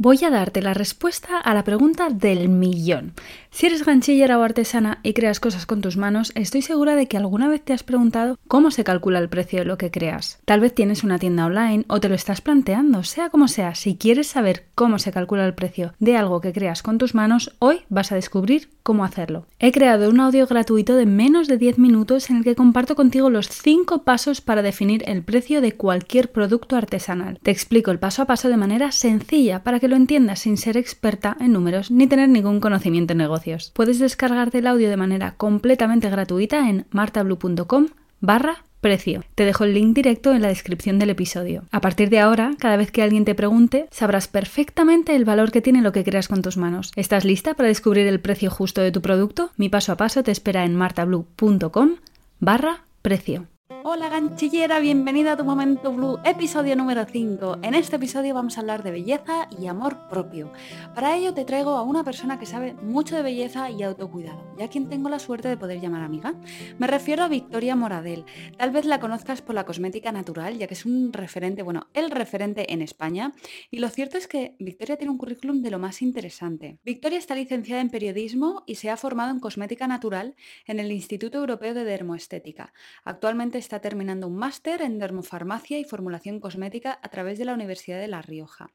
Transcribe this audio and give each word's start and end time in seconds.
Voy 0.00 0.22
a 0.22 0.30
darte 0.30 0.62
la 0.62 0.74
respuesta 0.74 1.40
a 1.40 1.54
la 1.54 1.64
pregunta 1.64 2.08
del 2.08 2.48
millón. 2.48 3.14
Si 3.50 3.66
eres 3.66 3.84
ganchillera 3.84 4.38
o 4.38 4.42
artesana 4.44 5.00
y 5.02 5.12
creas 5.12 5.40
cosas 5.40 5.66
con 5.66 5.80
tus 5.80 5.96
manos, 5.96 6.30
estoy 6.36 6.62
segura 6.62 6.94
de 6.94 7.08
que 7.08 7.16
alguna 7.16 7.48
vez 7.48 7.62
te 7.62 7.72
has 7.72 7.82
preguntado 7.82 8.38
cómo 8.46 8.70
se 8.70 8.84
calcula 8.84 9.18
el 9.18 9.28
precio 9.28 9.58
de 9.58 9.64
lo 9.64 9.76
que 9.76 9.90
creas. 9.90 10.38
Tal 10.44 10.60
vez 10.60 10.72
tienes 10.72 11.02
una 11.02 11.18
tienda 11.18 11.46
online 11.46 11.84
o 11.88 11.98
te 11.98 12.08
lo 12.08 12.14
estás 12.14 12.40
planteando, 12.40 13.02
sea 13.02 13.28
como 13.28 13.48
sea, 13.48 13.74
si 13.74 13.96
quieres 13.96 14.28
saber 14.28 14.66
cómo 14.76 15.00
se 15.00 15.10
calcula 15.10 15.44
el 15.44 15.54
precio 15.54 15.92
de 15.98 16.16
algo 16.16 16.40
que 16.40 16.52
creas 16.52 16.84
con 16.84 16.98
tus 16.98 17.16
manos, 17.16 17.56
hoy 17.58 17.80
vas 17.88 18.12
a 18.12 18.14
descubrir 18.14 18.68
cómo 18.84 19.04
hacerlo. 19.04 19.46
He 19.58 19.72
creado 19.72 20.08
un 20.08 20.20
audio 20.20 20.46
gratuito 20.46 20.94
de 20.94 21.06
menos 21.06 21.48
de 21.48 21.58
10 21.58 21.78
minutos 21.78 22.30
en 22.30 22.36
el 22.36 22.44
que 22.44 22.54
comparto 22.54 22.94
contigo 22.94 23.30
los 23.30 23.48
5 23.48 24.04
pasos 24.04 24.40
para 24.42 24.62
definir 24.62 25.02
el 25.06 25.24
precio 25.24 25.60
de 25.60 25.72
cualquier 25.72 26.30
producto 26.30 26.76
artesanal. 26.76 27.40
Te 27.42 27.50
explico 27.50 27.90
el 27.90 27.98
paso 27.98 28.22
a 28.22 28.26
paso 28.26 28.48
de 28.48 28.56
manera 28.56 28.92
sencilla 28.92 29.64
para 29.64 29.80
que 29.80 29.87
lo 29.88 29.96
entiendas 29.96 30.40
sin 30.40 30.56
ser 30.56 30.76
experta 30.76 31.36
en 31.40 31.52
números 31.52 31.90
ni 31.90 32.06
tener 32.06 32.28
ningún 32.28 32.60
conocimiento 32.60 33.12
en 33.12 33.18
negocios. 33.18 33.72
Puedes 33.74 33.98
descargarte 33.98 34.58
el 34.58 34.66
audio 34.66 34.88
de 34.88 34.96
manera 34.96 35.34
completamente 35.36 36.08
gratuita 36.10 36.68
en 36.68 36.86
martablue.com 36.90 37.88
barra 38.20 38.64
precio. 38.80 39.24
Te 39.34 39.44
dejo 39.44 39.64
el 39.64 39.74
link 39.74 39.94
directo 39.94 40.32
en 40.32 40.42
la 40.42 40.48
descripción 40.48 40.98
del 40.98 41.10
episodio. 41.10 41.64
A 41.70 41.80
partir 41.80 42.10
de 42.10 42.20
ahora, 42.20 42.52
cada 42.58 42.76
vez 42.76 42.90
que 42.90 43.02
alguien 43.02 43.24
te 43.24 43.34
pregunte, 43.34 43.88
sabrás 43.90 44.28
perfectamente 44.28 45.16
el 45.16 45.24
valor 45.24 45.50
que 45.50 45.60
tiene 45.60 45.82
lo 45.82 45.92
que 45.92 46.04
creas 46.04 46.28
con 46.28 46.42
tus 46.42 46.56
manos. 46.56 46.92
¿Estás 46.96 47.24
lista 47.24 47.54
para 47.54 47.68
descubrir 47.68 48.06
el 48.06 48.20
precio 48.20 48.50
justo 48.50 48.80
de 48.80 48.92
tu 48.92 49.02
producto? 49.02 49.50
Mi 49.56 49.68
paso 49.68 49.92
a 49.92 49.96
paso 49.96 50.22
te 50.22 50.30
espera 50.30 50.64
en 50.64 50.76
martablue.com 50.76 51.96
barra 52.40 52.84
precio. 53.02 53.46
Hola 53.70 54.08
ganchillera, 54.08 54.80
bienvenida 54.80 55.32
a 55.32 55.36
tu 55.36 55.44
Momento 55.44 55.92
Blue, 55.92 56.18
episodio 56.24 56.74
número 56.74 57.04
5. 57.04 57.58
En 57.60 57.74
este 57.74 57.96
episodio 57.96 58.32
vamos 58.32 58.56
a 58.56 58.62
hablar 58.62 58.82
de 58.82 58.92
belleza 58.92 59.46
y 59.60 59.66
amor 59.66 60.08
propio. 60.08 60.50
Para 60.94 61.14
ello 61.14 61.34
te 61.34 61.44
traigo 61.44 61.72
a 61.72 61.82
una 61.82 62.02
persona 62.02 62.38
que 62.38 62.46
sabe 62.46 62.72
mucho 62.72 63.14
de 63.14 63.22
belleza 63.22 63.70
y 63.70 63.82
autocuidado, 63.82 64.54
ya 64.56 64.64
a 64.64 64.68
quien 64.68 64.88
tengo 64.88 65.10
la 65.10 65.18
suerte 65.18 65.48
de 65.48 65.58
poder 65.58 65.82
llamar 65.82 66.00
amiga. 66.00 66.34
Me 66.78 66.86
refiero 66.86 67.24
a 67.24 67.28
Victoria 67.28 67.76
Moradel. 67.76 68.24
Tal 68.56 68.70
vez 68.70 68.86
la 68.86 69.00
conozcas 69.00 69.42
por 69.42 69.54
la 69.54 69.66
cosmética 69.66 70.12
natural, 70.12 70.56
ya 70.56 70.66
que 70.66 70.72
es 70.72 70.86
un 70.86 71.12
referente, 71.12 71.62
bueno, 71.62 71.88
el 71.92 72.10
referente 72.10 72.72
en 72.72 72.80
España. 72.80 73.34
Y 73.70 73.80
lo 73.80 73.90
cierto 73.90 74.16
es 74.16 74.26
que 74.28 74.56
Victoria 74.58 74.96
tiene 74.96 75.10
un 75.10 75.18
currículum 75.18 75.60
de 75.60 75.70
lo 75.70 75.78
más 75.78 76.00
interesante. 76.00 76.78
Victoria 76.86 77.18
está 77.18 77.34
licenciada 77.34 77.82
en 77.82 77.90
periodismo 77.90 78.62
y 78.66 78.76
se 78.76 78.88
ha 78.88 78.96
formado 78.96 79.30
en 79.30 79.40
cosmética 79.40 79.86
natural 79.86 80.36
en 80.64 80.80
el 80.80 80.90
Instituto 80.90 81.36
Europeo 81.36 81.74
de 81.74 81.84
Dermoestética. 81.84 82.72
Actualmente 83.04 83.57
está 83.58 83.80
terminando 83.80 84.26
un 84.26 84.36
máster 84.36 84.82
en 84.82 84.98
dermofarmacia 84.98 85.78
y 85.78 85.84
formulación 85.84 86.40
cosmética 86.40 86.98
a 87.02 87.08
través 87.08 87.38
de 87.38 87.44
la 87.44 87.54
Universidad 87.54 88.00
de 88.00 88.08
La 88.08 88.22
Rioja. 88.22 88.72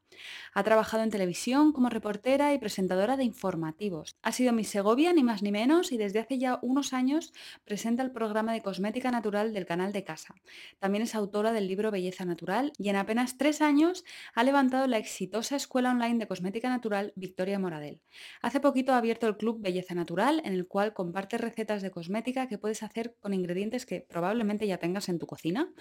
Ha 0.53 0.63
trabajado 0.63 1.03
en 1.03 1.09
televisión 1.09 1.71
como 1.71 1.89
reportera 1.89 2.53
y 2.53 2.59
presentadora 2.59 3.17
de 3.17 3.23
informativos. 3.23 4.17
Ha 4.21 4.31
sido 4.31 4.53
mi 4.53 4.63
Segovia, 4.63 5.13
ni 5.13 5.23
más 5.23 5.41
ni 5.41 5.51
menos, 5.51 5.91
y 5.91 5.97
desde 5.97 6.19
hace 6.19 6.37
ya 6.37 6.59
unos 6.61 6.93
años 6.93 7.33
presenta 7.65 8.03
el 8.03 8.11
programa 8.11 8.53
de 8.53 8.61
cosmética 8.61 9.11
natural 9.11 9.53
del 9.53 9.65
canal 9.65 9.91
de 9.91 10.03
casa. 10.03 10.35
También 10.79 11.03
es 11.03 11.15
autora 11.15 11.53
del 11.53 11.67
libro 11.67 11.91
Belleza 11.91 12.25
Natural 12.25 12.73
y 12.77 12.89
en 12.89 12.95
apenas 12.95 13.37
tres 13.37 13.61
años 13.61 14.03
ha 14.35 14.43
levantado 14.43 14.87
la 14.87 14.97
exitosa 14.97 15.55
escuela 15.55 15.91
online 15.91 16.19
de 16.19 16.27
cosmética 16.27 16.69
natural 16.69 17.13
Victoria 17.15 17.59
Moradel. 17.59 18.01
Hace 18.41 18.59
poquito 18.59 18.93
ha 18.93 18.97
abierto 18.97 19.27
el 19.27 19.37
club 19.37 19.61
Belleza 19.61 19.95
Natural, 19.95 20.41
en 20.45 20.53
el 20.53 20.67
cual 20.67 20.93
comparte 20.93 21.37
recetas 21.37 21.81
de 21.81 21.91
cosmética 21.91 22.47
que 22.47 22.57
puedes 22.57 22.83
hacer 22.83 23.15
con 23.19 23.33
ingredientes 23.33 23.85
que 23.85 24.01
probablemente 24.01 24.67
ya 24.67 24.72
tengas 24.77 25.09
en 25.09 25.19
tu 25.19 25.27
cocina. 25.27 25.71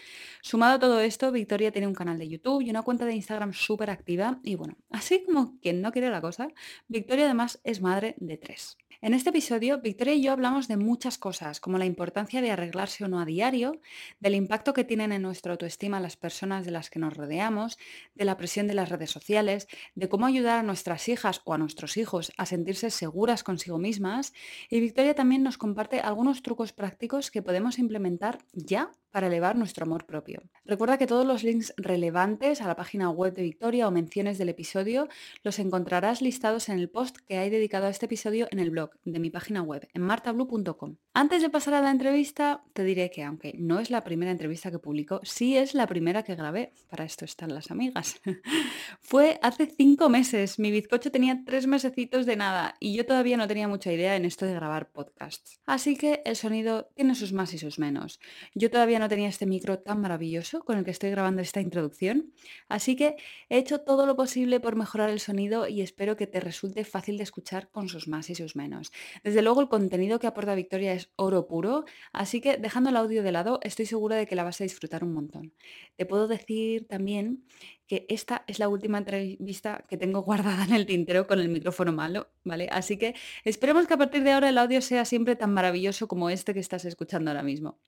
Sumado 0.41 0.77
a 0.77 0.79
todo 0.79 1.01
esto, 1.01 1.33
Victoria 1.33 1.73
tiene 1.73 1.87
un 1.87 1.95
canal 1.95 2.19
de 2.19 2.29
YouTube 2.29 2.63
y 2.63 2.71
una 2.71 2.83
cuenta 2.83 3.05
de 3.05 3.15
Instagram 3.15 3.53
súper 3.53 3.91
activa 3.91 4.41
y 4.43 4.55
bueno, 4.55 4.77
así 4.91 5.25
como 5.25 5.59
quien 5.61 5.81
no 5.81 5.93
quiere 5.93 6.11
la 6.11 6.21
cosa, 6.21 6.49
Victoria 6.89 7.25
además 7.25 7.61
es 7.65 7.81
madre 7.81 8.15
de 8.19 8.37
tres. 8.37 8.77
En 9.05 9.15
este 9.15 9.31
episodio, 9.31 9.81
Victoria 9.81 10.15
y 10.15 10.23
yo 10.23 10.31
hablamos 10.31 10.69
de 10.69 10.77
muchas 10.77 11.19
cosas, 11.19 11.59
como 11.59 11.77
la 11.77 11.87
importancia 11.87 12.41
de 12.41 12.53
arreglarse 12.53 13.03
o 13.03 13.09
no 13.09 13.19
a 13.19 13.25
diario, 13.25 13.81
del 14.21 14.37
impacto 14.37 14.75
que 14.75 14.85
tienen 14.85 15.11
en 15.11 15.23
nuestra 15.23 15.51
autoestima 15.51 15.99
las 15.99 16.17
personas 16.17 16.65
de 16.65 16.71
las 16.71 16.89
que 16.89 17.01
nos 17.01 17.17
rodeamos, 17.17 17.79
de 18.15 18.25
la 18.25 18.37
presión 18.37 18.69
de 18.69 18.75
las 18.75 18.91
redes 18.91 19.11
sociales, 19.11 19.67
de 19.97 20.09
cómo 20.09 20.27
ayudar 20.27 20.61
a 20.61 20.63
nuestras 20.63 21.09
hijas 21.09 21.41
o 21.45 21.53
a 21.53 21.59
nuestros 21.59 21.97
hijos 21.97 22.31
a 22.37 22.47
sentirse 22.47 22.91
seguras 22.91 23.43
consigo 23.43 23.77
mismas, 23.77 24.35
y 24.71 24.79
Victoria 24.79 25.17
también 25.17 25.43
nos 25.43 25.59
comparte 25.59 25.99
algunos 25.99 26.41
trucos 26.43 26.73
prácticos 26.73 27.33
que 27.33 27.43
podemos 27.43 27.81
implementar 27.81 28.39
ya 28.53 28.93
para 29.13 29.29
elevar 29.29 29.57
nuestro 29.57 29.85
amor 29.85 30.07
propio. 30.07 30.43
Recuerda 30.65 30.99
que 30.99 31.07
todos 31.07 31.27
los 31.27 31.45
links 31.45 31.75
relevantes 31.77 32.61
a 32.61 32.67
la 32.67 32.75
página 32.75 33.11
web 33.11 33.35
de 33.35 33.43
Victoria 33.43 33.87
o 33.87 33.91
menciones 33.91 34.39
del 34.39 34.49
episodio 34.49 35.09
los 35.45 35.59
encontrarás 35.59 36.23
listados 36.23 36.69
en 36.69 36.79
el 36.79 36.89
post 36.91 37.19
que 37.29 37.39
hay 37.39 37.51
dedicado 37.51 37.87
a 37.87 37.91
este 37.91 38.07
episodio 38.07 38.49
en 38.51 38.59
el 38.59 38.71
blog 38.71 38.91
de 39.05 39.21
mi 39.21 39.31
página 39.31 39.63
web, 39.63 39.89
en 39.95 40.03
martablue.com. 40.03 40.97
Antes 41.15 41.43
de 41.43 41.51
pasar 41.51 41.75
a 41.75 41.83
la 41.83 41.91
entrevista, 41.91 42.65
te 42.73 42.85
diré 42.85 43.11
que 43.11 43.23
aunque 43.23 43.55
no 43.59 43.79
es 43.79 43.91
la 43.91 44.03
primera 44.03 44.31
entrevista 44.31 44.71
que 44.71 44.79
publico, 44.79 45.21
sí 45.25 45.57
es 45.57 45.75
la 45.75 45.87
primera 45.87 46.23
que 46.23 46.35
grabé. 46.35 46.73
Para 46.89 47.05
esto 47.05 47.25
están 47.25 47.55
las 47.55 47.71
amigas. 47.71 48.21
Fue 49.01 49.39
hace 49.43 49.67
cinco 49.67 50.09
meses. 50.09 50.59
Mi 50.59 50.71
bizcocho 50.71 51.11
tenía 51.11 51.43
tres 51.45 51.67
mesecitos 51.67 52.25
de 52.25 52.37
nada 52.37 52.77
y 52.81 52.95
yo 52.97 53.05
todavía 53.05 53.37
no 53.37 53.47
tenía 53.47 53.69
mucha 53.69 53.93
idea 53.93 54.17
en 54.17 54.25
esto 54.25 54.47
de 54.47 54.55
grabar 54.55 54.91
podcasts. 54.91 55.61
Así 55.67 55.97
que 55.97 56.23
el 56.25 56.37
sonido 56.37 56.89
tiene 56.95 57.15
sus 57.15 57.33
más 57.33 57.53
y 57.53 57.59
sus 57.59 57.79
menos. 57.79 58.21
Yo 58.55 58.71
todavía 58.71 58.99
no 59.03 59.09
tenía 59.09 59.29
este 59.29 59.47
micro 59.47 59.81
tan 59.81 60.01
maravilloso 60.01 60.65
con 60.65 60.79
el 60.79 60.85
que 60.85 60.93
estoy 60.93 61.11
grabando 61.11 61.43
esta 61.43 61.61
introducción, 61.61 62.33
así 62.69 62.95
que 62.95 63.17
he 63.49 63.59
hecho 63.59 63.81
todo 63.81 64.07
lo 64.07 64.17
posible 64.17 64.61
por 64.61 64.77
mejorar 64.77 65.11
el 65.11 65.19
sonido 65.19 65.67
y 65.67 65.83
espero 65.83 66.17
que 66.17 66.27
te 66.27 66.41
resulte 66.41 66.85
fácil 66.85 67.17
de 67.17 67.25
escuchar 67.25 67.69
con 67.71 67.89
sus 67.89 68.07
más 68.07 68.31
y 68.31 68.35
sus 68.35 68.55
menos. 68.55 68.93
Desde 69.25 69.43
luego 69.43 69.61
el 69.61 69.69
contenido 69.69 70.19
que 70.21 70.29
aporta 70.29 70.55
Victoria 70.55 70.93
es 70.93 71.11
oro 71.17 71.49
puro, 71.49 71.85
así 72.13 72.41
que 72.41 72.57
dejando 72.57 72.91
el 72.91 72.97
audio 72.97 73.23
de 73.23 73.33
lado 73.33 73.59
estoy 73.63 73.87
segura 73.87 74.17
de 74.17 74.27
que 74.27 74.37
la 74.37 74.45
vas 74.45 74.61
a 74.61 74.65
disfrutar 74.65 75.03
un 75.03 75.13
montón. 75.13 75.53
Te 75.97 76.07
puedo 76.07 76.29
decir 76.29 76.87
también 76.87 77.45
que 77.87 78.07
esta 78.09 78.45
es 78.47 78.59
la 78.59 78.69
última 78.69 78.99
entrevista 78.99 79.85
que 79.89 79.99
tengo 79.99 80.23
guardada 80.23 80.65
en 80.65 80.73
el 80.73 80.87
tintero 80.87 81.27
con 81.27 81.41
el 81.41 81.49
micrófono 81.49 81.93
malo, 81.93 82.29
¿vale? 82.45 82.69
Así 82.71 82.97
que 82.97 83.15
esperemos 83.45 83.87
que 83.87 83.95
a 83.95 83.99
partir 83.99 84.23
de 84.23 84.33
ahora 84.33 84.49
el 84.49 84.57
audio 84.57 84.81
sea 84.81 85.05
siempre 85.05 85.37
tan 85.37 85.53
maravilloso 85.53 86.09
como 86.09 86.31
este 86.31 86.55
que 86.55 86.61
estás 86.61 86.85
escuchando 86.85 87.31
ahora 87.31 87.43
mismo. 87.43 87.79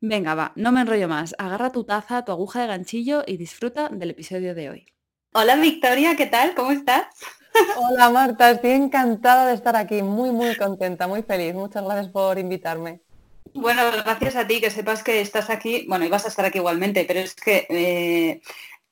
Venga, 0.00 0.34
va, 0.34 0.52
no 0.56 0.72
me 0.72 0.82
enrollo 0.82 1.08
más. 1.08 1.34
Agarra 1.38 1.70
tu 1.70 1.84
taza, 1.84 2.24
tu 2.24 2.32
aguja 2.32 2.60
de 2.60 2.66
ganchillo 2.66 3.24
y 3.26 3.38
disfruta 3.38 3.88
del 3.88 4.10
episodio 4.10 4.54
de 4.54 4.70
hoy. 4.70 4.86
Hola 5.32 5.56
Victoria, 5.56 6.16
¿qué 6.16 6.26
tal? 6.26 6.54
¿Cómo 6.54 6.70
estás? 6.70 7.06
Hola 7.76 8.10
Marta, 8.10 8.50
estoy 8.50 8.72
encantada 8.72 9.46
de 9.46 9.54
estar 9.54 9.74
aquí, 9.76 10.02
muy 10.02 10.30
muy 10.30 10.54
contenta, 10.56 11.06
muy 11.06 11.22
feliz. 11.22 11.54
Muchas 11.54 11.82
gracias 11.84 12.08
por 12.08 12.38
invitarme. 12.38 13.00
Bueno, 13.54 13.82
gracias 13.90 14.36
a 14.36 14.46
ti, 14.46 14.60
que 14.60 14.70
sepas 14.70 15.02
que 15.02 15.22
estás 15.22 15.48
aquí, 15.48 15.86
bueno, 15.88 16.04
y 16.04 16.08
vas 16.08 16.26
a 16.26 16.28
estar 16.28 16.44
aquí 16.44 16.58
igualmente, 16.58 17.06
pero 17.08 17.20
es 17.20 17.34
que 17.34 17.66
eh, 17.70 18.42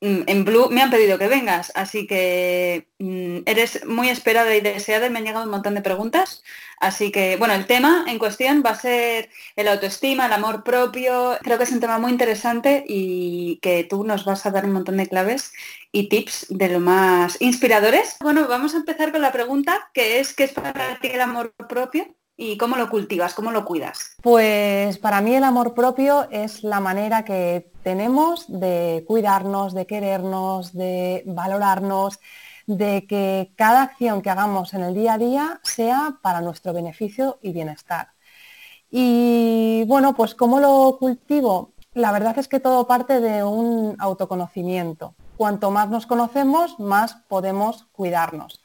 en 0.04 0.44
Blue 0.44 0.68
me 0.70 0.82
han 0.82 0.90
pedido 0.90 1.18
que 1.18 1.28
vengas, 1.28 1.72
así 1.74 2.06
que 2.06 2.88
mm, 2.98 3.38
eres 3.46 3.86
muy 3.86 4.08
esperada 4.10 4.54
y 4.54 4.60
deseada 4.60 5.08
me 5.08 5.18
han 5.18 5.24
llegado 5.24 5.44
un 5.44 5.50
montón 5.50 5.74
de 5.74 5.82
preguntas. 5.82 6.42
Así 6.78 7.10
que, 7.10 7.36
bueno, 7.36 7.54
el 7.54 7.66
tema 7.66 8.04
en 8.08 8.18
cuestión 8.18 8.62
va 8.64 8.70
a 8.70 8.74
ser 8.74 9.30
el 9.56 9.68
autoestima, 9.68 10.26
el 10.26 10.32
amor 10.32 10.64
propio. 10.64 11.38
Creo 11.42 11.56
que 11.56 11.64
es 11.64 11.72
un 11.72 11.80
tema 11.80 11.98
muy 11.98 12.10
interesante 12.12 12.84
y 12.86 13.58
que 13.62 13.84
tú 13.84 14.04
nos 14.04 14.24
vas 14.24 14.44
a 14.44 14.50
dar 14.50 14.66
un 14.66 14.72
montón 14.72 14.98
de 14.98 15.08
claves 15.08 15.52
y 15.92 16.08
tips 16.08 16.46
de 16.50 16.68
lo 16.68 16.80
más 16.80 17.40
inspiradores. 17.40 18.16
Bueno, 18.20 18.46
vamos 18.48 18.74
a 18.74 18.78
empezar 18.78 19.12
con 19.12 19.22
la 19.22 19.32
pregunta, 19.32 19.90
que 19.94 20.20
es, 20.20 20.34
¿qué 20.34 20.44
es 20.44 20.52
para 20.52 20.98
ti 21.00 21.08
el 21.08 21.20
amor 21.20 21.54
propio? 21.68 22.14
¿Y 22.36 22.56
cómo 22.58 22.76
lo 22.76 22.90
cultivas? 22.90 23.34
¿Cómo 23.34 23.52
lo 23.52 23.64
cuidas? 23.64 24.16
Pues 24.22 24.98
para 24.98 25.20
mí 25.20 25.34
el 25.34 25.44
amor 25.44 25.74
propio 25.74 26.28
es 26.30 26.64
la 26.64 26.80
manera 26.80 27.24
que 27.24 27.70
tenemos 27.82 28.46
de 28.48 29.04
cuidarnos, 29.06 29.72
de 29.72 29.86
querernos, 29.86 30.72
de 30.72 31.22
valorarnos, 31.26 32.18
de 32.66 33.06
que 33.06 33.52
cada 33.56 33.82
acción 33.82 34.20
que 34.20 34.30
hagamos 34.30 34.74
en 34.74 34.82
el 34.82 34.94
día 34.94 35.14
a 35.14 35.18
día 35.18 35.60
sea 35.62 36.18
para 36.22 36.40
nuestro 36.40 36.72
beneficio 36.72 37.38
y 37.40 37.52
bienestar. 37.52 38.08
Y 38.90 39.84
bueno, 39.86 40.14
pues 40.14 40.34
¿cómo 40.34 40.58
lo 40.58 40.96
cultivo? 40.98 41.72
La 41.92 42.10
verdad 42.10 42.38
es 42.38 42.48
que 42.48 42.58
todo 42.58 42.88
parte 42.88 43.20
de 43.20 43.44
un 43.44 43.94
autoconocimiento. 44.00 45.14
Cuanto 45.36 45.70
más 45.70 45.88
nos 45.88 46.06
conocemos, 46.06 46.80
más 46.80 47.14
podemos 47.28 47.84
cuidarnos. 47.92 48.63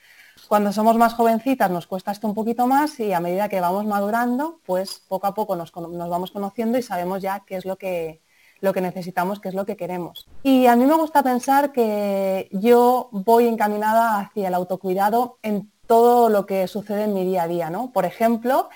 Cuando 0.49 0.73
somos 0.73 0.97
más 0.97 1.13
jovencitas 1.13 1.69
nos 1.69 1.85
cuesta 1.85 2.11
esto 2.11 2.27
un 2.27 2.33
poquito 2.33 2.65
más 2.65 2.99
y 2.99 3.13
a 3.13 3.19
medida 3.19 3.49
que 3.49 3.61
vamos 3.61 3.85
madurando, 3.85 4.61
pues 4.65 4.99
poco 5.07 5.27
a 5.27 5.35
poco 5.35 5.55
nos, 5.55 5.71
vamos 5.71 6.31
conociendo 6.31 6.79
y 6.79 6.81
sabemos 6.81 7.21
ya 7.21 7.43
qué 7.45 7.55
es 7.57 7.65
lo 7.65 7.77
que, 7.77 8.23
lo 8.59 8.73
que 8.73 8.81
necesitamos, 8.81 9.39
qué 9.39 9.49
es 9.49 9.53
lo 9.53 9.67
que 9.67 9.77
queremos. 9.77 10.27
Y 10.41 10.65
a 10.65 10.75
mí 10.75 10.87
me 10.87 10.95
gusta 10.95 11.21
pensar 11.21 11.71
que 11.71 12.49
yo 12.51 13.09
voy 13.11 13.45
encaminada 13.45 14.21
hacia 14.21 14.47
el 14.47 14.55
autocuidado 14.55 15.37
en 15.43 15.71
todo 15.85 16.29
lo 16.29 16.47
que 16.47 16.67
sucede 16.67 17.03
en 17.03 17.13
mi 17.13 17.25
día 17.25 17.43
a 17.43 17.47
día, 17.47 17.69
¿no? 17.69 17.91
Por 17.91 18.05
ejemplo, 18.05 18.69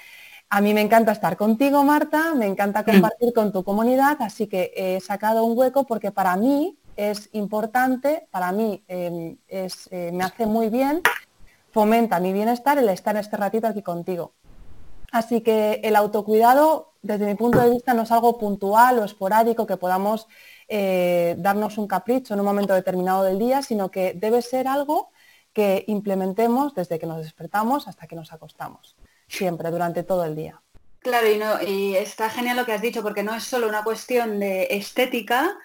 a 0.51 0.61
mí 0.61 0.75
me 0.75 0.81
encanta 0.81 1.11
estar 1.11 1.37
contigo, 1.37 1.83
Marta, 1.83 2.35
me 2.35 2.45
encanta 2.45 2.83
mm. 2.83 2.85
compartir 2.85 3.33
con 3.33 3.51
tu 3.51 3.63
comunidad, 3.63 4.17
así 4.19 4.45
que 4.45 4.73
he 4.75 5.01
sacado 5.01 5.43
un 5.43 5.57
hueco 5.57 5.87
porque 5.87 6.11
para 6.11 6.35
mí 6.35 6.77
es 6.95 7.29
importante, 7.33 8.27
para 8.29 8.51
mí 8.51 8.83
em, 8.87 9.37
es, 9.47 9.89
eh, 9.91 10.11
me 10.13 10.23
hace 10.23 10.45
muy 10.45 10.69
bien, 10.69 11.01
fomenta 11.73 12.19
mi 12.19 12.31
bienestar 12.31 12.77
el 12.77 12.87
estar 12.87 13.17
este 13.17 13.35
ratito 13.35 13.67
aquí 13.67 13.81
contigo. 13.81 14.33
Así 15.11 15.41
que 15.41 15.81
el 15.83 15.95
autocuidado, 15.95 16.93
desde 17.01 17.25
mi 17.25 17.35
punto 17.35 17.59
de 17.59 17.69
vista, 17.69 17.93
no 17.93 18.03
es 18.03 18.11
algo 18.11 18.37
puntual 18.37 18.99
o 18.99 19.03
esporádico 19.03 19.67
que 19.67 19.77
podamos 19.77 20.27
eh, 20.67 21.35
darnos 21.37 21.77
un 21.77 21.87
capricho 21.87 22.33
en 22.33 22.39
un 22.39 22.45
momento 22.45 22.73
determinado 22.73 23.23
del 23.23 23.37
día, 23.37 23.61
sino 23.61 23.91
que 23.91 24.13
debe 24.13 24.41
ser 24.41 24.67
algo 24.67 25.11
que 25.51 25.83
implementemos 25.87 26.73
desde 26.73 26.97
que 26.97 27.05
nos 27.05 27.23
despertamos 27.23 27.87
hasta 27.87 28.07
que 28.07 28.15
nos 28.15 28.33
acostamos, 28.33 28.95
siempre, 29.27 29.69
durante 29.69 30.03
todo 30.03 30.25
el 30.25 30.35
día. 30.35 30.61
Claro, 30.99 31.29
y, 31.29 31.37
no, 31.37 31.61
y 31.61 31.95
está 31.95 32.29
genial 32.29 32.57
lo 32.57 32.65
que 32.65 32.73
has 32.73 32.81
dicho, 32.81 33.03
porque 33.03 33.23
no 33.23 33.35
es 33.35 33.43
solo 33.43 33.67
una 33.67 33.83
cuestión 33.83 34.39
de 34.39 34.67
estética, 34.71 35.55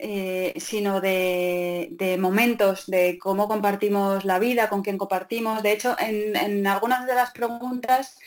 eh, 0.00 0.54
sino 0.56 1.00
de, 1.00 2.16
momentos, 2.20 2.86
de 2.86 3.18
cómo 3.18 3.48
compartimos 3.48 4.24
la 4.24 4.38
vida, 4.38 4.68
con 4.68 4.82
quién 4.82 4.98
compartimos. 4.98 5.62
De 5.62 5.72
hecho, 5.72 5.96
en, 5.98 6.66
algunas 6.66 7.06
de 7.06 7.14
las 7.14 7.32
preguntas 7.32 8.18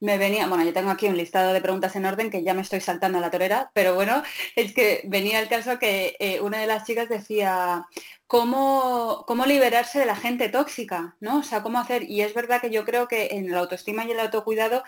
me 0.00 0.18
venía, 0.18 0.48
bueno, 0.48 0.64
yo 0.64 0.72
tengo 0.72 0.90
aquí 0.90 1.06
un 1.06 1.16
listado 1.16 1.52
de 1.52 1.60
preguntas 1.60 1.94
en 1.94 2.06
orden 2.06 2.30
que 2.30 2.42
ya 2.42 2.54
me 2.54 2.62
estoy 2.62 2.80
saltando 2.80 3.18
a 3.18 3.20
la 3.20 3.30
torera, 3.30 3.70
pero 3.72 3.94
bueno, 3.94 4.22
es 4.56 4.74
que 4.74 5.02
venía 5.04 5.40
el 5.40 5.48
caso 5.48 5.78
que 5.78 6.16
eh, 6.18 6.40
una 6.40 6.58
de 6.58 6.66
las 6.66 6.84
chicas 6.84 7.08
decía, 7.08 7.86
¿cómo, 8.26 9.24
¿cómo 9.26 9.46
liberarse 9.46 10.00
de 10.00 10.06
la 10.06 10.16
gente 10.16 10.48
tóxica? 10.48 11.16
¿no? 11.20 11.38
O 11.38 11.42
sea, 11.44 11.62
cómo 11.62 11.78
hacer, 11.78 12.02
y 12.04 12.22
es 12.22 12.34
verdad 12.34 12.60
que 12.60 12.70
yo 12.70 12.84
creo 12.84 13.06
que 13.06 13.28
en 13.32 13.52
la 13.52 13.60
autoestima 13.60 14.04
y 14.04 14.10
el 14.10 14.20
autocuidado 14.20 14.82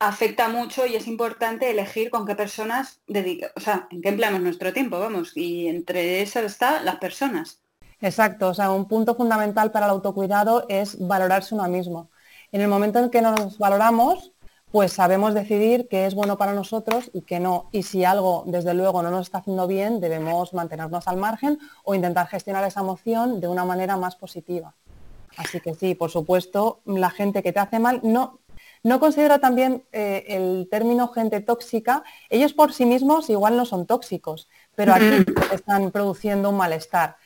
afecta 0.00 0.48
mucho 0.48 0.86
y 0.86 0.96
es 0.96 1.06
importante 1.06 1.70
elegir 1.70 2.10
con 2.10 2.26
qué 2.26 2.34
personas 2.34 3.00
dedica, 3.06 3.52
o 3.54 3.60
sea, 3.60 3.86
en 3.90 4.00
qué 4.00 4.08
empleamos 4.08 4.40
nuestro 4.40 4.72
tiempo, 4.72 4.98
vamos, 4.98 5.36
y 5.36 5.68
entre 5.68 6.22
esas 6.22 6.44
está 6.44 6.82
las 6.82 6.96
personas. 6.96 7.60
Exacto, 8.00 8.48
o 8.48 8.54
sea, 8.54 8.72
un 8.72 8.88
punto 8.88 9.14
fundamental 9.14 9.70
para 9.70 9.86
el 9.86 9.92
autocuidado 9.92 10.64
es 10.68 10.98
valorarse 11.06 11.54
uno 11.54 11.68
mismo. 11.68 12.10
En 12.50 12.62
el 12.62 12.68
momento 12.68 12.98
en 12.98 13.10
que 13.10 13.20
nos 13.20 13.58
valoramos, 13.58 14.32
pues 14.72 14.92
sabemos 14.92 15.34
decidir 15.34 15.86
qué 15.88 16.06
es 16.06 16.14
bueno 16.14 16.38
para 16.38 16.54
nosotros 16.54 17.10
y 17.12 17.22
qué 17.22 17.38
no. 17.38 17.68
Y 17.70 17.82
si 17.82 18.04
algo, 18.04 18.44
desde 18.46 18.72
luego, 18.72 19.02
no 19.02 19.10
nos 19.10 19.26
está 19.26 19.38
haciendo 19.38 19.66
bien, 19.66 20.00
debemos 20.00 20.54
mantenernos 20.54 21.08
al 21.08 21.18
margen 21.18 21.58
o 21.84 21.94
intentar 21.94 22.26
gestionar 22.28 22.64
esa 22.64 22.80
emoción 22.80 23.40
de 23.40 23.48
una 23.48 23.66
manera 23.66 23.96
más 23.98 24.16
positiva. 24.16 24.74
Así 25.36 25.60
que 25.60 25.74
sí, 25.74 25.94
por 25.94 26.10
supuesto, 26.10 26.80
la 26.86 27.10
gente 27.10 27.42
que 27.42 27.52
te 27.52 27.60
hace 27.60 27.78
mal, 27.78 28.00
no, 28.02 28.39
no 28.82 29.00
considero 29.00 29.40
también 29.40 29.84
eh, 29.92 30.24
el 30.28 30.68
término 30.70 31.08
gente 31.08 31.40
tóxica, 31.40 32.02
ellos 32.30 32.52
por 32.54 32.72
sí 32.72 32.86
mismos 32.86 33.28
igual 33.28 33.56
no 33.56 33.64
son 33.66 33.86
tóxicos, 33.86 34.48
pero 34.74 34.94
aquí 34.94 35.24
están 35.52 35.90
produciendo 35.90 36.50
un 36.50 36.56
malestar. 36.56 37.16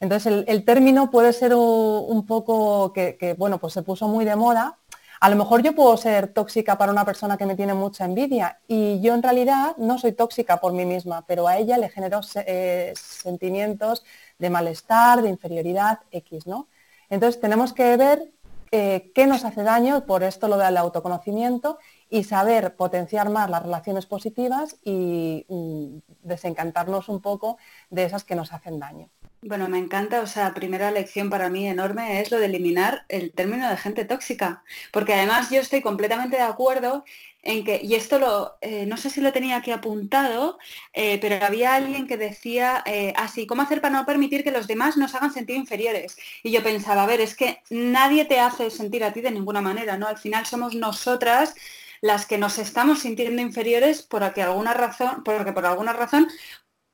Entonces 0.00 0.44
el, 0.46 0.64
término 0.64 1.10
puede 1.10 1.32
ser 1.32 1.54
un, 1.54 2.26
poco 2.26 2.92
que, 2.92 3.34
bueno, 3.38 3.58
pues 3.58 3.72
se 3.72 3.82
puso 3.82 4.06
muy 4.06 4.24
de 4.24 4.36
moda. 4.36 4.78
A 5.20 5.28
lo 5.30 5.36
mejor 5.36 5.62
yo 5.62 5.74
puedo 5.74 5.96
ser 5.96 6.28
tóxica 6.28 6.78
para 6.78 6.92
una 6.92 7.04
persona 7.04 7.36
que 7.36 7.46
me 7.46 7.56
tiene 7.56 7.74
mucha 7.74 8.04
envidia 8.04 8.60
y 8.68 9.00
yo 9.00 9.14
en 9.14 9.22
realidad 9.22 9.76
no 9.76 9.98
soy 9.98 10.12
tóxica 10.12 10.58
por 10.60 10.72
mí 10.72 10.84
misma, 10.84 11.26
pero 11.26 11.48
a 11.48 11.56
ella 11.58 11.76
le 11.78 11.88
genero 11.88 12.20
eh, 12.46 12.92
sentimientos 12.94 14.04
de 14.38 14.50
malestar, 14.50 15.22
de 15.22 15.30
inferioridad 15.30 16.00
X, 16.12 16.46
¿no? 16.46 16.68
Entonces 17.10 17.40
tenemos 17.40 17.72
que 17.72 17.96
ver 17.96 18.30
eh, 18.70 19.12
qué 19.14 19.26
nos 19.26 19.44
hace 19.44 19.62
daño, 19.62 20.06
por 20.06 20.22
esto 20.22 20.48
lo 20.48 20.58
del 20.58 20.76
autoconocimiento, 20.76 21.78
y 22.10 22.24
saber 22.24 22.76
potenciar 22.76 23.28
más 23.30 23.50
las 23.50 23.62
relaciones 23.62 24.06
positivas 24.06 24.76
y 24.82 25.46
mm, 25.48 25.98
desencantarnos 26.22 27.08
un 27.08 27.20
poco 27.20 27.58
de 27.90 28.04
esas 28.04 28.24
que 28.24 28.34
nos 28.34 28.52
hacen 28.52 28.78
daño. 28.78 29.08
Bueno, 29.40 29.68
me 29.68 29.78
encanta, 29.78 30.20
o 30.20 30.26
sea, 30.26 30.52
primera 30.52 30.90
lección 30.90 31.30
para 31.30 31.48
mí 31.48 31.68
enorme 31.68 32.20
es 32.20 32.32
lo 32.32 32.38
de 32.40 32.46
eliminar 32.46 33.04
el 33.08 33.32
término 33.32 33.70
de 33.70 33.76
gente 33.76 34.04
tóxica, 34.04 34.64
porque 34.92 35.14
además 35.14 35.48
yo 35.50 35.60
estoy 35.60 35.80
completamente 35.80 36.36
de 36.36 36.42
acuerdo 36.42 37.04
en 37.42 37.64
que, 37.64 37.80
y 37.80 37.94
esto 37.94 38.18
lo, 38.18 38.58
eh, 38.60 38.84
no 38.86 38.96
sé 38.96 39.10
si 39.10 39.20
lo 39.20 39.32
tenía 39.32 39.56
aquí 39.58 39.70
apuntado, 39.70 40.58
eh, 40.92 41.18
pero 41.20 41.44
había 41.44 41.76
alguien 41.76 42.08
que 42.08 42.16
decía 42.16 42.82
eh, 42.84 43.12
así, 43.16 43.46
¿cómo 43.46 43.62
hacer 43.62 43.80
para 43.80 43.94
no 44.00 44.06
permitir 44.06 44.42
que 44.42 44.50
los 44.50 44.66
demás 44.66 44.96
nos 44.96 45.14
hagan 45.14 45.32
sentir 45.32 45.54
inferiores? 45.56 46.16
Y 46.42 46.50
yo 46.50 46.62
pensaba, 46.64 47.04
a 47.04 47.06
ver, 47.06 47.20
es 47.20 47.36
que 47.36 47.62
nadie 47.70 48.24
te 48.24 48.40
hace 48.40 48.70
sentir 48.70 49.04
a 49.04 49.12
ti 49.12 49.20
de 49.20 49.30
ninguna 49.30 49.60
manera, 49.62 49.96
¿no? 49.96 50.08
Al 50.08 50.18
final 50.18 50.46
somos 50.46 50.74
nosotras 50.74 51.54
las 52.00 52.26
que 52.26 52.38
nos 52.38 52.58
estamos 52.58 53.00
sintiendo 53.00 53.40
inferiores 53.42 54.02
por 54.02 54.22
alguna 54.24 54.74
razón, 54.74 55.22
porque 55.24 55.52
por 55.52 55.64
alguna 55.66 55.92
razón 55.92 56.28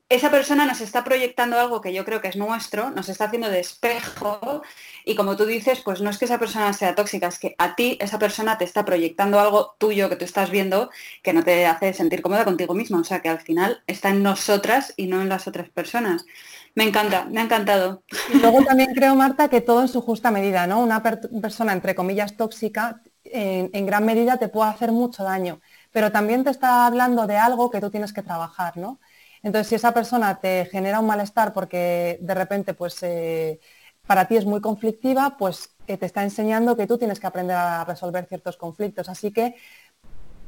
esa 0.09 0.31
persona 0.31 0.67
nos 0.67 0.81
está 0.81 1.03
proyectando 1.03 1.59
algo 1.59 1.81
que 1.81 1.93
yo 1.93 2.05
creo 2.05 2.21
que 2.21 2.29
es 2.29 2.37
nuestro, 2.37 2.91
nos 2.91 3.09
está 3.09 3.25
haciendo 3.25 3.49
de 3.51 3.61
espejo 3.61 4.63
y 5.05 5.15
como 5.17 5.37
tú 5.37 5.47
dices, 5.47 5.81
pues 5.81 6.01
no 6.03 6.11
es 6.11 6.19
que 6.19 6.27
esa 6.27 6.39
persona 6.39 6.73
sea 6.73 6.95
tóxica, 6.95 7.29
es 7.29 7.39
que 7.39 7.55
a 7.59 7.75
ti 7.75 7.99
esa 8.01 8.19
persona 8.19 8.59
te 8.59 8.65
está 8.65 8.85
proyectando 8.85 9.41
algo 9.41 9.75
tuyo 9.79 10.09
que 10.09 10.17
tú 10.17 10.25
estás 10.25 10.51
viendo 10.51 10.91
que 11.23 11.33
no 11.33 11.43
te 11.43 11.67
hace 11.67 11.93
sentir 11.95 12.23
cómoda 12.23 12.45
contigo 12.45 12.75
mismo, 12.75 12.99
o 12.99 13.05
sea 13.05 13.21
que 13.23 13.29
al 13.29 13.41
final 13.41 13.83
está 13.87 14.11
en 14.11 14.23
nosotras 14.23 14.93
y 14.97 15.07
no 15.07 15.23
en 15.23 15.29
las 15.29 15.49
otras 15.49 15.71
personas. 15.71 16.25
Me 16.75 16.85
encanta, 16.85 17.25
me 17.27 17.41
ha 17.41 17.45
encantado. 17.45 18.03
Luego 18.41 18.63
también 18.63 18.95
creo, 18.95 19.15
Marta, 19.15 19.49
que 19.49 19.61
todo 19.61 19.83
en 19.83 19.89
su 19.89 20.01
justa 20.03 20.31
medida, 20.31 20.67
¿no? 20.67 20.81
Una 20.81 21.03
persona, 21.03 21.73
entre 21.73 21.95
comillas, 21.95 22.37
tóxica, 22.37 23.01
en, 23.25 23.71
en 23.73 23.87
gran 23.87 24.05
medida 24.05 24.39
te 24.39 24.49
puede 24.49 24.71
hacer 24.71 24.93
mucho 24.93 25.25
daño, 25.25 25.61
pero 25.93 26.13
también 26.13 26.45
te 26.45 26.51
está 26.51 26.87
hablando 26.87 27.27
de 27.27 27.37
algo 27.37 27.71
que 27.71 27.81
tú 27.81 27.91
tienes 27.91 28.13
que 28.13 28.23
trabajar, 28.23 28.77
¿no? 28.77 29.01
Entonces, 29.45 29.69
si 29.69 29.75
esa 29.75 29.93
persona 29.93 30.41
te 30.41 30.65
genera 30.65 31.01
un 31.01 31.07
malestar 31.07 31.53
porque 31.53 32.19
de 32.23 32.35
repente 32.35 32.73
pues, 32.73 33.03
eh, 33.03 33.61
para 34.07 34.27
ti 34.27 34.37
es 34.39 34.47
muy 34.47 34.63
conflictiva, 34.63 35.37
pues 35.39 35.77
eh, 35.87 35.99
te 35.99 36.07
está 36.07 36.23
enseñando 36.23 36.77
que 36.77 36.87
tú 36.87 36.97
tienes 36.97 37.21
que 37.21 37.27
aprender 37.27 37.55
a 37.57 37.85
resolver 37.85 38.25
ciertos 38.27 38.57
conflictos. 38.57 39.11
Así 39.11 39.33
que 39.33 39.55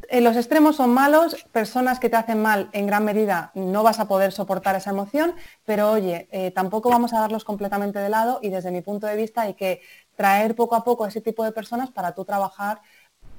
eh, 0.08 0.22
los 0.22 0.34
extremos 0.36 0.76
son 0.76 0.94
malos, 0.94 1.44
personas 1.52 2.00
que 2.00 2.08
te 2.08 2.16
hacen 2.16 2.40
mal 2.40 2.70
en 2.72 2.86
gran 2.86 3.04
medida 3.04 3.50
no 3.54 3.82
vas 3.82 4.00
a 4.00 4.08
poder 4.08 4.32
soportar 4.32 4.76
esa 4.76 4.90
emoción, 4.90 5.34
pero 5.66 5.90
oye, 5.90 6.28
tampoco 6.54 6.88
vamos 6.88 7.12
a 7.12 7.20
darlos 7.20 7.44
completamente 7.44 7.98
de 7.98 8.08
lado 8.08 8.38
y 8.42 8.48
desde 8.48 8.70
mi 8.70 8.80
punto 8.80 9.06
de 9.06 9.16
vista 9.16 9.42
hay 9.42 9.54
que 9.54 9.82
traer 10.16 10.54
poco 10.54 10.74
a 10.74 10.84
poco 10.84 11.06
ese 11.06 11.20
tipo 11.20 11.44
de 11.44 11.52
personas 11.52 11.90
para 11.90 12.14
tú 12.14 12.24
trabajar 12.24 12.80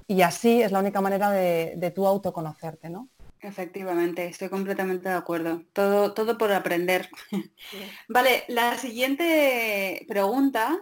y 0.08 0.22
así 0.22 0.62
es 0.62 0.72
la 0.72 0.80
única 0.80 1.02
manera 1.02 1.32
de, 1.32 1.74
de 1.78 1.92
tú 1.92 2.06
autoconocerte, 2.06 2.90
¿no? 2.90 3.10
Efectivamente, 3.42 4.26
estoy 4.26 4.50
completamente 4.50 5.10
de 5.10 5.16
acuerdo. 5.16 5.64
Todo, 5.74 6.14
todo 6.14 6.38
por 6.38 6.52
aprender. 6.52 7.10
Vale, 8.08 8.44
la 8.48 8.78
siguiente 8.78 10.06
pregunta, 10.08 10.80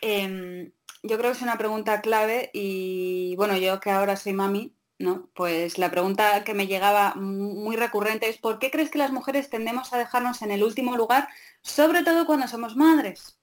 em, 0.00 0.70
yo 1.02 1.18
creo 1.18 1.30
que 1.30 1.36
es 1.36 1.42
una 1.42 1.58
pregunta 1.58 2.00
clave 2.00 2.50
y 2.52 3.34
bueno, 3.36 3.56
yo 3.56 3.80
que 3.80 3.90
ahora 3.90 4.16
soy 4.16 4.34
mami, 4.34 4.74
¿no? 4.98 5.30
Pues 5.34 5.78
la 5.78 5.90
pregunta 5.90 6.44
que 6.44 6.54
me 6.54 6.66
llegaba 6.66 7.14
muy 7.14 7.76
recurrente 7.76 8.28
es 8.28 8.38
¿por 8.38 8.58
qué 8.58 8.70
crees 8.70 8.90
que 8.90 8.98
las 8.98 9.12
mujeres 9.12 9.48
tendemos 9.48 9.92
a 9.92 9.98
dejarnos 9.98 10.42
en 10.42 10.50
el 10.50 10.64
último 10.64 10.96
lugar, 10.96 11.28
sobre 11.62 12.02
todo 12.02 12.26
cuando 12.26 12.48
somos 12.48 12.76
madres? 12.76 13.38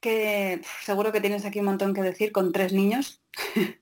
Que 0.00 0.60
seguro 0.82 1.12
que 1.12 1.20
tienes 1.20 1.44
aquí 1.44 1.60
un 1.60 1.66
montón 1.66 1.94
que 1.94 2.02
decir 2.02 2.32
con 2.32 2.52
tres 2.52 2.72
niños. 2.72 3.22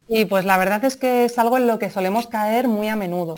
Y 0.09 0.25
pues 0.27 0.45
la 0.45 0.59
verdad 0.59 0.85
es 0.85 0.97
que 0.97 1.25
es 1.25 1.39
algo 1.39 1.57
en 1.57 1.67
lo 1.67 1.79
que 1.79 1.91
solemos 1.91 2.27
caer 2.27 2.69
muy 2.69 2.89
a 2.89 2.97
menudo. 2.97 3.35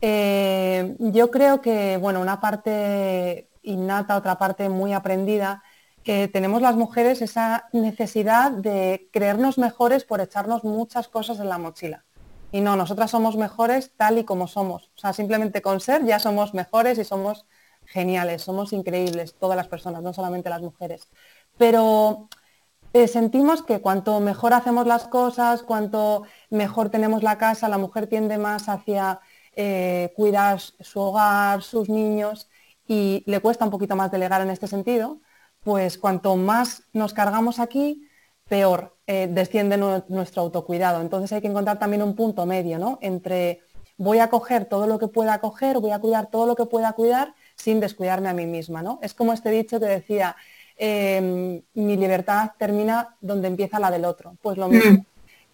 Eh, 0.00 0.96
yo 0.98 1.30
creo 1.30 1.60
que, 1.60 1.96
bueno, 1.98 2.20
una 2.20 2.40
parte 2.40 3.50
innata, 3.62 4.16
otra 4.16 4.38
parte 4.38 4.68
muy 4.68 4.92
aprendida, 4.92 5.62
tenemos 6.02 6.60
las 6.60 6.74
mujeres 6.74 7.22
esa 7.22 7.68
necesidad 7.72 8.50
de 8.50 9.08
creernos 9.12 9.58
mejores 9.58 10.02
por 10.04 10.20
echarnos 10.20 10.64
muchas 10.64 11.06
cosas 11.06 11.38
en 11.38 11.48
la 11.48 11.58
mochila. 11.58 12.04
Y 12.52 12.60
no, 12.60 12.74
nosotras 12.74 13.12
somos 13.12 13.36
mejores 13.36 13.92
tal 13.96 14.18
y 14.18 14.24
como 14.24 14.48
somos. 14.48 14.90
O 14.96 14.98
sea, 14.98 15.12
simplemente 15.12 15.62
con 15.62 15.80
ser 15.80 16.04
ya 16.04 16.18
somos 16.18 16.52
mejores 16.52 16.98
y 16.98 17.04
somos 17.04 17.46
geniales, 17.84 18.42
somos 18.42 18.72
increíbles, 18.72 19.36
todas 19.38 19.56
las 19.56 19.68
personas, 19.68 20.02
no 20.02 20.12
solamente 20.12 20.50
las 20.50 20.62
mujeres. 20.62 21.08
Pero 21.56 22.28
eh, 22.92 23.06
sentimos 23.06 23.62
que 23.62 23.80
cuanto 23.80 24.18
mejor 24.20 24.52
hacemos 24.52 24.86
las 24.86 25.06
cosas, 25.06 25.62
cuanto 25.62 26.24
mejor 26.50 26.90
tenemos 26.90 27.22
la 27.22 27.38
casa, 27.38 27.68
la 27.68 27.78
mujer 27.78 28.08
tiende 28.08 28.36
más 28.38 28.68
hacia 28.68 29.20
eh, 29.56 30.12
cuidar 30.16 30.60
su 30.60 31.00
hogar, 31.00 31.62
sus 31.62 31.88
niños 31.88 32.48
y 32.86 33.22
le 33.26 33.40
cuesta 33.40 33.64
un 33.64 33.70
poquito 33.70 33.96
más 33.96 34.10
delegar 34.10 34.40
en 34.40 34.50
este 34.50 34.66
sentido, 34.66 35.20
pues 35.62 35.98
cuanto 35.98 36.36
más 36.36 36.84
nos 36.92 37.12
cargamos 37.12 37.58
aquí, 37.58 38.08
peor 38.48 38.96
eh, 39.06 39.28
desciende 39.30 39.76
nuestro 39.76 40.42
autocuidado. 40.42 41.00
Entonces 41.00 41.32
hay 41.32 41.40
que 41.40 41.48
encontrar 41.48 41.78
también 41.78 42.02
un 42.02 42.16
punto 42.16 42.46
medio, 42.46 42.78
¿no? 42.78 42.98
Entre 43.00 43.60
voy 43.96 44.18
a 44.18 44.28
coger 44.28 44.64
todo 44.64 44.86
lo 44.86 44.98
que 44.98 45.08
pueda 45.08 45.38
coger, 45.40 45.78
voy 45.78 45.92
a 45.92 45.98
cuidar 45.98 46.30
todo 46.30 46.46
lo 46.46 46.56
que 46.56 46.66
pueda 46.66 46.92
cuidar 46.94 47.34
sin 47.54 47.80
descuidarme 47.80 48.28
a 48.28 48.32
mí 48.32 48.46
misma, 48.46 48.82
¿no? 48.82 48.98
Es 49.02 49.14
como 49.14 49.32
este 49.32 49.50
dicho 49.50 49.78
que 49.78 49.86
decía, 49.86 50.34
em, 50.76 51.62
mi 51.74 51.96
libertad 51.96 52.52
termina 52.58 53.16
donde 53.20 53.48
empieza 53.48 53.78
la 53.78 53.90
del 53.90 54.04
otro. 54.04 54.36
Pues 54.42 54.56
lo 54.58 54.68
mismo. 54.68 55.02
Mm. 55.02 55.06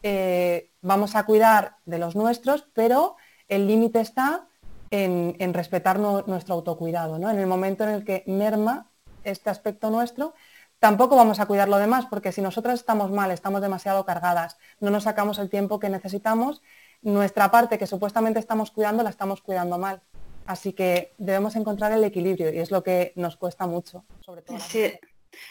Eh, 0.03 0.71
vamos 0.83 1.17
a 1.17 1.25
cuidar 1.25 1.79
de 1.85 1.99
los 1.99 2.15
nuestros, 2.15 2.65
pero 2.73 3.17
el 3.49 3.67
límite 3.67 4.00
está 4.00 4.47
en, 4.91 5.55
respetar 5.55 5.99
nuestro 5.99 6.55
autocuidado. 6.55 7.19
¿no? 7.19 7.31
En 7.31 7.38
el 7.38 7.47
momento 7.47 7.85
en 7.85 7.91
el 7.91 8.05
que 8.05 8.25
merma 8.26 8.91
este 9.25 9.50
aspecto 9.50 9.91
nuestro, 9.91 10.35
tampoco 10.79 11.17
vamos 11.17 11.41
a 11.41 11.47
cuidar 11.47 11.69
lo 11.69 11.79
demás, 11.79 12.07
porque 12.07 12.33
si 12.33 12.41
nosotras 12.41 12.79
estamos 12.79 13.11
mal, 13.11 13.31
estamos 13.31 13.61
demasiado 13.61 14.05
cargadas, 14.05 14.57
no 14.81 14.91
nos 14.91 15.05
sacamos 15.05 15.38
el 15.38 15.50
tiempo 15.50 15.81
que 15.81 15.88
necesitamos, 15.88 16.62
nuestra 17.03 17.50
parte 17.50 17.79
que 17.79 17.87
supuestamente 17.87 18.38
estamos 18.38 18.71
cuidando 18.71 19.03
la 19.03 19.11
estamos 19.11 19.43
cuidando 19.43 19.79
mal. 19.79 20.03
Así 20.47 20.73
que 20.73 21.12
debemos 21.19 21.57
encontrar 21.57 21.91
el 21.91 22.05
equilibrio 22.05 22.53
y 22.53 22.59
es 22.59 22.71
lo 22.71 22.85
que 22.85 23.12
nos 23.17 23.37
cuesta 23.37 23.67
mucho, 23.67 24.05
sobre 24.21 24.43
todo. 24.43 24.59
Sí, 24.61 24.93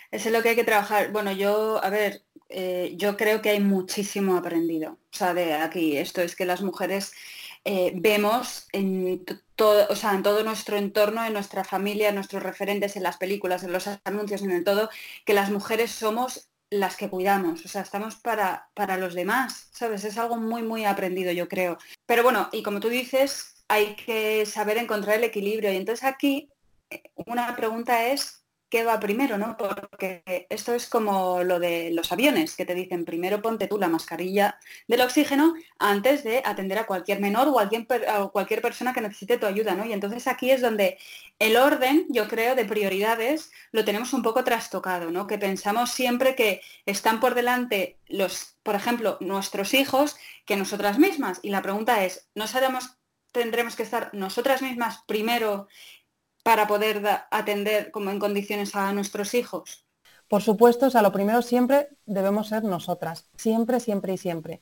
eso 0.10 0.30
es 0.30 0.34
lo 0.34 0.42
que 0.42 0.50
hay 0.50 0.56
que 0.56 0.64
trabajar. 0.64 1.12
Bueno, 1.12 1.34
yo, 1.34 1.84
a 1.84 1.90
ver, 1.90 2.24
eh, 2.48 2.94
yo 2.96 3.18
creo 3.18 3.42
que 3.42 3.50
hay 3.50 3.60
muchísimo 3.60 4.38
aprendido. 4.38 4.94
O 4.94 5.18
sea, 5.18 5.34
de 5.34 5.54
aquí, 5.54 5.98
esto 5.98 6.22
es 6.22 6.36
que 6.36 6.46
las 6.46 6.62
mujeres 6.62 7.12
eh, 7.66 7.94
vemos 7.96 8.68
en 8.72 9.26
todo, 9.56 9.88
o 9.90 9.96
sea, 9.96 10.14
en 10.14 10.24
todo 10.24 10.44
nuestro 10.44 10.78
entorno, 10.78 11.26
en 11.26 11.34
nuestra 11.34 11.64
familia, 11.64 12.10
en 12.10 12.16
nuestros 12.16 12.44
referentes, 12.44 12.96
en 12.96 13.04
las 13.04 13.18
películas, 13.18 13.64
en 13.64 13.74
los 13.74 13.90
anuncios, 14.04 14.42
en 14.44 14.52
el 14.52 14.64
todo, 14.64 14.90
que 15.26 15.34
las 15.34 15.50
mujeres 15.50 15.92
somos 15.92 16.48
las 16.70 16.96
que 16.98 17.10
cuidamos, 17.10 17.64
o 17.66 17.68
sea, 17.68 17.82
estamos 17.82 18.16
para, 18.16 18.70
para 18.74 18.98
los 18.98 19.14
demás, 19.14 19.70
¿sabes? 19.72 20.04
Es 20.04 20.18
algo 20.18 20.38
muy, 20.38 20.62
muy 20.64 20.86
aprendido, 20.86 21.32
yo 21.32 21.48
creo. 21.48 21.78
Pero 22.06 22.24
bueno, 22.24 22.50
y 22.52 22.64
como 22.64 22.80
tú 22.80 22.90
dices, 22.90 23.64
hay 23.68 23.96
que 23.96 24.46
saber 24.46 24.78
encontrar 24.78 25.18
el 25.18 25.24
equilibrio. 25.24 25.72
Y 25.72 25.78
entonces 25.78 26.06
aquí 26.06 26.50
eh, 26.90 27.04
una 27.26 27.56
pregunta 27.56 28.08
es, 28.08 28.45
qué 28.76 28.84
va 28.84 29.00
primero, 29.00 29.38
¿no? 29.38 29.56
Porque 29.56 30.48
esto 30.50 30.74
es 30.74 30.90
como 30.90 31.44
lo 31.44 31.60
de 31.62 31.92
los 31.92 32.12
aviones, 32.12 32.58
que 32.58 32.66
te 32.66 32.76
dicen 32.76 33.06
primero 33.06 33.42
ponte 33.42 33.68
tú 33.68 33.78
la 33.78 33.88
mascarilla 33.88 34.60
del 34.90 35.00
oxígeno 35.00 35.54
antes 35.80 36.26
de 36.26 36.42
atender 36.44 36.80
a 36.80 36.86
cualquier 36.86 37.22
menor 37.22 37.48
o 37.48 37.58
a 37.58 37.70
cualquier, 38.34 38.62
persona 38.62 38.94
que 38.94 39.00
necesite 39.00 39.38
tu 39.38 39.46
ayuda, 39.46 39.76
¿no? 39.76 39.86
Y 39.86 39.94
entonces 39.94 40.28
aquí 40.28 40.52
es 40.52 40.60
donde 40.60 40.98
el 41.40 41.56
orden, 41.56 42.06
yo 42.10 42.28
creo, 42.28 42.54
de 42.54 42.66
prioridades 42.66 43.50
lo 43.72 43.86
tenemos 43.86 44.12
un 44.12 44.24
poco 44.24 44.44
trastocado, 44.44 45.10
¿no? 45.10 45.26
Que 45.26 45.38
pensamos 45.38 45.92
siempre 45.92 46.36
que 46.36 46.60
están 46.86 47.22
por 47.22 47.34
delante 47.34 47.98
los, 48.08 48.58
por 48.62 48.76
ejemplo, 48.76 49.18
nuestros 49.22 49.74
hijos 49.74 50.18
que 50.46 50.58
nosotras 50.58 51.00
mismas. 51.00 51.40
Y 51.44 51.50
la 51.50 51.62
pregunta 51.62 52.04
es, 52.04 52.28
¿no 52.36 52.46
sabemos 52.46 52.98
tendremos 53.36 53.76
que 53.76 53.84
estar 53.84 54.10
nosotras 54.14 54.62
mismas 54.62 55.04
primero 55.08 55.68
para 56.46 56.68
poder 56.68 57.02
atender 57.32 57.90
como 57.90 58.12
en 58.12 58.20
condiciones 58.20 58.76
a 58.76 58.94
nuestros 58.94 59.34
hijos? 59.34 59.88
Por 60.28 60.44
supuesto, 60.44 60.86
o 60.86 60.90
sea, 60.92 61.02
lo 61.02 61.12
primero 61.12 61.42
siempre 61.42 61.90
debemos 62.06 62.50
ser 62.50 62.64
nosotras, 62.64 63.28
siempre, 63.36 63.80
siempre 63.80 64.14
y 64.14 64.18
siempre. 64.20 64.62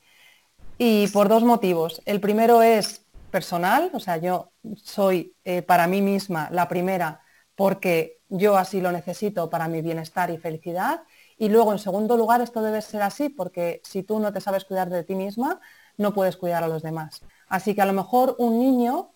Y 0.78 1.08
por 1.08 1.28
dos 1.28 1.44
motivos. 1.44 2.00
El 2.06 2.22
primero 2.22 2.62
es 2.62 3.04
personal, 3.30 3.90
o 3.92 4.00
sea, 4.00 4.16
yo 4.16 4.52
soy 4.82 5.36
eh, 5.44 5.60
para 5.60 5.86
mí 5.86 6.00
misma 6.00 6.48
la 6.50 6.68
primera 6.68 7.20
porque 7.54 8.22
yo 8.30 8.56
así 8.56 8.80
lo 8.80 8.90
necesito 8.90 9.50
para 9.50 9.68
mi 9.68 9.82
bienestar 9.82 10.30
y 10.30 10.38
felicidad. 10.38 11.02
Y 11.36 11.50
luego, 11.50 11.70
en 11.72 11.78
segundo 11.78 12.16
lugar, 12.16 12.40
esto 12.40 12.62
debe 12.62 12.80
ser 12.80 13.02
así 13.02 13.28
porque 13.28 13.82
si 13.84 14.02
tú 14.02 14.20
no 14.20 14.32
te 14.32 14.40
sabes 14.40 14.64
cuidar 14.64 14.88
de 14.88 15.04
ti 15.04 15.14
misma, 15.14 15.60
no 15.98 16.14
puedes 16.14 16.38
cuidar 16.38 16.64
a 16.64 16.68
los 16.68 16.82
demás. 16.82 17.20
Así 17.46 17.74
que 17.74 17.82
a 17.82 17.86
lo 17.86 17.92
mejor 17.92 18.36
un 18.38 18.58
niño 18.58 19.10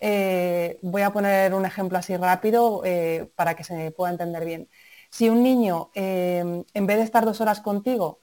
eh, 0.00 0.78
voy 0.82 1.02
a 1.02 1.12
poner 1.12 1.54
un 1.54 1.64
ejemplo 1.64 1.98
así 1.98 2.16
rápido 2.16 2.82
eh, 2.84 3.30
para 3.36 3.54
que 3.54 3.64
se 3.64 3.90
pueda 3.92 4.12
entender 4.12 4.44
bien. 4.44 4.68
Si 5.10 5.28
un 5.28 5.42
niño, 5.42 5.90
eh, 5.94 6.64
en 6.72 6.86
vez 6.86 6.96
de 6.98 7.04
estar 7.04 7.24
dos 7.24 7.40
horas 7.40 7.60
contigo, 7.60 8.20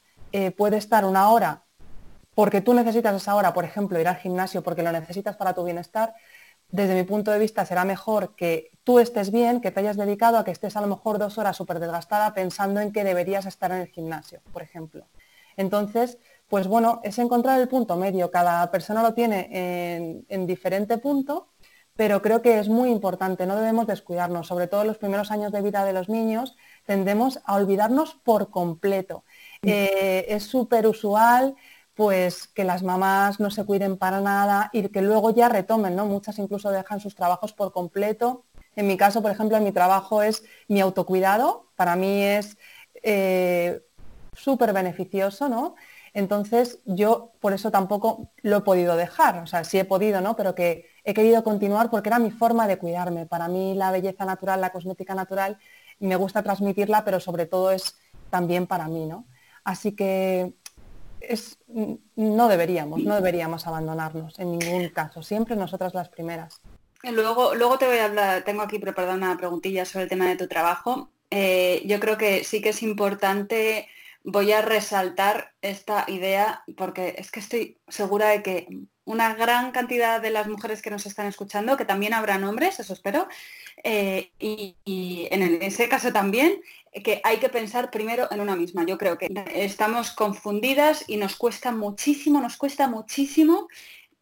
puede 0.55 0.77
estar 0.77 1.03
una 1.03 1.29
hora 1.29 1.65
porque 2.35 2.61
tú 2.61 2.73
necesitas 2.73 3.13
esa 3.13 3.35
hora, 3.35 3.53
por 3.53 3.65
ejemplo, 3.65 3.99
ir 3.99 4.07
al 4.07 4.15
gimnasio 4.15 4.63
porque 4.63 4.81
lo 4.81 4.91
necesitas 4.93 5.35
para 5.35 5.53
tu 5.53 5.65
bienestar, 5.65 6.15
desde 6.69 6.95
mi 6.95 7.03
punto 7.03 7.31
de 7.31 7.39
vista 7.39 7.65
será 7.65 7.83
mejor 7.83 8.35
que 8.35 8.71
tú 8.83 8.99
estés 8.99 9.29
bien, 9.29 9.59
que 9.59 9.71
te 9.71 9.81
hayas 9.81 9.97
dedicado 9.97 10.37
a 10.37 10.45
que 10.45 10.51
estés 10.51 10.77
a 10.77 10.81
lo 10.81 10.87
mejor 10.87 11.19
dos 11.19 11.37
horas 11.37 11.57
súper 11.57 11.79
desgastada 11.79 12.33
pensando 12.33 12.79
en 12.79 12.93
que 12.93 13.03
deberías 13.03 13.45
estar 13.45 13.71
en 13.71 13.79
el 13.79 13.87
gimnasio, 13.87 14.41
por 14.53 14.61
ejemplo. 14.61 15.05
Entonces, 15.57 16.17
pues 16.47 16.67
bueno, 16.67 17.01
es 17.03 17.19
encontrar 17.19 17.59
el 17.59 17.67
punto 17.67 17.97
medio. 17.97 18.31
Cada 18.31 18.71
persona 18.71 19.03
lo 19.03 19.13
tiene 19.13 19.49
en, 19.51 20.25
en 20.29 20.47
diferente 20.47 20.97
punto 20.97 21.50
pero 22.01 22.23
creo 22.23 22.41
que 22.41 22.57
es 22.57 22.67
muy 22.67 22.89
importante, 22.89 23.45
no 23.45 23.55
debemos 23.55 23.85
descuidarnos, 23.85 24.47
sobre 24.47 24.65
todo 24.65 24.81
en 24.81 24.87
los 24.87 24.97
primeros 24.97 25.29
años 25.29 25.51
de 25.51 25.61
vida 25.61 25.85
de 25.85 25.93
los 25.93 26.09
niños, 26.09 26.55
tendemos 26.83 27.39
a 27.45 27.53
olvidarnos 27.53 28.15
por 28.15 28.49
completo. 28.49 29.23
Eh, 29.61 30.25
es 30.27 30.41
súper 30.45 30.87
usual 30.87 31.55
pues 31.93 32.47
que 32.47 32.63
las 32.63 32.81
mamás 32.81 33.39
no 33.39 33.51
se 33.51 33.65
cuiden 33.65 33.97
para 33.97 34.19
nada 34.19 34.71
y 34.73 34.87
que 34.89 35.03
luego 35.03 35.29
ya 35.29 35.47
retomen, 35.47 35.95
¿no? 35.95 36.07
Muchas 36.07 36.39
incluso 36.39 36.71
dejan 36.71 36.99
sus 36.99 37.13
trabajos 37.13 37.53
por 37.53 37.71
completo. 37.71 38.45
En 38.75 38.87
mi 38.87 38.97
caso, 38.97 39.21
por 39.21 39.29
ejemplo, 39.29 39.61
mi 39.61 39.71
trabajo 39.71 40.23
es 40.23 40.43
mi 40.67 40.81
autocuidado, 40.81 41.67
para 41.75 41.95
mí 41.95 42.23
es 42.23 42.57
eh, 43.03 43.79
súper 44.35 44.73
beneficioso, 44.73 45.49
¿no? 45.49 45.75
Entonces, 46.13 46.79
yo 46.85 47.33
por 47.39 47.53
eso 47.53 47.71
tampoco 47.71 48.31
lo 48.41 48.57
he 48.57 48.61
podido 48.61 48.95
dejar, 48.97 49.39
o 49.39 49.47
sea, 49.47 49.63
sí 49.63 49.79
he 49.79 49.85
podido, 49.85 50.19
¿no? 50.21 50.35
Pero 50.35 50.55
que 50.55 50.89
he 51.03 51.13
querido 51.13 51.43
continuar 51.43 51.89
porque 51.89 52.09
era 52.09 52.19
mi 52.19 52.31
forma 52.31 52.67
de 52.67 52.77
cuidarme. 52.77 53.25
Para 53.25 53.47
mí 53.47 53.75
la 53.75 53.91
belleza 53.91 54.25
natural, 54.25 54.59
la 54.59 54.71
cosmética 54.71 55.15
natural, 55.15 55.57
me 55.99 56.15
gusta 56.15 56.43
transmitirla, 56.43 57.05
pero 57.05 57.19
sobre 57.19 57.45
todo 57.45 57.71
es 57.71 57.95
también 58.29 58.67
para 58.67 58.87
mí, 58.87 59.05
¿no? 59.05 59.25
Así 59.63 59.95
que 59.95 60.53
es, 61.21 61.59
no 62.15 62.47
deberíamos, 62.47 63.03
no 63.03 63.15
deberíamos 63.15 63.67
abandonarnos 63.67 64.37
en 64.39 64.57
ningún 64.57 64.89
caso, 64.89 65.23
siempre 65.23 65.55
nosotras 65.55 65.93
las 65.93 66.09
primeras. 66.09 66.61
Luego, 67.03 67.55
luego 67.55 67.77
te 67.77 67.87
voy 67.87 67.97
a 67.97 68.05
hablar, 68.05 68.43
tengo 68.43 68.61
aquí 68.61 68.79
preparada 68.79 69.15
una 69.15 69.37
preguntilla 69.37 69.85
sobre 69.85 70.03
el 70.03 70.09
tema 70.09 70.27
de 70.27 70.35
tu 70.35 70.47
trabajo. 70.47 71.09
Eh, 71.29 71.81
yo 71.85 71.99
creo 71.99 72.17
que 72.17 72.43
sí 72.43 72.61
que 72.61 72.69
es 72.69 72.83
importante 72.83 73.87
voy 74.23 74.51
a 74.51 74.61
resaltar 74.61 75.53
esta 75.61 76.05
idea 76.07 76.63
porque 76.77 77.15
es 77.17 77.31
que 77.31 77.39
estoy 77.39 77.77
segura 77.87 78.29
de 78.29 78.43
que 78.43 78.67
una 79.03 79.33
gran 79.33 79.71
cantidad 79.71 80.21
de 80.21 80.29
las 80.29 80.47
mujeres 80.47 80.81
que 80.81 80.91
nos 80.91 81.05
están 81.05 81.27
escuchando, 81.27 81.75
que 81.75 81.85
también 81.85 82.13
habrán 82.13 82.43
hombres, 82.43 82.79
eso 82.79 82.93
espero, 82.93 83.27
eh, 83.83 84.31
y, 84.39 85.27
en 85.31 85.61
ese 85.61 85.89
caso 85.89 86.13
también, 86.13 86.61
que 87.03 87.19
hay 87.23 87.37
que 87.37 87.49
pensar 87.49 87.89
primero 87.89 88.27
en 88.31 88.41
una 88.41 88.55
misma. 88.55 88.85
Yo 88.85 88.97
creo 88.97 89.17
que 89.17 89.27
estamos 89.53 90.11
confundidas 90.11 91.05
y 91.07 91.17
nos 91.17 91.35
cuesta 91.35 91.71
muchísimo, 91.71 92.41
nos 92.41 92.57
cuesta 92.57 92.87
muchísimo 92.87 93.67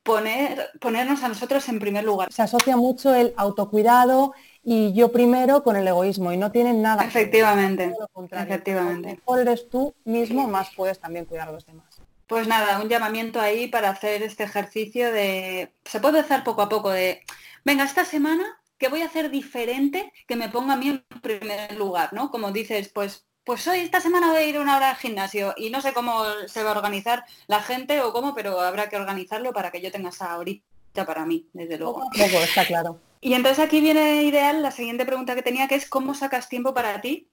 poner, 0.04 0.70
ponernos 0.80 1.24
a 1.24 1.28
nosotros 1.28 1.68
en 1.68 1.80
primer 1.80 2.06
lugar. 2.06 2.32
Se 2.32 2.42
asocia 2.42 2.78
mucho 2.78 3.14
el 3.14 3.34
autocuidado 3.38 4.34
y 4.72 4.94
yo 4.94 5.12
primero 5.12 5.64
con 5.64 5.76
el 5.78 5.88
egoísmo 5.88 6.32
y 6.32 6.38
no 6.38 6.52
tienen 6.52 6.80
nada. 6.80 7.04
Efectivamente, 7.04 7.92
efectivamente. 8.30 9.16
Mejor 9.16 9.40
eres 9.40 9.68
tú 9.68 9.96
mismo, 10.06 10.48
más 10.48 10.70
puedes 10.76 11.00
también 11.00 11.26
cuidar 11.26 11.50
a 11.50 11.54
los 11.54 11.66
demás. 11.66 12.04
Pues 12.28 12.48
nada, 12.48 12.80
un 12.80 12.88
llamamiento 12.88 13.42
ahí 13.42 13.66
para 13.68 13.90
hacer 13.90 14.22
este 14.22 14.44
ejercicio 14.44 15.12
de, 15.12 15.74
se 15.86 16.00
puede 16.00 16.20
hacer 16.20 16.44
poco 16.44 16.62
a 16.62 16.70
poco 16.70 16.92
de, 16.92 17.24
venga, 17.66 17.84
esta 17.84 18.06
semana, 18.06 18.62
¿qué 18.78 18.90
voy 18.90 19.02
a 19.02 19.08
hacer 19.08 19.32
diferente 19.32 20.14
que 20.28 20.36
me 20.36 20.50
ponga 20.50 20.74
a 20.74 20.78
mí 20.78 20.90
en 20.90 21.04
primer 21.20 21.76
lugar? 21.76 22.14
¿no? 22.14 22.30
Como 22.30 22.52
dices, 22.52 22.90
pues 22.90 23.26
pues 23.44 23.68
hoy 23.68 23.80
esta 23.80 24.00
semana 24.00 24.28
voy 24.28 24.38
a 24.38 24.46
ir 24.46 24.60
una 24.60 24.78
hora 24.78 24.92
al 24.92 24.98
gimnasio 24.98 25.56
y 25.58 25.72
no 25.72 25.82
sé 25.82 25.94
cómo 25.94 26.24
se 26.46 26.62
va 26.62 26.74
a 26.74 26.78
organizar 26.78 27.26
la 27.48 27.64
gente 27.64 28.02
o 28.02 28.14
cómo, 28.14 28.36
pero 28.36 28.60
habrá 28.60 28.88
que 28.88 28.98
organizarlo 28.98 29.52
para 29.52 29.72
que 29.72 29.82
yo 29.82 29.92
tenga 29.92 30.10
esa 30.10 30.38
horita 30.38 31.08
para 31.08 31.26
mí, 31.26 31.48
desde 31.54 31.80
luego. 31.80 32.04
está 32.14 32.68
claro. 32.68 33.00
Y 33.22 33.34
entonces 33.34 33.64
aquí 33.64 33.82
viene 33.82 34.24
ideal 34.24 34.62
la 34.62 34.72
siguiente 34.72 35.06
pregunta 35.06 35.36
que 35.36 35.42
tenía, 35.42 35.68
que 35.68 35.76
es 35.76 35.90
¿cómo 35.90 36.14
sacas 36.14 36.48
tiempo 36.48 36.74
para 36.74 37.02
ti 37.02 37.30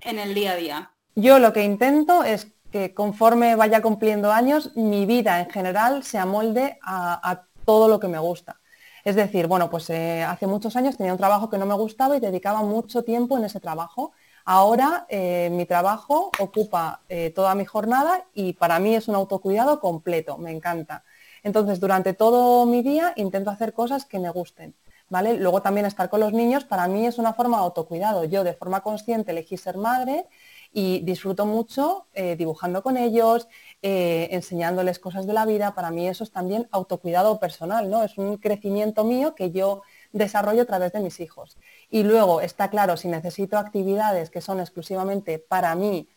en 0.00 0.18
el 0.18 0.34
día 0.34 0.52
a 0.52 0.56
día? 0.56 0.90
Yo 1.14 1.38
lo 1.38 1.52
que 1.52 1.62
intento 1.62 2.24
es 2.24 2.52
que 2.70 2.94
conforme 2.94 3.54
vaya 3.54 3.82
cumpliendo 3.82 4.32
años, 4.32 4.74
mi 4.76 5.04
vida 5.04 5.40
en 5.40 5.50
general 5.50 6.04
se 6.04 6.18
amolde 6.18 6.78
a, 6.82 7.42
todo 7.66 7.88
lo 7.88 7.98
que 7.98 8.06
me 8.06 8.18
gusta. 8.20 8.60
Es 9.04 9.16
decir, 9.16 9.48
bueno, 9.48 9.68
pues 9.68 9.90
eh, 9.90 10.22
hace 10.22 10.46
muchos 10.46 10.76
años 10.76 10.96
tenía 10.96 11.12
un 11.12 11.18
trabajo 11.18 11.50
que 11.50 11.58
no 11.58 11.66
me 11.66 11.74
gustaba 11.74 12.16
y 12.16 12.20
dedicaba 12.20 12.62
mucho 12.62 13.02
tiempo 13.02 13.36
en 13.36 13.44
ese 13.44 13.58
trabajo. 13.58 14.12
Ahora 14.44 15.04
eh, 15.08 15.48
mi 15.50 15.66
trabajo 15.66 16.30
ocupa 16.38 17.00
eh, 17.08 17.32
toda 17.34 17.56
mi 17.56 17.64
jornada 17.64 18.24
y 18.34 18.52
para 18.52 18.78
mí 18.78 18.94
es 18.94 19.08
un 19.08 19.16
autocuidado 19.16 19.80
completo, 19.80 20.38
me 20.38 20.52
encanta. 20.52 21.02
Entonces, 21.42 21.80
durante 21.80 22.12
todo 22.14 22.66
mi 22.66 22.82
día 22.82 23.12
intento 23.16 23.50
hacer 23.50 23.72
cosas 23.72 24.04
que 24.04 24.20
me 24.20 24.30
gusten. 24.30 24.74
Luego 25.08 25.62
también 25.62 25.86
estar 25.86 26.08
con 26.10 26.20
los 26.20 26.32
niños 26.32 26.64
para 26.64 26.88
mí 26.88 27.06
es 27.06 27.18
una 27.18 27.32
forma 27.32 27.58
de 27.58 27.64
autocuidado. 27.64 28.24
Yo 28.24 28.42
de 28.44 28.54
forma 28.54 28.80
consciente 28.80 29.30
elegí 29.30 29.56
ser 29.56 29.76
madre 29.76 30.26
y 30.72 31.00
disfruto 31.00 31.46
mucho 31.46 32.06
eh, 32.12 32.36
dibujando 32.36 32.82
con 32.82 32.96
ellos, 32.96 33.48
eh, 33.82 34.28
enseñándoles 34.32 34.98
cosas 34.98 35.26
de 35.26 35.32
la 35.32 35.46
vida. 35.46 35.74
Para 35.74 35.90
mí 35.90 36.08
eso 36.08 36.24
es 36.24 36.32
también 36.32 36.68
autocuidado 36.72 37.38
personal, 37.38 37.88
¿no? 37.88 38.02
Es 38.02 38.18
un 38.18 38.36
crecimiento 38.38 39.04
mío 39.04 39.34
que 39.34 39.52
yo 39.52 39.82
desarrollo 40.12 40.62
a 40.62 40.66
través 40.66 40.92
de 40.92 41.00
mis 41.00 41.20
hijos. 41.20 41.56
Y 41.88 42.02
luego 42.02 42.40
está 42.40 42.68
claro, 42.68 42.96
si 42.96 43.08
necesito 43.08 43.58
actividades 43.58 44.30
que 44.30 44.40
son 44.40 44.60
exclusivamente 44.60 45.38
para 45.38 45.74
mí 45.76 46.08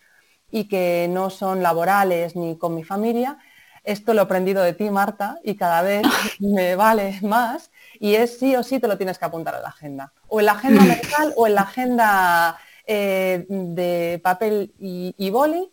y 0.52 0.68
que 0.68 1.08
no 1.10 1.30
son 1.30 1.62
laborales 1.64 2.36
ni 2.36 2.58
con 2.58 2.76
mi 2.76 2.84
familia, 2.84 3.38
esto 3.84 4.14
lo 4.14 4.22
he 4.22 4.24
aprendido 4.24 4.62
de 4.64 4.74
ti, 4.74 4.90
Marta, 4.90 5.40
y 5.44 5.56
cada 5.56 5.82
vez 5.82 6.04
me 6.40 6.76
vale 6.76 7.20
más, 7.22 7.72
y 8.00 8.16
es 8.16 8.40
sí 8.40 8.56
o 8.56 8.64
sí 8.64 8.80
te 8.80 8.88
lo 8.88 8.98
tienes 8.98 9.18
que 9.18 9.26
apuntar 9.26 9.56
en 9.56 9.62
la 9.62 9.70
agenda. 9.70 10.14
O 10.28 10.40
en 10.40 10.46
la 10.46 10.54
agenda 10.54 10.84
mental 10.84 11.34
o 11.36 11.48
en 11.48 11.56
la 11.56 11.62
agenda 11.62 12.58
eh, 12.86 13.46
de 13.48 14.20
papel 14.24 14.74
y, 14.80 15.30
boli, 15.30 15.72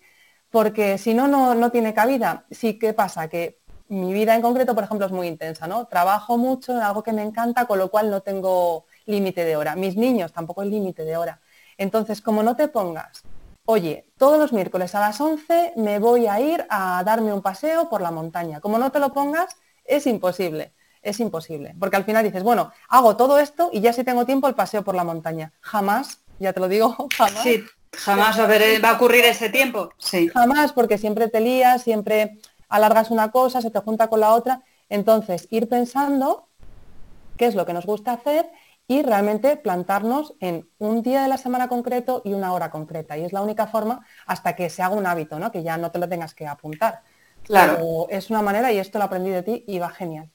porque 0.50 0.98
si 0.98 1.14
no, 1.14 1.28
no 1.28 1.70
tiene 1.70 1.94
cabida. 1.94 2.44
Sí, 2.50 2.78
¿qué 2.78 2.92
pasa? 2.92 3.28
Que 3.28 3.60
mi 3.88 4.12
vida 4.12 4.34
en 4.34 4.42
concreto, 4.42 4.74
por 4.74 4.84
ejemplo, 4.84 5.06
es 5.06 5.12
muy 5.12 5.28
intensa, 5.28 5.66
¿no? 5.66 5.86
Trabajo 5.86 6.38
mucho 6.38 6.72
en 6.72 6.78
algo 6.78 7.02
que 7.02 7.12
me 7.12 7.22
encanta, 7.22 7.66
con 7.66 7.78
lo 7.78 7.90
cual 7.90 8.10
no 8.10 8.20
tengo 8.20 8.86
límite 9.06 9.44
de 9.44 9.56
hora. 9.56 9.76
Mis 9.76 9.96
niños 9.96 10.32
tampoco 10.32 10.62
hay 10.62 10.70
límite 10.70 11.04
de 11.04 11.16
hora. 11.16 11.40
Entonces, 11.78 12.20
como 12.20 12.42
no 12.42 12.56
te 12.56 12.68
pongas, 12.68 13.22
oye, 13.64 14.08
todos 14.16 14.38
los 14.38 14.52
miércoles 14.52 14.94
a 14.94 15.00
las 15.00 15.20
11 15.20 15.74
me 15.76 15.98
voy 15.98 16.26
a 16.26 16.40
ir 16.40 16.66
a 16.68 17.02
darme 17.04 17.32
un 17.32 17.42
paseo 17.42 17.88
por 17.88 18.00
la 18.00 18.10
montaña. 18.10 18.60
Como 18.60 18.78
no 18.78 18.90
te 18.90 18.98
lo 18.98 19.12
pongas, 19.12 19.56
es 19.84 20.06
imposible, 20.06 20.72
es 21.06 21.20
imposible. 21.20 21.74
Porque 21.78 21.96
al 21.96 22.04
final 22.04 22.24
dices, 22.24 22.42
bueno, 22.42 22.72
hago 22.88 23.16
todo 23.16 23.38
esto 23.38 23.70
y 23.72 23.80
ya 23.80 23.92
si 23.92 24.04
tengo 24.04 24.26
tiempo 24.26 24.48
el 24.48 24.54
paseo 24.54 24.82
por 24.82 24.94
la 24.94 25.04
montaña. 25.04 25.52
Jamás, 25.60 26.20
ya 26.38 26.52
te 26.52 26.60
lo 26.60 26.68
digo, 26.68 26.94
jamás. 27.16 27.42
Sí, 27.42 27.64
jamás 27.92 28.38
va 28.38 28.90
a 28.90 28.94
ocurrir 28.94 29.24
ese 29.24 29.48
tiempo. 29.48 29.90
Sí. 29.98 30.28
Jamás, 30.28 30.72
porque 30.72 30.98
siempre 30.98 31.28
te 31.28 31.40
lías, 31.40 31.82
siempre 31.82 32.38
alargas 32.68 33.10
una 33.10 33.30
cosa, 33.30 33.62
se 33.62 33.70
te 33.70 33.80
junta 33.80 34.08
con 34.08 34.20
la 34.20 34.34
otra. 34.34 34.62
Entonces, 34.88 35.48
ir 35.50 35.68
pensando 35.68 36.48
qué 37.36 37.46
es 37.46 37.54
lo 37.54 37.66
que 37.66 37.72
nos 37.72 37.86
gusta 37.86 38.12
hacer 38.12 38.50
y 38.88 39.02
realmente 39.02 39.56
plantarnos 39.56 40.34
en 40.40 40.68
un 40.78 41.02
día 41.02 41.22
de 41.22 41.28
la 41.28 41.38
semana 41.38 41.68
concreto 41.68 42.22
y 42.24 42.34
una 42.34 42.52
hora 42.52 42.70
concreta. 42.70 43.16
Y 43.18 43.24
es 43.24 43.32
la 43.32 43.42
única 43.42 43.66
forma 43.66 44.06
hasta 44.26 44.54
que 44.54 44.70
se 44.70 44.82
haga 44.82 44.94
un 44.94 45.06
hábito, 45.06 45.38
¿no? 45.38 45.50
que 45.50 45.62
ya 45.62 45.76
no 45.76 45.90
te 45.90 45.98
lo 45.98 46.08
tengas 46.08 46.34
que 46.34 46.46
apuntar. 46.46 47.02
Claro. 47.42 48.08
es 48.10 48.28
una 48.30 48.42
manera, 48.42 48.72
y 48.72 48.78
esto 48.78 48.98
lo 48.98 49.04
aprendí 49.04 49.30
de 49.30 49.44
ti, 49.44 49.64
y 49.68 49.78
va 49.78 49.90
genial. 49.90 50.30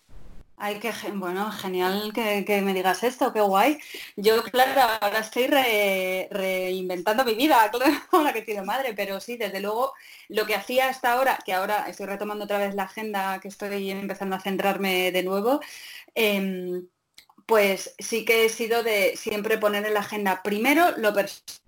Ay, 0.64 0.80
qué 0.80 0.92
bueno, 1.16 1.52
genial 1.52 2.14
que, 2.14 2.62
me 2.62 2.74
digas 2.76 3.02
esto, 3.04 3.34
qué 3.34 3.42
guay. 3.42 3.80
Yo, 4.16 4.44
claro, 4.44 4.82
ahora 5.02 5.20
estoy 5.20 5.48
reinventando 5.48 7.26
mi 7.26 7.34
vida, 7.34 7.70
claro, 7.72 7.96
ahora 8.12 8.32
que 8.32 8.44
tiene 8.44 8.62
madre, 8.62 8.94
pero 8.94 9.20
sí, 9.20 9.38
desde 9.38 9.60
luego, 9.60 9.94
lo 10.30 10.46
que 10.46 10.54
hacía 10.54 10.90
hasta 10.90 11.14
ahora, 11.14 11.40
que 11.44 11.54
ahora 11.54 11.86
estoy 11.90 12.06
retomando 12.06 12.46
otra 12.46 12.60
vez 12.60 12.76
la 12.76 12.84
agenda, 12.84 13.40
que 13.42 13.48
estoy 13.48 13.90
empezando 13.90 14.36
a 14.36 14.40
centrarme 14.40 15.12
de 15.12 15.24
nuevo, 15.24 15.62
em, 16.14 16.88
pues 17.48 17.96
sí 18.00 18.26
que 18.26 18.46
he 18.46 18.50
sido 18.50 18.84
de 18.84 19.18
siempre 19.18 19.58
poner 19.58 19.86
en 19.86 19.96
la 19.96 20.02
agenda 20.02 20.44
primero 20.44 20.92
lo 20.98 21.14
personal 21.14 21.61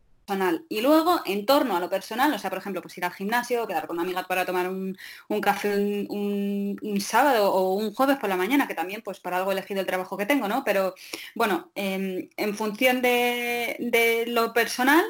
y 0.70 0.82
luego 0.82 1.22
en 1.26 1.46
torno 1.46 1.76
a 1.76 1.80
lo 1.80 1.90
personal, 1.90 2.34
o 2.34 2.40
sea, 2.40 2.50
por 2.50 2.60
ejemplo, 2.60 2.82
pues 2.82 2.98
ir 2.98 3.06
al 3.06 3.14
gimnasio, 3.14 3.68
quedar 3.68 3.88
con 3.88 3.98
una 3.98 4.04
amiga 4.04 4.24
para 4.24 4.46
tomar 4.46 4.70
un, 4.70 4.98
café 5.42 5.76
un, 6.10 6.78
sábado 7.02 7.54
o 7.54 7.74
un 7.74 7.94
jueves 7.94 8.18
por 8.18 8.30
la 8.30 8.38
mañana, 8.38 8.68
que 8.68 8.76
también 8.76 9.02
pues 9.04 9.20
para 9.20 9.38
algo 9.38 9.52
he 9.52 9.54
elegido 9.54 9.82
el 9.82 9.88
trabajo 9.88 10.18
que 10.18 10.26
tengo, 10.26 10.48
¿no? 10.48 10.64
Pero 10.64 10.96
bueno, 11.36 11.72
en, 11.76 12.30
función 12.56 13.02
de, 13.02 13.76
de 13.80 14.26
lo 14.28 14.54
personal, 14.54 15.04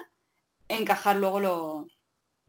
encajar 0.67 1.17
luego 1.17 1.39
lo, 1.39 1.87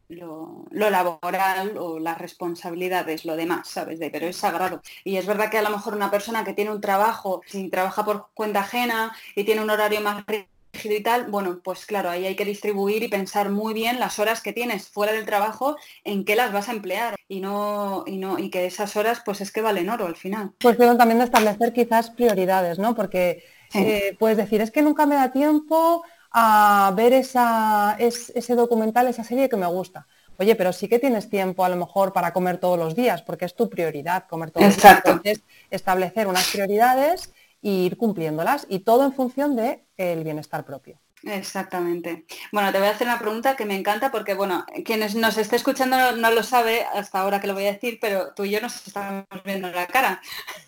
lo, 0.09 0.65
laboral 0.71 1.77
o 1.77 1.99
las 1.99 2.17
responsabilidades, 2.17 3.25
lo 3.25 3.35
demás, 3.35 3.69
¿sabes? 3.69 3.99
De, 3.99 4.09
pero 4.09 4.27
es 4.27 4.37
sagrado. 4.37 4.81
Y 5.03 5.17
es 5.17 5.25
verdad 5.25 5.49
que 5.49 5.57
a 5.57 5.61
lo 5.61 5.69
mejor 5.69 5.95
una 5.95 6.11
persona 6.11 6.43
que 6.43 6.53
tiene 6.53 6.71
un 6.71 6.81
trabajo, 6.81 7.41
si 7.47 7.69
trabaja 7.69 8.05
por 8.05 8.29
cuenta 8.33 8.61
ajena 8.61 9.15
y 9.35 9.43
tiene 9.43 9.61
un 9.61 9.69
horario 9.69 10.01
más 10.01 10.25
rígido 10.25 10.54
y 10.83 11.01
tal, 11.01 11.25
bueno, 11.25 11.59
pues 11.63 11.85
claro, 11.85 12.09
ahí 12.09 12.25
hay 12.25 12.35
que 12.35 12.45
distribuir 12.45 13.03
y 13.03 13.07
pensar 13.07 13.49
muy 13.49 13.73
bien 13.73 13.99
las 13.99 14.19
horas 14.19 14.41
que 14.41 14.53
tienes 14.53 14.89
fuera 14.89 15.13
del 15.13 15.25
trabajo, 15.25 15.77
en 16.03 16.25
qué 16.25 16.35
las 16.35 16.51
vas 16.51 16.69
a 16.69 16.73
emplear 16.73 17.15
y 17.27 17.39
no, 17.39 18.03
y 18.05 18.17
no, 18.17 18.37
y 18.39 18.49
que 18.49 18.65
esas 18.65 18.95
horas 18.95 19.21
pues 19.25 19.41
es 19.41 19.51
que 19.51 19.61
valen 19.61 19.89
oro 19.89 20.05
al 20.05 20.15
final. 20.15 20.51
Pues 20.59 20.77
tengo 20.77 20.97
también 20.97 21.19
de 21.19 21.25
establecer 21.25 21.73
quizás 21.73 22.09
prioridades, 22.09 22.79
¿no? 22.79 22.95
Porque 22.95 23.43
eh, 23.73 24.15
puedes 24.19 24.37
decir, 24.37 24.61
es 24.61 24.71
que 24.71 24.81
nunca 24.81 25.05
me 25.05 25.15
da 25.15 25.31
tiempo 25.31 26.03
a 26.31 26.93
ver 26.95 27.13
esa, 27.13 27.95
ese 27.97 28.55
documental, 28.55 29.07
esa 29.07 29.23
serie 29.23 29.49
que 29.49 29.57
me 29.57 29.67
gusta. 29.67 30.05
Oye, 30.37 30.55
pero 30.55 30.73
sí 30.73 30.87
que 30.87 30.99
tienes 30.99 31.29
tiempo 31.29 31.63
a 31.63 31.69
lo 31.69 31.77
mejor 31.77 32.11
para 32.11 32.33
comer 32.33 32.57
todos 32.57 32.77
los 32.77 32.93
días, 32.93 33.21
porque 33.21 33.45
es 33.45 33.55
tu 33.55 33.69
prioridad 33.69 34.25
comer 34.27 34.51
todos 34.51 34.67
los 34.67 34.75
días. 34.75 35.01
Entonces, 35.05 35.43
establecer 35.69 36.27
unas 36.27 36.49
prioridades 36.51 37.33
e 37.63 37.69
ir 37.69 37.97
cumpliéndolas 37.97 38.67
y 38.69 38.79
todo 38.79 39.05
en 39.05 39.13
función 39.13 39.55
del 39.55 39.79
el 39.97 40.23
bienestar 40.23 40.65
propio. 40.65 40.99
Exactamente. 41.23 42.25
Bueno, 42.51 42.71
te 42.71 42.77
voy 42.77 42.87
a 42.87 42.91
hacer 42.91 43.07
una 43.07 43.19
pregunta 43.19 43.55
que 43.55 43.65
me 43.65 43.75
encanta 43.75 44.11
porque, 44.11 44.35
bueno, 44.35 44.65
quienes 44.83 45.15
nos 45.15 45.37
esté 45.37 45.55
escuchando 45.55 46.11
no, 46.11 46.31
lo 46.31 46.43
sabe 46.43 46.83
hasta 46.83 47.19
ahora 47.19 47.39
que 47.39 47.47
lo 47.47 47.53
voy 47.53 47.65
a 47.65 47.73
decir, 47.73 47.97
pero 47.99 48.33
tú 48.33 48.45
y 48.45 48.51
yo 48.51 48.61
nos 48.61 48.85
estamos 48.85 49.25
viendo 49.43 49.69
la 49.71 49.87
cara. 49.87 50.21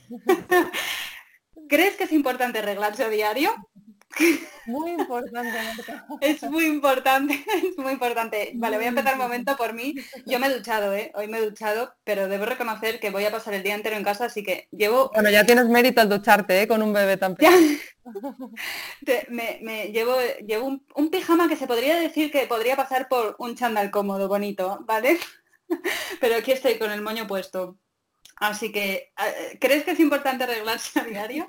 ¿Crees 1.70 1.96
que 1.96 2.06
es 2.06 2.12
importante 2.12 2.60
arreglarse 2.60 3.04
a 3.04 3.10
diario? 3.10 3.54
Muy 4.68 4.92
importante, 4.92 5.58
Es 6.20 6.44
muy 6.44 6.66
importante, 6.66 7.46
es 7.64 7.78
muy 7.78 7.94
importante. 7.94 8.52
Vale, 8.56 8.76
voy 8.76 8.86
a 8.86 8.90
empezar 8.90 9.14
un 9.14 9.22
momento 9.22 9.56
por 9.56 9.74
mí. 9.74 9.96
Yo 10.26 10.40
me 10.40 10.48
he 10.48 10.54
duchado, 10.54 10.94
¿eh? 10.94 11.10
Hoy 11.16 11.28
me 11.28 11.38
he 11.38 11.46
duchado, 11.46 11.94
pero 12.04 12.28
debo 12.28 12.46
reconocer 12.46 13.00
que 13.00 13.10
voy 13.10 13.24
a 13.24 13.32
pasar 13.32 13.54
el 13.54 13.64
día 13.64 13.76
entero 13.76 13.96
en 13.96 14.04
casa, 14.04 14.26
así 14.26 14.44
que 14.44 14.68
llevo... 14.72 15.10
Bueno, 15.14 15.30
ya 15.30 15.46
tienes 15.46 15.70
mérito 15.70 16.02
al 16.02 16.10
ducharte, 16.10 16.62
¿eh? 16.62 16.68
Con 16.68 16.82
un 16.82 16.92
bebé 16.92 17.16
tan 17.16 17.36
pequeño. 17.36 17.78
me, 19.30 19.92
llevo 19.92 20.18
llevo 20.46 20.68
un, 20.96 21.10
pijama 21.10 21.48
que 21.48 21.56
se 21.56 21.68
podría 21.68 21.96
decir 21.96 22.30
que 22.30 22.46
podría 22.46 22.76
pasar 22.76 23.08
por 23.08 23.38
un 23.40 23.56
chándal 23.56 23.90
cómodo, 23.90 24.28
bonito, 24.28 24.80
¿vale? 24.86 25.18
Pero 26.20 26.36
aquí 26.36 26.52
estoy 26.52 26.78
con 26.78 26.92
el 26.92 27.02
moño 27.02 27.26
puesto. 27.26 27.78
Así 28.36 28.72
que, 28.72 29.14
eh, 29.18 29.58
¿crees 29.60 29.84
que 29.84 29.92
es 29.92 30.00
importante 30.00 30.44
arreglarse 30.44 31.00
a 31.00 31.04
diario? 31.06 31.48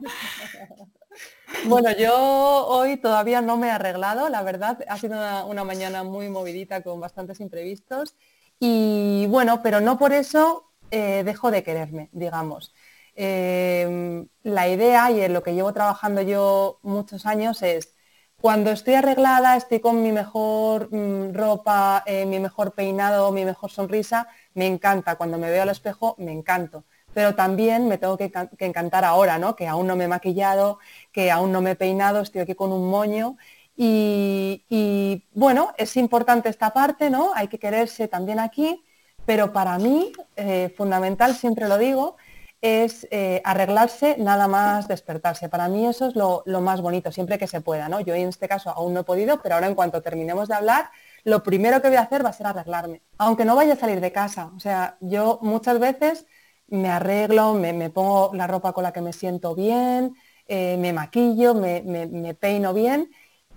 Bueno, 1.67 1.91
yo 1.93 2.67
hoy 2.67 2.97
todavía 2.99 3.41
no 3.41 3.57
me 3.57 3.69
he 3.69 3.71
arreglado, 3.71 4.29
la 4.29 4.43
verdad, 4.43 4.85
ha 4.89 4.99
sido 4.99 5.17
una, 5.47 5.65
mañana 5.65 6.05
muy 6.05 6.29
movidita 6.29 6.83
con 6.83 7.01
bastantes 7.01 7.41
imprevistos 7.41 8.17
y 8.61 9.27
bueno, 9.29 9.63
pero 9.63 9.81
no 9.81 9.99
por 9.99 10.13
eso 10.13 10.73
eh, 10.91 11.23
dejo 11.25 11.51
de 11.51 11.63
quererme, 11.63 12.11
digamos. 12.13 12.75
Em, 13.15 14.29
la 14.43 14.69
idea 14.69 15.11
y 15.11 15.21
en 15.21 15.33
lo 15.33 15.43
que 15.43 15.55
llevo 15.55 15.73
trabajando 15.73 16.23
yo 16.23 16.79
muchos 16.83 17.27
años 17.27 17.63
es 17.63 17.95
cuando 18.41 18.71
estoy 18.71 18.95
arreglada, 18.95 19.57
estoy 19.57 19.81
con 19.81 20.03
mi 20.03 20.13
mejor 20.13 20.89
mm, 20.95 21.35
ropa, 21.35 22.05
eh, 22.07 22.25
mi 22.27 22.39
mejor 22.39 22.73
peinado, 22.75 23.33
mi 23.33 23.45
mejor 23.45 23.71
sonrisa, 23.71 24.29
me 24.55 24.67
encanta. 24.67 25.17
Cuando 25.17 25.39
me 25.39 25.51
veo 25.51 25.63
al 25.63 25.71
espejo, 25.71 26.15
me 26.19 26.33
encanto 26.33 26.85
pero 27.19 27.35
también 27.35 27.89
me 27.89 27.99
tengo 27.99 28.17
que, 28.17 28.31
encantar 28.61 29.05
ahora, 29.05 29.39
¿no? 29.41 29.57
Que 29.57 29.67
aún 29.67 29.89
no 29.89 29.97
me 29.97 30.05
he 30.05 30.09
maquillado, 30.09 30.79
que 31.11 31.33
aún 31.33 31.51
no 31.51 31.61
me 31.61 31.73
he 31.73 31.75
peinado, 31.75 32.21
estoy 32.21 32.43
aquí 32.43 32.55
con 32.55 32.71
un 32.71 32.89
moño. 32.89 33.37
Y, 33.77 35.25
bueno, 35.33 35.73
es 35.79 35.97
importante 35.97 36.49
esta 36.49 36.73
parte, 36.73 37.11
¿no? 37.11 37.33
Hay 37.35 37.49
que 37.49 37.59
quererse 37.59 38.07
también 38.07 38.39
aquí, 38.39 38.85
pero 39.27 39.53
para 39.53 39.79
mí, 39.79 40.13
eh, 40.37 40.73
fundamental, 40.77 41.35
siempre 41.35 41.67
lo 41.67 41.77
digo, 41.77 42.17
es 42.61 43.09
eh, 43.11 43.43
arreglarse 43.45 44.15
nada 44.19 44.47
más 44.47 44.87
despertarse. 44.87 45.49
Para 45.49 45.67
mí 45.67 45.87
eso 45.89 46.07
es 46.07 46.15
lo, 46.15 46.45
lo, 46.47 46.61
más 46.61 46.81
bonito, 46.81 47.11
siempre 47.11 47.37
que 47.37 47.49
se 47.49 47.61
pueda, 47.61 47.89
¿no? 47.89 47.99
Yo 47.99 48.15
en 48.15 48.29
este 48.29 48.47
caso 48.47 48.71
aún 48.71 48.95
no 48.95 49.01
he 49.01 49.05
podido, 49.05 49.43
pero 49.43 49.57
ahora 49.57 49.67
en 49.67 49.75
cuanto 49.75 50.03
terminemos 50.03 50.47
de 50.47 50.55
hablar, 50.55 50.93
lo 51.25 51.43
primero 51.43 51.83
que 51.83 51.89
voy 51.89 51.97
a 51.97 52.03
hacer 52.03 52.25
va 52.25 52.29
a 52.31 52.33
ser 52.33 52.47
arreglarme, 52.47 53.03
aunque 53.17 53.45
no 53.45 53.57
vaya 53.57 53.73
a 53.73 53.77
salir 53.77 54.01
de 54.01 54.13
casa. 54.13 54.53
O 54.57 54.61
sea, 54.61 54.99
yo 55.01 55.41
muchas 55.43 55.81
veces 55.81 56.27
me 56.69 56.89
arreglo, 56.89 57.55
me, 57.55 57.91
pongo 57.91 58.31
la 58.35 58.47
ropa 58.47 58.73
con 58.73 58.83
la 58.85 58.93
que 58.93 59.01
me 59.01 59.13
siento 59.13 59.55
bien, 59.55 60.15
eh, 60.47 60.77
me 60.79 60.93
maquillo, 60.93 61.55
me, 61.55 62.35
peino 62.35 62.75
bien 62.75 63.11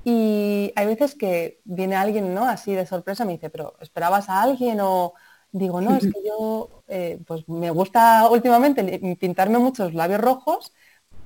y 0.04 0.72
hay 0.76 0.86
veces 0.88 1.16
que 1.16 1.62
viene 1.64 1.96
alguien, 1.96 2.34
¿no? 2.34 2.48
Así 2.48 2.74
de 2.74 2.86
sorpresa 2.86 3.26
me 3.26 3.34
dice, 3.34 3.50
pero 3.50 3.76
¿esperabas 3.82 4.30
a 4.30 4.42
alguien? 4.42 4.80
O 4.82 5.14
digo, 5.52 5.82
no, 5.82 5.96
es 5.96 6.06
que 6.06 6.14
yo, 6.26 6.84
eh, 6.88 7.20
pues 7.28 7.48
me 7.48 7.70
gusta 7.72 8.30
últimamente 8.30 8.84
pintarme 9.20 9.60
muchos 9.60 9.94
labios 9.94 10.22
rojos 10.22 10.74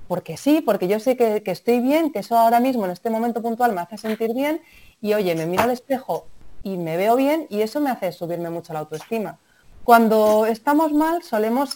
porque 0.07 0.37
sí, 0.37 0.61
porque 0.61 0.87
yo 0.87 0.99
sé 0.99 1.17
que, 1.17 1.43
que, 1.43 1.51
estoy 1.51 1.79
bien, 1.81 2.11
que 2.11 2.19
eso 2.19 2.37
ahora 2.37 2.59
mismo 2.59 2.85
en 2.85 2.91
este 2.91 3.09
momento 3.09 3.41
puntual 3.41 3.73
me 3.73 3.81
hace 3.81 3.97
sentir 3.97 4.33
bien 4.33 4.61
y 5.01 5.13
oye, 5.13 5.35
me 5.35 5.45
miro 5.47 5.63
al 5.63 5.71
espejo 5.71 6.27
y 6.63 6.77
me 6.77 6.97
veo 6.97 7.15
bien 7.15 7.47
y 7.49 7.61
eso 7.61 7.79
me 7.81 7.89
hace 7.89 8.11
subirme 8.11 8.49
mucho 8.49 8.73
la 8.73 8.79
autoestima. 8.79 9.39
Cuando 9.85 10.47
estamos 10.47 10.93
mal 10.93 11.21
solemos, 11.21 11.75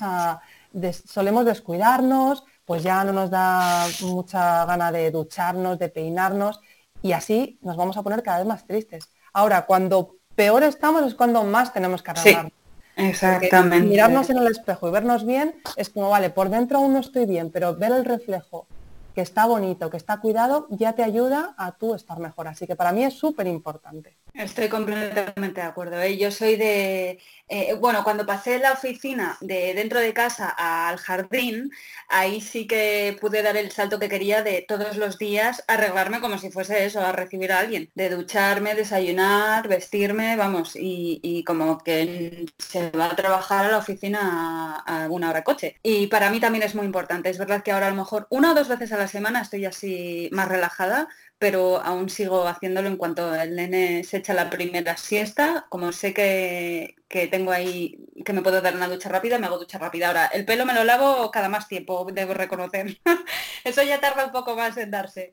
solemos 1.06 1.46
descuidarnos, 1.46 2.44
pues 2.66 2.82
ya 2.82 3.04
no 3.04 3.14
nos 3.14 3.30
da 3.30 3.86
mucha 4.02 4.66
gana 4.66 4.92
de 4.92 5.12
ducharnos, 5.12 5.78
de 5.78 5.90
peinarnos 5.90 6.60
y 7.04 7.12
así 7.12 7.60
nos 7.62 7.78
vamos 7.78 7.98
a 7.98 8.02
poner 8.02 8.24
cada 8.24 8.40
vez 8.40 8.48
más 8.48 8.66
tristes. 8.66 9.12
Ahora, 9.32 9.68
cuando 9.68 10.16
peor 10.36 10.64
estamos 10.64 11.04
es 11.04 11.14
cuando 11.14 11.44
más 11.44 11.72
tenemos 11.72 12.02
que 12.02 12.10
arreglarnos. 12.10 12.54
exactamente. 12.96 13.88
mirarnos 13.88 14.32
en 14.32 14.40
el 14.40 14.48
espejo 14.48 14.90
y 14.90 14.92
vernos 14.92 15.24
bien 15.24 15.62
es 15.76 15.92
como, 15.92 16.10
vale, 16.10 16.32
por 16.32 16.50
dentro 16.50 16.80
aún 16.80 16.94
no 16.94 17.00
estoy 17.02 17.28
bien, 17.28 17.52
pero 17.52 17.76
ver 17.76 17.92
el 17.92 18.06
reflejo 18.06 18.66
que 19.14 19.22
está 19.22 19.46
bonito, 19.46 19.92
que 19.92 19.98
está 19.98 20.20
cuidado, 20.20 20.66
ya 20.72 20.94
te 20.94 21.04
ayuda 21.04 21.54
a 21.58 21.74
tú 21.74 21.94
estar 21.94 22.18
mejor. 22.18 22.48
Así 22.48 22.66
que 22.66 22.76
para 22.76 22.92
mí 22.92 23.04
es 23.04 23.14
súper 23.14 23.46
importante. 23.46 24.18
Estoy 24.34 24.70
completamente 24.70 25.62
de 25.62 25.68
acuerdo. 25.68 26.02
¿eh? 26.02 26.18
Yo 26.18 26.32
soy 26.32 26.56
de, 26.56 27.20
eh, 27.50 27.74
bueno, 27.74 28.04
cuando 28.04 28.26
pasé 28.26 28.60
la 28.60 28.74
oficina 28.74 29.38
de 29.42 29.74
dentro 29.74 30.00
de 30.00 30.14
casa 30.14 30.50
al 30.50 30.98
jardín, 30.98 31.72
ahí 32.08 32.40
sí 32.40 32.68
que 32.68 33.18
pude 33.20 33.42
dar 33.42 33.58
el 33.58 33.72
salto 33.72 34.00
que 34.00 34.08
quería 34.08 34.44
de 34.44 34.64
todos 34.68 34.98
los 34.98 35.18
días 35.18 35.64
arreglarme 35.68 36.22
como 36.22 36.38
si 36.38 36.52
fuese 36.52 36.86
eso, 36.86 37.02
a 37.02 37.12
recibir 37.12 37.52
a 37.52 37.60
alguien, 37.60 37.90
de 37.96 38.10
ducharme, 38.10 38.76
desayunar, 38.76 39.68
vestirme, 39.68 40.36
vamos, 40.36 40.74
y, 40.76 41.44
como 41.46 41.80
que 41.80 42.46
se 42.60 42.92
va 42.92 43.12
a 43.12 43.16
trabajar 43.16 43.66
a 43.66 43.72
la 43.72 43.78
oficina 43.78 44.84
a, 44.86 45.04
alguna 45.04 45.30
hora 45.32 45.44
coche. 45.44 45.78
Y 45.84 46.08
para 46.08 46.30
mí 46.30 46.40
también 46.40 46.64
es 46.64 46.76
muy 46.76 46.86
importante. 46.86 47.30
Es 47.30 47.38
verdad 47.38 47.64
que 47.64 47.72
ahora 47.72 47.88
a 47.88 47.90
lo 47.92 47.96
mejor 47.96 48.28
una 48.30 48.52
o 48.52 48.56
dos 48.56 48.68
veces 48.68 48.92
a 48.92 48.98
la 48.98 49.08
semana 49.08 49.42
estoy 49.42 49.66
así 49.66 50.30
más 50.32 50.48
relajada, 50.48 51.08
pero 51.40 51.82
aún 51.82 52.10
sigo 52.10 52.46
haciéndolo 52.48 52.90
en 52.90 52.98
cuanto 52.98 53.34
el 53.34 53.56
nene 53.56 54.04
se 54.04 54.18
echa 54.18 54.34
la 54.34 54.50
primera 54.50 54.98
siesta, 54.98 55.66
como 55.70 55.94
sé 55.94 56.14
que, 56.14 56.96
tengo 57.32 57.52
ahí, 57.54 57.98
que 58.26 58.34
me 58.34 58.42
puedo 58.42 58.62
dar 58.62 58.76
una 58.76 58.90
ducha 58.90 59.08
rápida, 59.08 59.40
me 59.40 59.48
hago 59.48 59.58
ducha 59.58 59.78
rápida. 59.78 60.08
Ahora, 60.08 60.26
el 60.28 60.46
pelo 60.46 60.66
me 60.66 60.74
lo 60.74 60.84
lavo 60.84 61.32
cada 61.32 61.48
más 61.48 61.70
tiempo, 61.70 62.06
debo 62.12 62.34
reconocer. 62.34 63.00
Eso 63.64 63.82
ya 63.84 64.02
tarda 64.02 64.26
un 64.26 64.34
poco 64.34 64.56
más 64.58 64.76
en 64.76 64.92
darse. 64.92 65.32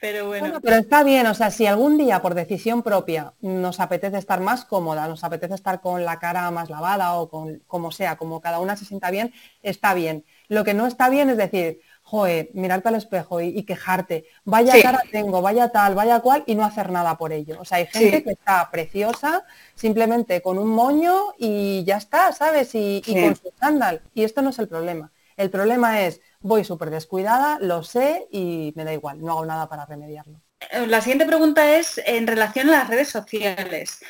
Pero 0.00 0.26
bueno. 0.28 0.60
Pero 0.60 0.76
está 0.76 1.02
bien, 1.02 1.26
o 1.26 1.34
sea, 1.34 1.50
si 1.50 1.66
algún 1.66 1.98
día 1.98 2.22
por 2.22 2.34
decisión 2.34 2.82
propia 2.82 3.34
nos 3.40 3.80
apetece 3.80 4.18
estar 4.18 4.40
más 4.40 4.64
cómoda, 4.64 5.08
nos 5.08 5.24
apetece 5.24 5.54
estar 5.54 5.80
con 5.80 6.04
la 6.04 6.18
cara 6.18 6.50
más 6.50 6.70
lavada 6.70 7.14
o 7.14 7.28
con 7.28 7.60
como 7.66 7.90
sea, 7.90 8.16
como 8.16 8.40
cada 8.40 8.60
una 8.60 8.76
se 8.76 8.84
sienta 8.84 9.10
bien, 9.10 9.32
está 9.62 9.94
bien. 9.94 10.24
Lo 10.48 10.64
que 10.64 10.74
no 10.74 10.86
está 10.86 11.08
bien 11.10 11.30
es 11.30 11.36
decir, 11.36 11.80
joder, 12.08 12.48
mirarte 12.54 12.88
al 12.88 12.94
espejo 12.94 13.42
y, 13.42 13.62
quejarte, 13.64 14.24
vaya 14.44 14.80
cara 14.80 15.02
tengo, 15.12 15.42
vaya 15.42 15.68
tal, 15.68 15.94
vaya 15.94 16.20
cual, 16.20 16.42
y 16.46 16.54
no 16.54 16.64
hacer 16.64 16.90
nada 16.90 17.18
por 17.18 17.34
ello. 17.34 17.58
O 17.60 17.66
sea, 17.66 17.78
hay 17.78 17.86
gente 17.86 18.24
que 18.24 18.30
está 18.30 18.70
preciosa, 18.70 19.44
simplemente 19.74 20.40
con 20.40 20.58
un 20.58 20.70
moño 20.70 21.34
y 21.36 21.84
ya 21.84 21.98
está, 21.98 22.32
¿sabes? 22.32 22.70
Y, 22.72 23.02
con 23.04 23.36
su 23.36 23.48
estándar. 23.48 24.00
Y 24.14 24.24
esto 24.24 24.40
no 24.40 24.50
es 24.50 24.58
el 24.58 24.68
problema. 24.68 25.12
El 25.36 25.50
problema 25.50 26.00
es, 26.00 26.22
voy 26.40 26.64
súper 26.64 26.88
descuidada, 26.88 27.58
lo 27.60 27.82
sé 27.82 28.26
y 28.30 28.72
me 28.74 28.84
da 28.84 28.94
igual, 28.94 29.20
no 29.20 29.32
hago 29.32 29.44
nada 29.44 29.68
para 29.68 29.84
remediarlo. 29.84 30.40
La 30.86 31.02
siguiente 31.02 31.26
pregunta 31.26 31.76
es 31.76 32.00
en 32.06 32.26
relación 32.26 32.70
a 32.70 32.72
las 32.72 32.88
redes 32.88 33.08
sociales. 33.10 34.00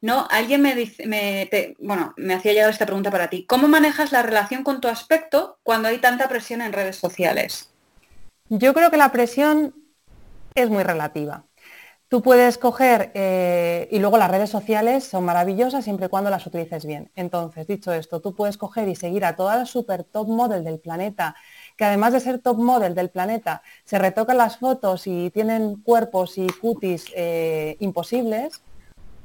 No, 0.00 0.26
alguien 0.30 0.60
me 0.62 0.74
dice, 0.74 1.06
me, 1.06 1.48
bueno, 1.78 2.12
me 2.16 2.34
hacía 2.34 2.52
llegar 2.52 2.70
esta 2.70 2.86
pregunta 2.86 3.10
para 3.10 3.28
ti. 3.28 3.46
¿Cómo 3.46 3.66
manejas 3.66 4.12
la 4.12 4.22
relación 4.22 4.62
con 4.62 4.80
tu 4.80 4.88
aspecto 4.88 5.58
cuando 5.62 5.88
hay 5.88 5.98
tanta 5.98 6.28
presión 6.28 6.60
en 6.60 6.72
redes 6.72 6.96
sociales? 6.96 7.70
Yo 8.48 8.74
creo 8.74 8.90
que 8.90 8.98
la 8.98 9.10
presión 9.10 9.74
es 10.54 10.70
muy 10.70 10.82
relativa. 10.82 11.44
Tú 12.08 12.22
puedes 12.22 12.56
coger, 12.56 13.10
eh, 13.14 13.88
y 13.90 13.98
luego 13.98 14.16
las 14.16 14.30
redes 14.30 14.48
sociales 14.48 15.02
son 15.02 15.24
maravillosas 15.24 15.82
siempre 15.82 16.06
y 16.06 16.08
cuando 16.08 16.30
las 16.30 16.46
utilices 16.46 16.86
bien. 16.86 17.10
Entonces, 17.16 17.66
dicho 17.66 17.92
esto, 17.92 18.20
tú 18.20 18.32
puedes 18.32 18.56
coger 18.56 18.86
y 18.88 18.94
seguir 18.94 19.24
a 19.24 19.34
todas 19.34 19.58
las 19.58 19.70
super 19.70 20.04
top 20.04 20.28
model 20.28 20.62
del 20.62 20.78
planeta, 20.78 21.34
que 21.76 21.84
además 21.84 22.12
de 22.12 22.20
ser 22.20 22.38
top 22.38 22.58
model 22.58 22.94
del 22.94 23.10
planeta, 23.10 23.62
se 23.84 23.98
retocan 23.98 24.36
las 24.36 24.58
fotos 24.58 25.08
y 25.08 25.30
tienen 25.30 25.82
cuerpos 25.82 26.38
y 26.38 26.46
cutis 26.46 27.06
eh, 27.16 27.76
imposibles, 27.80 28.62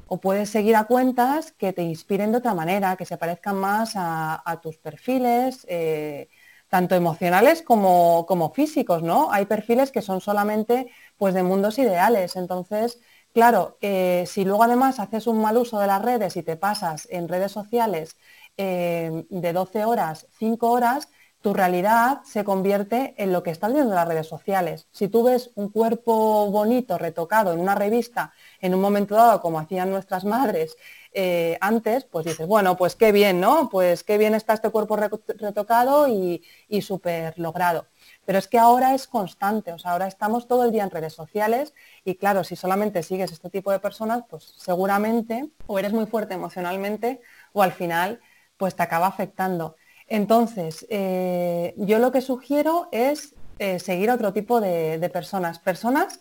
o 0.06 0.20
puedes 0.20 0.50
seguir 0.50 0.76
a 0.76 0.84
cuentas 0.84 1.52
que 1.52 1.72
te 1.72 1.82
inspiren 1.82 2.32
de 2.32 2.38
otra 2.38 2.54
manera, 2.54 2.96
que 2.96 3.04
se 3.06 3.16
parezcan 3.16 3.56
más 3.56 3.92
a, 3.96 4.60
tus 4.62 4.78
perfiles, 4.78 5.66
eh, 5.68 6.28
tanto 6.68 6.94
emocionales 6.94 7.62
como, 7.62 8.52
físicos, 8.54 9.02
¿no? 9.02 9.30
Hay 9.32 9.46
perfiles 9.46 9.90
que 9.90 10.02
son 10.02 10.20
solamente 10.20 10.90
pues, 11.16 11.34
de 11.34 11.42
mundos 11.42 11.78
ideales. 11.78 12.36
Entonces, 12.36 13.00
claro, 13.34 13.78
eh, 13.80 14.24
si 14.26 14.44
luego 14.44 14.64
además 14.64 14.98
haces 15.00 15.26
un 15.26 15.40
mal 15.40 15.56
uso 15.56 15.78
de 15.78 15.86
las 15.86 16.02
redes 16.02 16.36
y 16.36 16.42
te 16.42 16.56
pasas 16.56 17.08
en 17.10 17.28
redes 17.28 17.52
sociales 17.52 18.16
eh, 18.56 19.24
de 19.30 19.52
12 19.52 19.84
horas, 19.84 20.26
5 20.38 20.70
horas, 20.70 21.08
tu 21.42 21.52
realidad 21.52 22.22
se 22.24 22.44
convierte 22.44 23.14
en 23.18 23.32
lo 23.32 23.42
que 23.42 23.50
estás 23.50 23.72
viendo 23.72 23.90
en 23.90 23.96
las 23.96 24.08
redes 24.08 24.28
sociales. 24.28 24.88
Si 24.92 25.08
tú 25.08 25.24
ves 25.24 25.50
un 25.56 25.70
cuerpo 25.70 26.50
bonito 26.50 26.98
retocado 26.98 27.52
en 27.52 27.60
una 27.60 27.74
revista 27.74 28.32
en 28.62 28.74
un 28.74 28.80
momento 28.80 29.14
dado, 29.14 29.42
como 29.42 29.58
hacían 29.58 29.90
nuestras 29.90 30.24
madres 30.24 30.76
eh, 31.12 31.58
antes, 31.60 32.04
pues 32.04 32.24
dices, 32.24 32.46
bueno, 32.46 32.76
pues 32.78 32.96
qué 32.96 33.12
bien, 33.12 33.40
¿no? 33.40 33.68
Pues 33.68 34.02
qué 34.02 34.16
bien 34.16 34.34
está 34.34 34.54
este 34.54 34.70
cuerpo 34.70 34.96
retocado 34.96 36.08
y, 36.08 36.42
y 36.68 36.80
súper 36.80 37.38
logrado. 37.38 37.86
Pero 38.24 38.38
es 38.38 38.48
que 38.48 38.58
ahora 38.58 38.94
es 38.94 39.06
constante, 39.06 39.72
o 39.72 39.78
sea, 39.78 39.92
ahora 39.92 40.06
estamos 40.06 40.48
todo 40.48 40.64
el 40.64 40.72
día 40.72 40.84
en 40.84 40.90
redes 40.90 41.12
sociales 41.12 41.74
y 42.04 42.14
claro, 42.14 42.44
si 42.44 42.56
solamente 42.56 43.02
sigues 43.02 43.32
este 43.32 43.50
tipo 43.50 43.70
de 43.70 43.80
personas, 43.80 44.24
pues 44.30 44.54
seguramente 44.56 45.50
o 45.66 45.78
eres 45.78 45.92
muy 45.92 46.06
fuerte 46.06 46.34
emocionalmente 46.34 47.20
o 47.52 47.62
al 47.62 47.72
final 47.72 48.20
pues 48.56 48.74
te 48.76 48.82
acaba 48.82 49.08
afectando. 49.08 49.76
Entonces, 50.06 50.86
eh, 50.90 51.74
yo 51.76 51.98
lo 51.98 52.12
que 52.12 52.20
sugiero 52.20 52.88
es 52.92 53.34
eh, 53.58 53.78
seguir 53.78 54.10
otro 54.10 54.32
tipo 54.32 54.60
de, 54.60 55.10
personas, 55.12 55.58
personas 55.58 56.20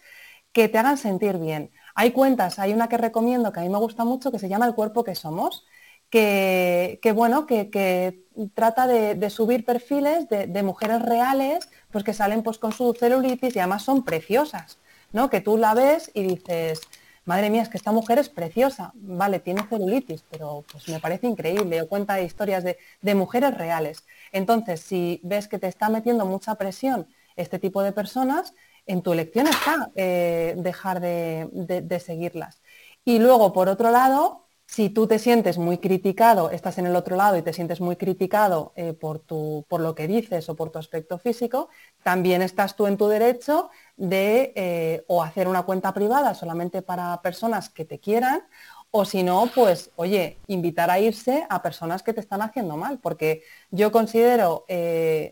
que 0.54 0.70
te 0.70 0.78
hagan 0.78 0.98
sentir 0.98 1.38
bien. 1.38 1.72
Hay 1.96 2.12
cuentas, 2.12 2.60
hay 2.60 2.74
una 2.74 2.88
que 2.90 2.98
recomiendo 2.98 3.52
que 3.52 3.60
a 3.60 3.64
mí 3.64 3.70
me 3.70 3.78
gusta 3.78 4.06
mucho 4.06 4.32
que 4.32 4.40
se 4.40 4.50
llama 4.50 4.66
El 4.66 4.76
cuerpo 4.76 5.04
que 5.04 5.16
somos, 5.16 5.66
que, 6.10 7.14
bueno, 7.16 7.46
que, 7.48 8.26
trata 8.54 8.88
de, 8.88 9.30
subir 9.30 9.66
perfiles 9.66 10.28
de, 10.30 10.64
mujeres 10.64 11.02
reales, 11.02 11.70
pues 11.92 12.04
que 12.04 12.14
salen 12.14 12.44
pues 12.44 12.58
con 12.58 12.72
su 12.74 12.94
celulitis 12.94 13.56
y 13.56 13.60
además 13.60 13.84
son 13.84 14.04
preciosas, 14.04 14.78
¿no? 15.14 15.30
Que 15.30 15.42
tú 15.42 15.58
la 15.58 15.74
ves 15.74 16.12
y 16.14 16.24
dices, 16.24 16.82
madre 17.26 17.50
mía, 17.50 17.62
es 17.62 17.70
que 17.70 17.78
esta 17.78 17.92
mujer 17.92 18.20
es 18.20 18.30
preciosa, 18.30 18.92
vale, 18.96 19.40
tiene 19.40 19.64
celulitis, 19.64 20.24
pero 20.30 20.66
pues 20.72 20.88
me 20.90 21.00
parece 21.00 21.28
increíble, 21.28 21.82
o 21.82 21.88
cuenta 21.88 22.22
historias 22.22 22.64
de, 22.64 23.16
mujeres 23.16 23.58
reales. 23.58 24.06
Entonces, 24.32 24.82
si 24.82 25.20
ves 25.24 25.48
que 25.48 25.60
te 25.60 25.68
está 25.68 25.90
metiendo 25.90 26.26
mucha 26.26 26.56
presión 26.56 27.08
este 27.36 27.60
tipo 27.60 27.82
de 27.84 27.94
personas, 27.94 28.54
en 28.86 29.02
tu 29.02 29.14
elección 29.14 29.48
está 29.48 29.92
eh, 29.96 30.56
dejar 30.58 31.00
de 31.02 32.02
seguirlas. 32.04 32.62
Y 33.06 33.20
luego, 33.20 33.54
por 33.54 33.70
otro 33.70 33.92
lado, 33.92 34.48
si 34.72 34.90
tú 34.90 35.06
te 35.06 35.20
sientes 35.20 35.58
muy 35.58 35.80
criticado, 35.80 36.50
estás 36.50 36.78
en 36.78 36.86
el 36.86 36.96
otro 36.96 37.18
lado 37.18 37.36
y 37.38 37.42
te 37.42 37.52
sientes 37.52 37.82
muy 37.82 37.98
criticado 37.98 38.72
eh, 38.78 38.94
por, 38.94 39.20
tu, 39.20 39.66
por 39.68 39.82
lo 39.82 39.96
que 39.96 40.08
dices 40.08 40.48
o 40.48 40.56
por 40.56 40.70
tu 40.72 40.80
aspecto 40.80 41.18
físico, 41.20 41.68
también 42.04 42.42
estás 42.42 42.78
tú 42.78 42.88
en 42.88 42.96
tu 42.96 43.08
derecho 43.10 43.70
de 43.98 44.54
eh, 44.56 45.04
o 45.08 45.24
hacer 45.24 45.50
una 45.50 45.64
cuenta 45.64 45.94
privada 45.94 46.34
solamente 46.36 46.82
para 46.82 47.22
personas 47.22 47.70
que 47.70 47.84
te 47.84 48.00
quieran 48.00 48.44
o 48.92 49.04
si 49.06 49.24
no, 49.24 49.50
pues, 49.54 49.92
oye, 49.98 50.38
invitar 50.48 50.90
a 50.90 51.00
irse 51.00 51.46
a 51.50 51.62
personas 51.62 52.02
que 52.04 52.14
te 52.14 52.22
están 52.22 52.42
haciendo 52.42 52.78
mal, 52.78 53.00
porque 53.00 53.44
yo 53.72 53.92
considero 53.92 54.66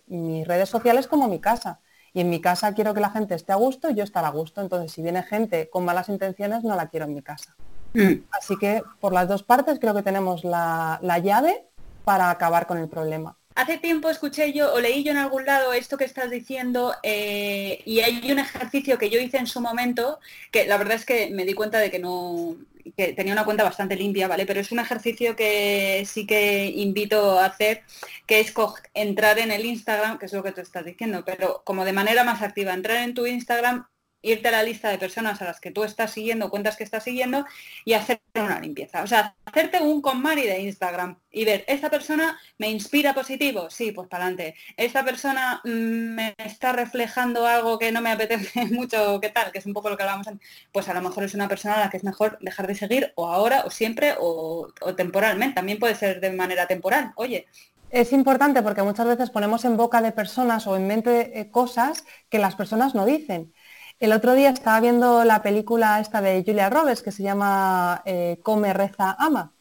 mis 0.07 0.47
redes 0.47 0.69
sociales 0.69 1.07
como 1.07 1.27
mi 1.27 1.39
casa. 1.39 1.81
Y 2.13 2.21
en 2.21 2.29
mi 2.29 2.41
casa 2.41 2.73
quiero 2.73 2.93
que 2.93 3.01
la 3.01 3.09
gente 3.09 3.35
esté 3.35 3.51
a 3.51 3.55
gusto 3.55 3.89
y 3.89 3.95
yo 3.95 4.03
estar 4.03 4.25
a 4.25 4.29
gusto. 4.29 4.61
Entonces, 4.61 4.91
si 4.91 5.01
viene 5.01 5.23
gente 5.23 5.69
con 5.69 5.85
malas 5.85 6.09
intenciones, 6.09 6.63
no 6.63 6.75
la 6.75 6.87
quiero 6.87 7.05
en 7.05 7.13
mi 7.13 7.21
casa. 7.21 7.55
Mm. 7.93 8.23
Así 8.31 8.57
que 8.57 8.83
por 8.99 9.13
las 9.13 9.27
dos 9.27 9.43
partes 9.43 9.79
creo 9.79 9.93
que 9.93 10.03
tenemos 10.03 10.43
la, 10.43 10.99
llave 11.23 11.63
para 12.03 12.29
acabar 12.29 12.67
con 12.67 12.77
el 12.77 12.87
problema. 12.87 13.35
Hace 13.55 13.77
tiempo 13.77 14.09
escuché 14.09 14.53
yo 14.53 14.73
o 14.73 14.79
leí 14.79 15.03
yo 15.03 15.11
en 15.11 15.17
algún 15.17 15.45
lado 15.45 15.73
esto 15.73 15.97
que 15.97 16.05
estás 16.05 16.29
diciendo 16.29 16.93
eh, 17.03 17.81
y 17.85 17.99
hay 17.99 18.31
un 18.31 18.39
ejercicio 18.39 18.97
que 18.97 19.09
yo 19.09 19.19
hice 19.19 19.37
en 19.37 19.47
su 19.47 19.59
momento 19.59 20.19
que 20.49 20.65
la 20.65 20.77
verdad 20.77 20.95
es 20.95 21.05
que 21.05 21.29
me 21.31 21.43
di 21.45 21.53
cuenta 21.53 21.79
de 21.79 21.91
que 21.91 21.99
no 21.99 22.55
que 22.95 23.13
tenía 23.13 23.33
una 23.33 23.45
cuenta 23.45 23.63
bastante 23.63 23.95
limpia, 23.95 24.27
¿vale? 24.27 24.45
Pero 24.45 24.59
es 24.59 24.71
un 24.71 24.79
ejercicio 24.79 25.35
que 25.35 26.03
sí 26.05 26.25
que 26.25 26.65
invito 26.65 27.39
a 27.39 27.45
hacer, 27.45 27.83
que 28.25 28.39
es 28.39 28.53
entrar 28.93 29.39
en 29.39 29.51
el 29.51 29.65
Instagram, 29.65 30.17
que 30.17 30.25
es 30.25 30.33
lo 30.33 30.43
que 30.43 30.51
tú 30.51 30.61
estás 30.61 30.85
diciendo, 30.85 31.23
pero 31.25 31.61
como 31.65 31.85
de 31.85 31.93
manera 31.93 32.23
más 32.23 32.41
activa, 32.41 32.73
entrar 32.73 32.97
en 32.97 33.13
tu 33.13 33.25
Instagram 33.25 33.85
irte 34.21 34.47
a 34.47 34.51
la 34.51 34.63
lista 34.63 34.89
de 34.89 34.97
personas 34.97 35.41
a 35.41 35.45
las 35.45 35.59
que 35.59 35.71
tú 35.71 35.83
estás 35.83 36.11
siguiendo, 36.11 36.49
cuentas 36.49 36.75
que 36.75 36.83
estás 36.83 37.03
siguiendo 37.03 37.45
y 37.85 37.93
hacer 37.93 38.21
una 38.35 38.59
limpieza. 38.59 39.03
O 39.03 39.07
sea, 39.07 39.35
hacerte 39.45 39.81
un 39.81 40.01
Mari 40.19 40.43
de 40.43 40.59
Instagram 40.59 41.17
y 41.31 41.45
ver, 41.45 41.63
¿esta 41.67 41.89
persona 41.89 42.39
me 42.57 42.69
inspira 42.69 43.13
positivo? 43.13 43.69
Sí, 43.69 43.91
pues 43.91 44.07
para 44.07 44.25
adelante. 44.25 44.55
¿Esta 44.77 45.03
persona 45.05 45.61
mm, 45.63 45.69
me 45.69 46.35
está 46.37 46.73
reflejando 46.73 47.45
algo 47.45 47.77
que 47.77 47.91
no 47.91 48.01
me 48.01 48.11
apetece 48.11 48.65
mucho? 48.71 49.19
¿Qué 49.21 49.29
tal? 49.29 49.51
Que 49.51 49.59
es 49.59 49.65
un 49.65 49.73
poco 49.73 49.89
lo 49.89 49.97
que 49.97 50.03
hablábamos 50.03 50.27
antes. 50.27 50.47
Pues 50.71 50.89
a 50.89 50.93
lo 50.93 51.01
mejor 51.01 51.23
es 51.23 51.33
una 51.33 51.47
persona 51.47 51.75
a 51.75 51.79
la 51.79 51.89
que 51.89 51.97
es 51.97 52.03
mejor 52.03 52.37
dejar 52.41 52.67
de 52.67 52.75
seguir 52.75 53.13
o 53.15 53.27
ahora 53.27 53.63
o 53.65 53.69
siempre 53.69 54.15
o, 54.19 54.73
temporalmente. 54.97 55.55
También 55.55 55.79
puede 55.79 55.95
ser 55.95 56.19
de 56.19 56.31
manera 56.31 56.67
temporal. 56.67 57.11
Oye, 57.15 57.47
es 57.91 58.13
importante 58.13 58.61
porque 58.61 58.83
muchas 58.83 59.07
veces 59.07 59.31
ponemos 59.31 59.65
en 59.65 59.77
boca 59.77 60.01
de 60.01 60.11
personas 60.11 60.67
o 60.67 60.75
en 60.75 60.87
mente 60.87 61.39
eh, 61.39 61.49
cosas 61.49 62.05
que 62.29 62.37
las 62.37 62.55
personas 62.55 62.93
no 62.93 63.05
dicen. 63.05 63.53
El 63.99 64.13
otro 64.13 64.33
día 64.33 64.49
estaba 64.49 64.79
viendo 64.79 65.25
la 65.25 65.41
película 65.41 65.99
esta 65.99 66.21
de 66.21 66.41
Julia 66.45 66.69
Roberts 66.69 67.01
que 67.01 67.11
se 67.11 67.21
llama 67.21 68.01
eh, 68.05 68.39
Come, 68.43 68.71
Reza, 68.73 69.17
Ama. 69.19 69.51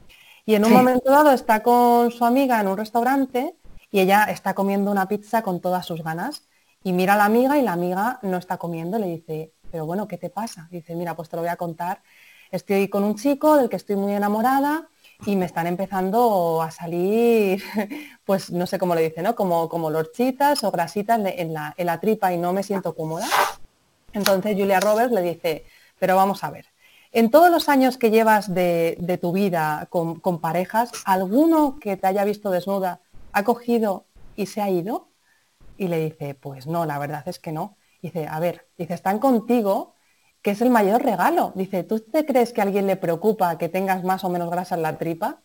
Y 0.46 0.55
en 0.55 0.64
un 0.64 0.72
momento 0.72 1.11
dado 1.11 1.33
está 1.33 1.61
con 1.61 2.12
su 2.12 2.24
amiga 2.24 2.61
en 2.61 2.68
un 2.68 2.77
restaurante 2.77 3.57
y 3.90 3.98
ella 3.98 4.24
está 4.24 4.55
comiendo 4.55 4.92
una 4.92 5.09
pizza 5.09 5.42
con 5.42 5.61
todas 5.61 5.85
sus 5.87 6.05
ganas. 6.05 6.48
Y 6.85 6.92
mira 6.92 7.14
a 7.14 7.16
la 7.16 7.24
amiga 7.24 7.59
y 7.59 7.62
la 7.62 7.72
amiga 7.72 8.20
no 8.22 8.37
está 8.37 8.59
comiendo. 8.59 8.96
Le 9.01 9.09
dice, 9.09 9.55
pero 9.72 9.87
bueno, 9.87 10.07
¿qué 10.07 10.18
te 10.18 10.31
pasa? 10.31 10.68
Dice, 10.70 10.94
mira, 10.94 11.16
pues 11.16 11.29
te 11.29 11.35
lo 11.35 11.42
voy 11.42 11.51
a 11.51 11.57
contar. 11.57 12.01
estoy 12.53 12.88
con 12.88 13.03
un 13.03 13.16
chico 13.16 13.57
del 13.57 13.68
que 13.68 13.77
estoy 13.77 13.96
muy 13.96 14.12
enamorada 14.12 14.88
y 15.27 15.35
me 15.35 15.46
están 15.46 15.66
empezando 15.66 16.62
a 16.62 16.70
salir, 16.70 17.61
pues 18.24 18.53
no 18.53 18.68
sé 18.68 18.79
cómo 18.79 18.94
le 18.94 19.03
dice, 19.03 19.20
¿no? 19.20 19.35
Como, 19.35 19.68
como 19.68 19.90
lorchitas 19.90 20.62
o 20.62 20.70
grasitas 20.70 21.18
en 21.24 21.53
la, 21.53 21.74
en 21.77 21.87
la 21.87 21.98
tripa 21.98 22.33
y 22.33 22.38
no 22.38 22.53
me 22.53 22.62
siento 22.62 22.94
cómoda. 22.94 23.27
Entonces 24.18 24.57
Julia 24.57 24.81
Roberts 24.81 25.12
le 25.12 25.22
dice, 25.22 25.64
pero 25.98 26.16
vamos 26.16 26.44
a 26.44 26.50
ver, 26.50 26.66
en 27.12 27.31
todos 27.31 27.50
los 27.50 27.68
años 27.68 27.96
que 27.96 28.11
llevas 28.11 28.52
de, 28.52 29.18
tu 29.20 29.33
vida 29.33 29.87
con, 29.90 30.20
con, 30.20 30.40
parejas, 30.40 30.92
¿alguno 31.04 31.78
que 31.81 31.96
te 31.96 32.07
haya 32.07 32.24
visto 32.24 32.50
desnuda 32.50 33.00
ha 33.33 33.44
cogido 33.44 34.04
y 34.37 34.46
se 34.46 34.61
ha 34.61 34.68
ido? 34.68 35.09
Y 35.76 35.88
le 35.88 36.00
dice, 36.00 36.35
pues 36.35 36.66
no, 36.66 36.85
la 36.85 36.98
verdad 36.98 37.22
es 37.26 37.38
que 37.38 37.52
no. 37.52 37.76
Dice, 38.02 38.26
a 38.26 38.38
ver, 38.40 38.68
dice, 38.76 38.94
están 38.94 39.18
contigo 39.20 39.94
que 40.42 40.50
es 40.50 40.61
el 40.61 40.70
mayor 40.70 41.02
regalo. 41.02 41.52
Dice, 41.54 41.85
¿tú 41.85 42.00
te 42.00 42.26
crees 42.26 42.52
que 42.52 42.61
a 42.61 42.64
alguien 42.64 42.87
le 42.87 42.96
preocupa 42.96 43.57
que 43.59 43.68
tengas 43.68 44.04
más 44.04 44.24
o 44.24 44.28
menos 44.28 44.50
grasa 44.50 44.74
en 44.74 44.83
la 44.83 44.98
tripa? 44.98 45.42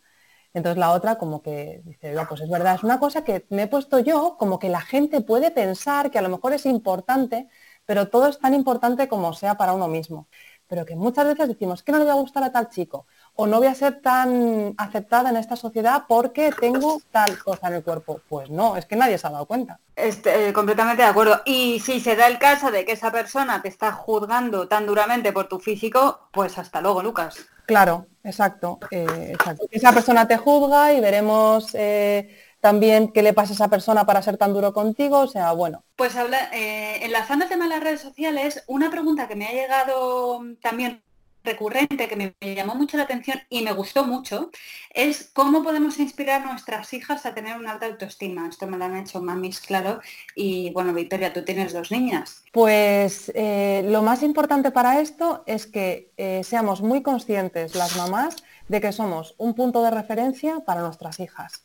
Entonces 0.53 0.77
la 0.77 0.91
otra 0.91 1.17
como 1.17 1.41
que 1.41 1.81
dice, 1.83 2.13
no, 2.13 2.27
pues 2.27 2.41
es 2.41 2.49
verdad, 2.49 2.75
es 2.75 2.83
una 2.83 2.99
cosa 2.99 3.23
que 3.23 3.45
me 3.49 3.63
he 3.63 3.67
puesto 3.67 3.99
yo, 3.99 4.37
como 4.37 4.59
que 4.59 4.69
la 4.69 4.81
gente 4.81 5.21
puede 5.21 5.49
pensar 5.49 6.11
que 6.11 6.19
a 6.19 6.21
lo 6.21 6.29
mejor 6.29 6.53
es 6.53 6.65
importante, 6.65 7.47
pero 7.85 8.07
todo 8.09 8.27
es 8.27 8.39
tan 8.39 8.53
importante 8.53 9.07
como 9.07 9.33
sea 9.33 9.55
para 9.55 9.73
uno 9.73 9.87
mismo. 9.87 10.27
Pero 10.67 10.85
que 10.85 10.95
muchas 10.95 11.25
veces 11.25 11.49
decimos, 11.49 11.83
que 11.83 11.91
no 11.91 11.99
le 11.99 12.05
voy 12.05 12.13
a 12.13 12.15
gustar 12.15 12.43
a 12.43 12.51
tal 12.51 12.69
chico, 12.69 13.05
o 13.35 13.45
no 13.45 13.57
voy 13.57 13.67
a 13.67 13.75
ser 13.75 14.01
tan 14.01 14.73
aceptada 14.77 15.29
en 15.29 15.37
esta 15.37 15.55
sociedad 15.55 16.05
porque 16.07 16.51
tengo 16.59 16.99
tal 17.11 17.37
cosa 17.43 17.67
en 17.67 17.75
el 17.75 17.83
cuerpo. 17.83 18.21
Pues 18.27 18.49
no, 18.49 18.77
es 18.77 18.85
que 18.85 18.95
nadie 18.95 19.17
se 19.17 19.27
ha 19.27 19.31
dado 19.31 19.45
cuenta. 19.45 19.79
Este, 19.95 20.49
eh, 20.49 20.53
completamente 20.53 21.03
de 21.03 21.09
acuerdo. 21.09 21.41
Y 21.45 21.79
si 21.79 21.99
se 21.99 22.15
da 22.15 22.27
el 22.27 22.39
caso 22.39 22.71
de 22.71 22.85
que 22.85 22.93
esa 22.93 23.11
persona 23.11 23.61
te 23.61 23.67
está 23.67 23.91
juzgando 23.91 24.67
tan 24.67 24.85
duramente 24.85 25.31
por 25.31 25.47
tu 25.47 25.59
físico, 25.59 26.29
pues 26.31 26.57
hasta 26.57 26.81
luego, 26.81 27.03
Lucas. 27.03 27.35
Claro, 27.65 28.07
exacto. 28.23 28.79
Eh, 28.91 29.35
esa 29.71 29.93
persona 29.93 30.27
te 30.27 30.37
juzga 30.37 30.93
y 30.93 30.99
veremos 30.99 31.73
eh, 31.75 32.35
también 32.63 33.11
qué 33.11 33.21
le 33.21 33.33
pasa 33.33 33.51
a 33.51 33.55
esa 33.55 33.67
persona 33.67 34.05
para 34.05 34.21
ser 34.21 34.37
tan 34.37 34.53
duro 34.53 34.71
contigo. 34.71 35.19
O 35.19 35.27
sea, 35.27 35.51
bueno. 35.51 35.83
Pues 35.97 36.15
habla, 36.15 36.49
enlazando 36.53 37.43
el 37.43 37.49
tema 37.49 37.65
de 37.65 37.71
las 37.71 37.83
redes 37.83 37.99
sociales, 37.99 38.63
una 38.67 38.89
pregunta 38.89 39.27
que 39.27 39.35
me 39.35 39.47
ha 39.47 39.51
llegado 39.51 40.41
también 40.61 41.03
recurrente 41.43 42.07
que 42.07 42.15
me, 42.15 42.55
llamó 42.55 42.75
mucho 42.75 42.95
la 42.95 43.03
atención 43.03 43.41
y 43.49 43.63
me 43.63 43.73
gustó 43.73 44.05
mucho 44.05 44.49
es 44.93 45.29
cómo 45.33 45.61
podemos 45.61 45.99
inspirar 45.99 46.41
a 46.41 46.51
nuestras 46.51 46.93
hijas 46.93 47.25
a 47.25 47.33
tener 47.33 47.57
una 47.57 47.71
alta 47.71 47.85
autoestima. 47.87 48.47
Esto 48.47 48.65
me 48.67 48.77
lo 48.77 48.85
han 48.85 48.95
hecho 48.95 49.21
mamis, 49.21 49.59
claro. 49.59 49.99
Y 50.35 50.71
bueno, 50.71 50.93
Victoria, 50.93 51.33
tú 51.33 51.43
tienes 51.43 51.73
dos 51.73 51.91
niñas. 51.91 52.43
Pues 52.53 53.29
eh, 53.35 53.83
lo 53.89 54.01
más 54.01 54.23
importante 54.23 54.71
para 54.71 55.01
esto 55.01 55.43
es 55.45 55.67
que 55.67 56.11
eh, 56.15 56.45
seamos 56.45 56.81
muy 56.81 57.01
conscientes 57.01 57.75
las 57.75 57.97
mamás 57.97 58.37
de 58.69 58.79
que 58.79 58.93
somos 58.93 59.35
un 59.37 59.53
punto 59.53 59.83
de 59.83 59.91
referencia 59.91 60.61
para 60.61 60.81
nuestras 60.81 61.19
hijas. 61.19 61.63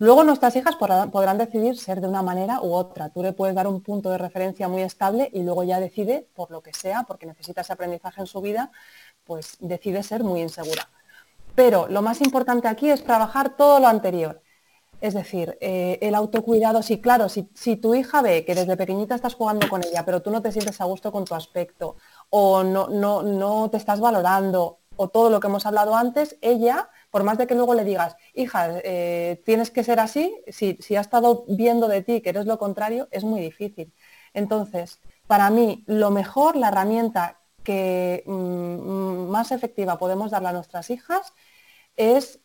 Luego 0.00 0.24
nuestras 0.24 0.56
hijas 0.56 0.76
podrán, 0.76 1.36
decidir 1.36 1.76
ser 1.76 2.00
de 2.00 2.08
una 2.08 2.22
manera 2.22 2.62
u 2.62 2.72
otra. 2.72 3.10
Tú 3.10 3.22
le 3.22 3.34
puedes 3.34 3.54
dar 3.54 3.66
un 3.66 3.82
punto 3.82 4.08
de 4.08 4.16
referencia 4.16 4.66
muy 4.66 4.80
estable 4.80 5.28
y 5.30 5.42
luego 5.42 5.62
ya 5.62 5.78
decide, 5.78 6.26
por 6.34 6.50
lo 6.50 6.62
que 6.62 6.72
sea, 6.72 7.02
porque 7.02 7.26
necesita 7.26 7.60
ese 7.60 7.74
aprendizaje 7.74 8.22
en 8.22 8.26
su 8.26 8.40
vida, 8.40 8.72
pues 9.24 9.58
decide 9.60 10.02
ser 10.02 10.24
muy 10.24 10.40
insegura. 10.40 10.88
Pero 11.54 11.86
lo 11.88 12.00
más 12.00 12.22
importante 12.22 12.66
aquí 12.66 12.88
es 12.88 13.04
trabajar 13.04 13.58
todo 13.58 13.78
lo 13.78 13.88
anterior. 13.88 14.40
Es 15.02 15.12
decir, 15.12 15.58
eh, 15.60 15.98
el 16.00 16.14
autocuidado, 16.14 16.82
sí, 16.82 17.02
claro, 17.02 17.28
si, 17.28 17.44
tu 17.76 17.94
hija 17.94 18.22
ve 18.22 18.46
que 18.46 18.54
desde 18.54 18.78
pequeñita 18.78 19.14
estás 19.14 19.34
jugando 19.34 19.68
con 19.68 19.84
ella, 19.84 20.06
pero 20.06 20.22
tú 20.22 20.30
no 20.30 20.40
te 20.40 20.50
sientes 20.50 20.80
a 20.80 20.86
gusto 20.86 21.12
con 21.12 21.26
tu 21.26 21.34
aspecto, 21.34 21.96
o 22.30 22.64
no, 22.64 22.88
no, 22.88 23.22
no 23.22 23.68
te 23.70 23.76
estás 23.76 24.00
valorando, 24.00 24.78
o 24.96 25.08
todo 25.08 25.28
lo 25.28 25.40
que 25.40 25.48
hemos 25.48 25.66
hablado 25.66 25.94
antes, 25.94 26.38
ella, 26.40 26.88
por 27.10 27.24
más 27.24 27.38
de 27.38 27.46
que 27.46 27.54
luego 27.54 27.74
le 27.74 27.84
digas, 27.84 28.16
hija, 28.34 28.80
eh, 28.84 29.42
tienes 29.44 29.70
que 29.70 29.84
ser 29.84 30.00
así, 30.00 30.34
si, 30.48 30.78
si 30.80 30.96
ha 30.96 31.00
estado 31.00 31.44
viendo 31.48 31.88
de 31.88 32.02
ti 32.02 32.20
que 32.20 32.30
eres 32.30 32.46
lo 32.46 32.58
contrario, 32.58 33.08
es 33.10 33.24
muy 33.24 33.40
difícil. 33.40 33.92
Entonces, 34.32 35.00
para 35.26 35.50
mí, 35.50 35.84
lo 35.86 36.10
mejor, 36.10 36.56
la 36.56 36.68
herramienta 36.68 37.40
que 37.62 38.24
mm, 38.26 39.30
más 39.30 39.52
efectiva 39.52 39.98
podemos 39.98 40.30
darle 40.30 40.48
a 40.48 40.52
nuestras 40.52 40.90
hijas 40.90 41.32
es 41.96 42.40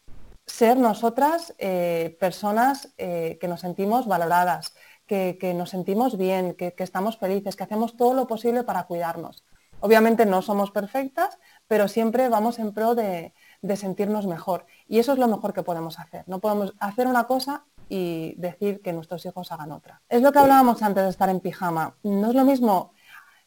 ser 0.46 0.78
nosotras 0.78 1.56
eh, 1.58 2.16
personas 2.20 2.94
eh, 2.98 3.38
que 3.42 3.48
nos 3.48 3.62
sentimos 3.62 4.08
valoradas, 4.08 4.76
que, 5.08 5.54
nos 5.56 5.70
sentimos 5.70 6.18
bien, 6.18 6.56
que, 6.56 6.74
estamos 6.78 7.18
felices, 7.18 7.56
que 7.56 7.64
hacemos 7.64 7.96
todo 7.96 8.14
lo 8.14 8.28
posible 8.28 8.64
para 8.64 8.84
cuidarnos. 8.84 9.44
Obviamente 9.80 10.26
no 10.26 10.42
somos 10.42 10.72
perfectas, 10.72 11.38
pero 11.68 11.88
siempre 11.88 12.30
vamos 12.30 12.60
en 12.60 12.74
pro 12.74 12.96
de, 12.96 13.34
de 13.62 13.76
sentirnos 13.76 14.28
mejor. 14.28 14.66
Y 14.88 15.00
eso 15.00 15.14
es 15.14 15.20
lo 15.20 15.28
mejor 15.28 15.54
que 15.54 15.64
podemos 15.64 16.00
hacer. 16.00 16.24
No 16.28 16.40
podemos 16.40 16.74
hacer 16.80 17.08
una 17.08 17.26
cosa 17.26 17.64
y 17.90 18.34
decir 18.38 18.82
que 18.82 18.94
nuestros 18.94 19.26
hijos 19.26 19.52
hagan 19.52 19.72
otra. 19.72 20.02
Es 20.10 20.22
lo 20.22 20.32
que 20.32 20.40
hablábamos 20.40 20.82
antes 20.82 21.04
de 21.04 21.10
estar 21.10 21.30
en 21.30 21.40
pijama. 21.40 21.96
No 22.04 22.30
es 22.30 22.36
lo 22.36 22.44
mismo 22.44 22.94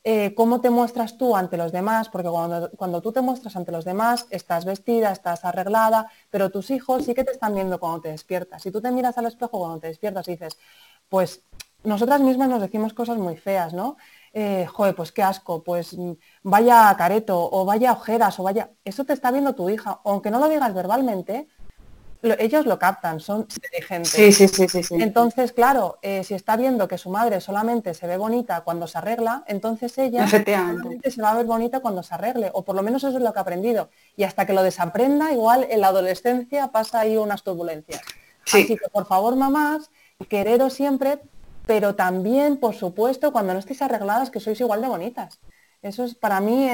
eh, 0.05 0.35
cómo 0.35 0.61
te 0.61 0.71
muestras 0.71 1.19
tú 1.19 1.37
ante 1.37 1.57
los 1.57 1.73
demás, 1.73 2.09
porque 2.09 2.29
cuando, 2.29 3.03
tú 3.03 3.13
te 3.13 3.21
muestras 3.21 3.57
ante 3.57 3.73
los 3.73 3.85
demás, 3.85 4.27
estás 4.31 4.65
vestida, 4.65 5.11
estás 5.11 5.45
arreglada, 5.45 6.11
pero 6.31 6.51
tus 6.51 6.71
hijos 6.71 7.05
sí 7.05 7.15
que 7.15 7.25
te 7.25 7.33
están 7.33 7.55
viendo 7.55 7.79
cuando 7.81 8.01
te 8.03 8.09
despiertas. 8.09 8.63
Si 8.63 8.71
tú 8.71 8.81
te 8.81 8.91
miras 8.93 9.19
al 9.19 9.27
espejo 9.27 9.59
cuando 9.59 9.81
te 9.81 9.89
despiertas 9.89 10.27
y 10.29 10.33
dices, 10.33 10.57
pues 11.09 11.43
nosotras 11.85 12.21
mismas 12.21 12.49
nos 12.49 12.61
decimos 12.61 12.95
cosas 12.95 13.19
muy 13.19 13.37
feas, 13.37 13.75
¿no? 13.75 13.97
Eh, 14.33 14.67
joder, 14.67 14.95
pues 14.95 15.13
qué 15.13 15.23
asco, 15.23 15.63
pues 15.63 15.97
mm, 15.97 16.13
vaya 16.43 16.95
careto, 16.97 17.49
o 17.51 17.65
vaya 17.65 17.93
ojeras, 17.93 18.39
o 18.39 18.43
vaya... 18.43 18.71
Eso 18.85 19.05
te 19.05 19.13
está 19.13 19.31
viendo 19.31 19.55
tu 19.55 19.71
hija, 19.71 20.01
aunque 20.05 20.31
no 20.31 20.39
lo 20.39 20.49
digas 20.49 20.75
verbalmente, 20.75 21.49
ellos 22.23 22.67
lo 22.67 22.79
captan, 22.79 23.21
son 23.21 23.43
inteligentes. 23.43 24.11
Sí, 24.11 24.33
sí, 24.33 24.49
sí, 24.49 24.83
sí, 24.83 24.95
Entonces, 24.99 25.53
claro, 25.53 25.99
eh, 26.03 26.25
si 26.25 26.35
está 26.35 26.57
viendo 26.57 26.89
que 26.89 26.99
su 26.99 27.11
madre 27.11 27.41
solamente 27.41 27.95
se 27.95 28.07
ve 28.07 28.17
bonita 28.17 28.63
cuando 28.63 28.87
se 28.87 28.99
arregla, 28.99 29.45
entonces 29.47 29.97
ella 29.99 30.27
solamente 30.27 31.11
se 31.11 31.23
va 31.23 31.31
a 31.31 31.37
ver 31.37 31.47
bonita 31.47 31.81
cuando 31.81 32.03
se 32.03 32.15
arregle, 32.15 32.51
o 32.53 32.65
por 32.65 32.75
lo 32.75 32.83
menos 32.83 33.05
eso 33.05 33.17
es 33.17 33.23
lo 33.23 33.33
que 33.33 33.39
ha 33.39 33.43
aprendido. 33.43 33.91
Y 34.17 34.25
hasta 34.25 34.47
que 34.47 34.53
lo 34.53 34.63
desaprenda, 34.63 35.33
igual 35.33 35.67
en 35.71 35.81
la 35.81 35.89
adolescencia 35.89 36.69
pasa 36.69 37.01
ahí 37.01 37.17
unas 37.17 37.43
turbulencias. 37.45 38.03
Así 38.45 38.67
que, 38.67 38.89
por 38.93 39.07
favor, 39.07 39.37
mamás, 39.37 39.91
quereros 40.29 40.73
siempre, 40.73 41.21
pero 41.69 41.95
también, 41.95 42.57
por 42.57 42.75
supuesto, 42.75 43.31
cuando 43.31 43.53
no 43.53 43.59
estéis 43.59 43.83
arregladas, 43.83 44.31
que 44.31 44.41
sois 44.41 44.59
igual 44.59 44.81
de 44.81 44.89
bonitas. 44.89 45.39
Eso 45.83 46.03
es 46.05 46.15
para 46.15 46.41
mí 46.41 46.67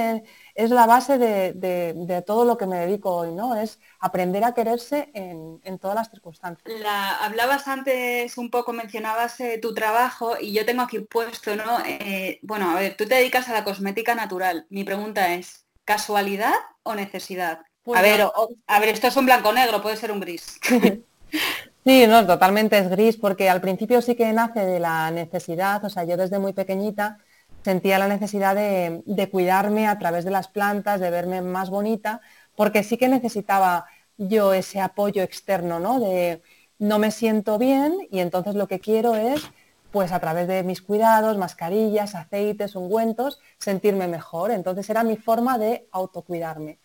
es, 0.55 0.71
la 0.71 0.87
base 0.87 1.19
de, 1.19 2.23
todo 2.25 2.45
lo 2.45 2.57
que 2.57 2.67
me 2.67 2.79
dedico 2.79 3.13
hoy, 3.13 3.33
¿no? 3.33 3.57
Es 3.57 3.81
aprender 3.99 4.45
a 4.45 4.55
quererse 4.55 5.11
en, 5.13 5.79
todas 5.81 5.97
las 5.97 6.11
circunstancias. 6.11 6.73
hablabas 7.21 7.67
antes 7.67 8.39
un 8.39 8.53
poco, 8.53 8.73
mencionabas 8.73 9.41
eh, 9.41 9.59
tu 9.61 9.75
trabajo 9.75 10.37
y 10.41 10.53
yo 10.53 10.65
tengo 10.65 10.83
aquí 10.83 11.01
puesto, 11.01 11.57
¿no? 11.57 11.81
Eh, 11.85 12.39
bueno, 12.43 12.71
a 12.71 12.79
ver, 12.79 12.97
tú 12.97 13.05
te 13.05 13.17
dedicas 13.17 13.49
a 13.49 13.53
la 13.53 13.65
cosmética 13.65 14.15
natural. 14.15 14.65
Mi 14.71 14.85
pregunta 14.85 15.35
es, 15.35 15.67
¿casualidad 15.85 16.55
o 16.85 16.95
necesidad? 16.95 17.63
a 17.93 18.01
ver, 18.01 18.29
a 18.69 18.79
ver, 18.79 18.91
esto 18.91 19.09
es 19.09 19.17
un 19.17 19.27
blanco-negro, 19.27 19.83
puede 19.83 19.97
ser 19.97 20.13
un 20.13 20.21
gris. 20.21 20.61
Sí, 21.85 22.07
no, 22.07 22.27
totalmente 22.27 22.79
es 22.79 22.89
gris, 22.89 23.17
porque 23.19 23.51
al 23.51 23.61
principio 23.61 24.01
sí 24.01 24.15
que 24.15 24.33
nace 24.33 24.61
de 24.65 24.81
la 24.81 25.11
necesidad, 25.11 25.85
o 25.85 25.91
sea, 25.91 26.05
yo 26.05 26.17
desde 26.17 26.39
muy 26.39 26.55
pequeñita 26.55 27.19
sentía 27.63 27.99
la 27.99 28.09
necesidad 28.09 28.55
de, 28.55 29.29
cuidarme 29.31 29.87
a 29.87 29.99
través 29.99 30.25
de 30.25 30.31
las 30.31 30.49
plantas, 30.49 31.01
de 31.01 31.11
verme 31.11 31.43
más 31.43 31.69
bonita, 31.69 32.23
porque 32.57 32.85
sí 32.85 32.97
que 32.97 33.09
necesitaba 33.09 33.87
yo 34.17 34.55
ese 34.55 34.81
apoyo 34.81 35.23
externo, 35.23 35.79
¿no? 35.79 36.01
De 36.01 36.43
no 36.79 36.99
me 36.99 37.11
siento 37.11 37.59
bien 37.59 38.09
y 38.11 38.21
entonces 38.21 38.55
lo 38.55 38.67
que 38.67 38.81
quiero 38.81 39.15
es, 39.15 39.43
pues 39.93 40.13
a 40.13 40.21
través 40.21 40.49
de 40.49 40.63
mis 40.63 40.83
cuidados, 40.83 41.37
mascarillas, 41.37 42.15
aceites, 42.15 42.77
ungüentos, 42.77 43.41
sentirme 43.59 44.09
mejor. 44.09 44.51
Entonces 44.51 44.89
era 44.91 45.05
mi 45.05 45.17
forma 45.17 45.59
de 45.59 45.87
autocuidarme. 45.93 46.79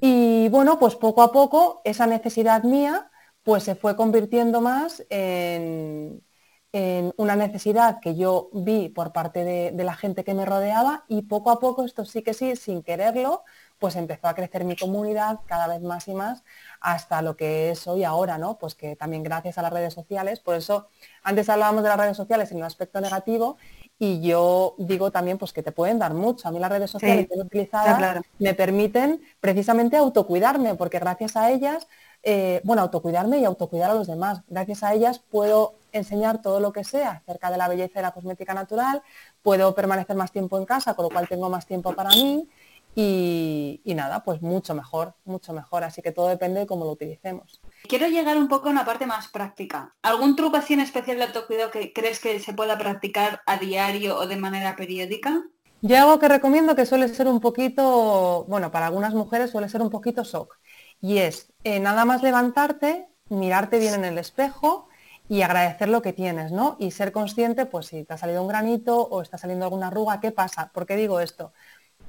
Y 0.00 0.48
bueno, 0.50 0.78
pues 0.78 0.94
poco 0.96 1.22
a 1.22 1.32
poco 1.32 1.80
esa 1.84 2.06
necesidad 2.06 2.62
mía 2.62 3.10
pues 3.48 3.62
se 3.64 3.74
fue 3.74 3.96
convirtiendo 3.96 4.60
más 4.60 5.06
en, 5.08 6.22
en 6.70 7.14
una 7.16 7.34
necesidad 7.34 7.98
que 7.98 8.14
yo 8.14 8.50
vi 8.52 8.90
por 8.90 9.14
parte 9.14 9.42
de, 9.42 9.84
la 9.84 9.94
gente 9.94 10.22
que 10.22 10.34
me 10.34 10.44
rodeaba 10.44 11.06
y 11.08 11.22
poco 11.22 11.50
a 11.50 11.58
poco, 11.58 11.86
esto 11.86 12.04
sí 12.04 12.20
que 12.20 12.34
sí, 12.34 12.56
sin 12.56 12.82
quererlo, 12.82 13.44
pues 13.78 13.96
empezó 13.96 14.28
a 14.28 14.34
crecer 14.34 14.64
mi 14.64 14.76
comunidad 14.76 15.40
cada 15.46 15.66
vez 15.66 15.80
más 15.80 16.08
y 16.08 16.12
más 16.12 16.44
hasta 16.82 17.22
lo 17.22 17.38
que 17.38 17.70
es 17.70 17.86
hoy 17.86 18.04
ahora, 18.04 18.36
¿no? 18.36 18.58
Pues 18.58 18.74
que 18.74 18.96
también 18.96 19.22
gracias 19.22 19.56
a 19.56 19.62
las 19.62 19.72
redes 19.72 19.94
sociales, 19.94 20.40
por 20.40 20.54
eso 20.54 20.90
antes 21.22 21.48
hablábamos 21.48 21.82
de 21.82 21.88
las 21.88 21.98
redes 21.98 22.18
sociales 22.18 22.50
en 22.52 22.58
un 22.58 22.64
aspecto 22.64 23.00
negativo 23.00 23.56
y 23.98 24.20
yo 24.20 24.74
digo 24.76 25.10
también 25.10 25.38
pues 25.38 25.54
que 25.54 25.62
te 25.62 25.72
pueden 25.72 25.98
dar 25.98 26.12
mucho. 26.12 26.48
A 26.48 26.50
mí 26.50 26.58
las 26.58 26.70
redes 26.70 26.90
sociales 26.90 27.26
que 27.28 27.34
he 27.34 27.42
utilizado 27.42 28.20
me 28.38 28.52
permiten 28.52 29.22
precisamente 29.40 29.96
autocuidarme 29.96 30.74
porque 30.74 30.98
gracias 30.98 31.34
a 31.34 31.50
ellas 31.50 31.88
eh, 32.22 32.60
bueno, 32.64 32.82
autocuidarme 32.82 33.38
y 33.38 33.44
autocuidar 33.44 33.90
a 33.90 33.94
los 33.94 34.06
demás. 34.06 34.42
Gracias 34.48 34.82
a 34.82 34.94
ellas 34.94 35.20
puedo 35.30 35.74
enseñar 35.92 36.42
todo 36.42 36.60
lo 36.60 36.72
que 36.72 36.84
sea 36.84 37.22
acerca 37.26 37.50
de 37.50 37.56
la 37.56 37.68
belleza 37.68 37.98
de 37.98 38.02
la 38.02 38.12
cosmética 38.12 38.54
natural, 38.54 39.02
puedo 39.42 39.74
permanecer 39.74 40.16
más 40.16 40.32
tiempo 40.32 40.58
en 40.58 40.66
casa, 40.66 40.94
con 40.94 41.04
lo 41.04 41.10
cual 41.10 41.28
tengo 41.28 41.48
más 41.48 41.66
tiempo 41.66 41.94
para 41.94 42.10
mí 42.10 42.48
y, 42.94 43.80
nada, 43.94 44.24
pues 44.24 44.42
mucho 44.42 44.74
mejor, 44.74 45.14
mucho 45.24 45.52
mejor. 45.52 45.84
Así 45.84 46.02
que 46.02 46.10
todo 46.10 46.28
depende 46.28 46.60
de 46.60 46.66
cómo 46.66 46.84
lo 46.84 46.92
utilicemos. 46.92 47.60
Quiero 47.88 48.08
llegar 48.08 48.36
un 48.36 48.48
poco 48.48 48.68
a 48.68 48.72
una 48.72 48.84
parte 48.84 49.06
más 49.06 49.28
práctica. 49.28 49.94
¿Algún 50.02 50.34
truco 50.34 50.56
así 50.56 50.74
en 50.74 50.80
especial 50.80 51.18
de 51.18 51.24
autocuidado 51.24 51.70
que 51.70 51.92
crees 51.92 52.18
que 52.18 52.40
se 52.40 52.54
pueda 52.54 52.76
practicar 52.76 53.42
a 53.46 53.56
diario 53.56 54.18
o 54.18 54.26
de 54.26 54.36
manera 54.36 54.74
periódica? 54.74 55.44
Yo 55.80 55.96
algo 55.96 56.18
que 56.18 56.26
recomiendo 56.26 56.74
que 56.74 56.86
suele 56.86 57.06
ser 57.08 57.28
un 57.28 57.38
poquito, 57.38 58.44
bueno, 58.48 58.72
para 58.72 58.86
algunas 58.86 59.14
mujeres 59.14 59.50
suele 59.50 59.68
ser 59.68 59.80
un 59.80 59.90
poquito 59.90 60.24
shock. 60.24 60.58
Y 61.00 61.18
es 61.18 61.52
eh, 61.64 61.80
nada 61.80 62.04
más 62.04 62.22
levantarte, 62.22 63.08
mirarte 63.28 63.78
bien 63.78 63.94
en 63.94 64.04
el 64.04 64.18
espejo 64.18 64.88
y 65.28 65.42
agradecer 65.42 65.88
lo 65.88 66.02
que 66.02 66.12
tienes, 66.12 66.52
¿no? 66.52 66.76
Y 66.78 66.90
ser 66.90 67.12
consciente, 67.12 67.66
pues 67.66 67.86
si 67.86 68.04
te 68.04 68.14
ha 68.14 68.18
salido 68.18 68.42
un 68.42 68.48
granito 68.48 69.00
o 69.00 69.22
está 69.22 69.38
saliendo 69.38 69.64
alguna 69.66 69.88
arruga, 69.88 70.20
¿qué 70.20 70.32
pasa? 70.32 70.70
¿Por 70.72 70.86
qué 70.86 70.96
digo 70.96 71.20
esto? 71.20 71.52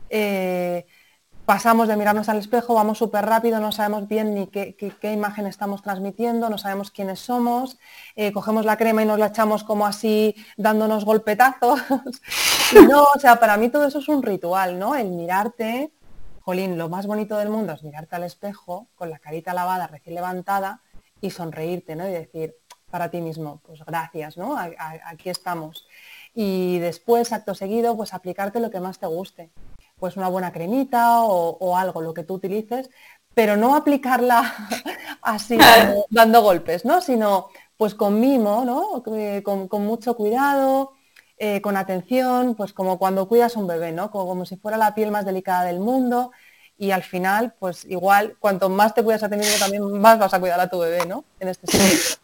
Eh, 0.09 0.85
pasamos 1.49 1.87
de 1.87 1.97
mirarnos 1.97 2.29
al 2.29 2.37
espejo, 2.37 2.75
vamos 2.75 2.99
súper 2.99 3.25
rápido, 3.25 3.59
no 3.59 3.71
sabemos 3.71 4.07
bien 4.07 4.35
ni 4.35 4.45
qué, 4.47 4.75
imagen 5.11 5.47
estamos 5.47 5.81
transmitiendo, 5.81 6.47
no 6.47 6.59
sabemos 6.59 6.91
quiénes 6.91 7.19
somos, 7.19 7.79
eh, 8.15 8.31
cogemos 8.31 8.65
la 8.65 8.77
crema 8.77 9.01
y 9.01 9.05
nos 9.05 9.17
la 9.17 9.27
echamos 9.27 9.63
como 9.63 9.87
así 9.87 10.35
dándonos 10.57 11.05
golpetazos. 11.05 11.81
no, 12.87 13.03
o 13.03 13.19
sea, 13.19 13.39
para 13.39 13.57
mí 13.57 13.69
todo 13.69 13.87
eso 13.87 13.97
es 13.97 14.07
un 14.09 14.21
ritual, 14.21 14.77
¿no? 14.77 14.95
El 14.95 15.09
mirarte, 15.09 15.91
Jolín, 16.41 16.77
lo 16.77 16.89
más 16.89 17.05
bonito 17.07 17.37
del 17.37 17.49
mundo 17.49 17.73
es 17.73 17.83
mirarte 17.83 18.15
al 18.15 18.23
espejo 18.23 18.87
con 18.95 19.09
la 19.09 19.19
carita 19.19 19.53
lavada, 19.53 19.87
recién 19.87 20.15
levantada 20.15 20.81
y 21.21 21.31
sonreírte, 21.31 21.95
¿no? 21.95 22.07
Y 22.07 22.11
decir 22.11 22.55
para 22.89 23.11
ti 23.11 23.21
mismo, 23.21 23.61
pues 23.65 23.83
gracias, 23.85 24.37
¿no? 24.37 24.57
aquí 24.57 25.29
estamos. 25.29 25.87
Y 26.33 26.79
después, 26.79 27.31
acto 27.33 27.53
seguido, 27.53 27.95
pues 27.95 28.13
aplicarte 28.13 28.59
lo 28.59 28.71
que 28.71 28.79
más 28.79 28.97
te 28.97 29.05
guste 29.05 29.51
pues 29.99 30.17
una 30.17 30.29
buena 30.29 30.51
cremita 30.51 31.23
o, 31.23 31.77
algo, 31.77 32.01
lo 32.01 32.13
que 32.13 32.23
tú 32.23 32.35
utilices, 32.35 32.89
pero 33.33 33.57
no 33.57 33.75
aplicarla 33.75 34.53
así 35.21 35.57
dando 36.09 36.41
golpes, 36.41 36.85
¿no? 36.85 37.01
Sino 37.01 37.49
pues 37.77 37.95
con 37.95 38.19
mimo, 38.19 38.65
¿no? 38.65 39.03
Eh, 39.15 39.43
con, 39.43 39.67
mucho 39.85 40.15
cuidado, 40.15 40.93
eh, 41.41 41.61
con 41.61 41.77
atención, 41.77 42.53
pues 42.55 42.73
como 42.73 42.99
cuando 42.99 43.27
cuidas 43.29 43.55
un 43.55 43.65
bebé, 43.65 43.93
¿no? 43.93 44.11
Como, 44.11 44.45
si 44.45 44.57
fuera 44.57 44.77
la 44.77 44.93
piel 44.93 45.09
más 45.09 45.25
delicada 45.25 45.63
del 45.63 45.79
mundo 45.79 46.31
y 46.77 46.91
al 46.91 47.03
final, 47.03 47.55
pues 47.59 47.85
igual, 47.85 48.35
cuanto 48.39 48.69
más 48.69 48.93
te 48.93 49.03
cuidas 49.03 49.23
a 49.23 49.29
ti 49.29 49.37
mismo, 49.37 49.57
también 49.57 50.01
más 50.01 50.19
vas 50.19 50.33
a 50.33 50.39
cuidar 50.39 50.59
a 50.59 50.69
tu 50.69 50.79
bebé, 50.79 51.05
¿no? 51.05 51.23
En 51.39 51.47
este 51.47 51.67
sentido. 51.67 52.19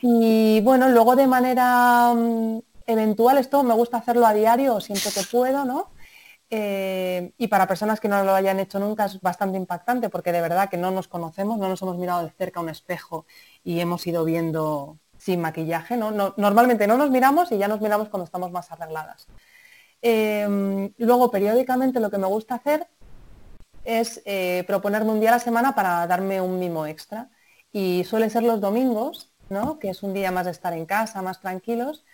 Y 0.00 0.60
bueno, 0.62 0.88
luego 0.88 1.16
de 1.16 1.26
manera 1.26 2.12
mm, 2.14 2.60
eventual, 2.86 3.38
esto 3.38 3.62
me 3.62 3.74
gusta 3.74 3.98
hacerlo 3.98 4.26
a 4.26 4.32
diario 4.32 4.76
o 4.76 4.80
siempre 4.80 5.10
que 5.12 5.22
puedo, 5.30 5.64
¿no? 5.64 5.90
Eh, 6.48 7.32
y 7.38 7.48
para 7.48 7.66
personas 7.66 7.98
que 8.00 8.08
no 8.08 8.22
lo 8.22 8.32
hayan 8.34 8.60
hecho 8.60 8.78
nunca 8.78 9.06
es 9.06 9.20
bastante 9.20 9.58
impactante 9.58 10.08
porque 10.08 10.30
de 10.30 10.40
verdad 10.40 10.70
que 10.70 10.76
no 10.76 10.92
nos 10.92 11.08
conocemos, 11.08 11.58
no 11.58 11.68
nos 11.68 11.82
hemos 11.82 11.98
mirado 11.98 12.22
de 12.24 12.30
cerca 12.30 12.60
un 12.60 12.68
espejo 12.68 13.26
y 13.64 13.80
hemos 13.80 14.06
ido 14.06 14.24
viendo 14.24 14.98
sin 15.26 15.40
maquillaje. 15.40 15.96
¿no? 15.96 16.12
normalmente 16.36 16.86
no 16.86 16.96
nos 16.96 17.10
miramos 17.10 17.50
y 17.50 17.58
ya 17.58 17.66
nos 17.66 17.80
miramos 17.80 18.08
cuando 18.08 18.24
estamos 18.24 18.52
más 18.52 18.70
arregladas. 18.70 19.26
Em, 20.00 20.92
luego, 20.98 21.32
periódicamente 21.32 21.98
lo 21.98 22.10
que 22.10 22.18
me 22.18 22.28
gusta 22.28 22.54
hacer 22.54 22.86
es 23.84 24.22
eh, 24.24 24.62
proponerme 24.68 25.10
un 25.10 25.20
día 25.20 25.30
a 25.30 25.32
la 25.32 25.40
semana 25.40 25.74
para 25.74 26.06
darme 26.06 26.40
un 26.40 26.60
mimo 26.60 26.86
extra. 26.86 27.28
Y 27.72 28.04
suele 28.04 28.30
ser 28.30 28.44
los 28.44 28.60
domingos, 28.60 29.32
¿no? 29.48 29.80
que 29.80 29.90
es 29.90 30.04
un 30.04 30.14
día 30.14 30.30
más 30.30 30.44
de 30.46 30.52
estar 30.52 30.72
en 30.72 30.86
casa, 30.86 31.22
más 31.22 31.40
tranquilos. 31.40 32.04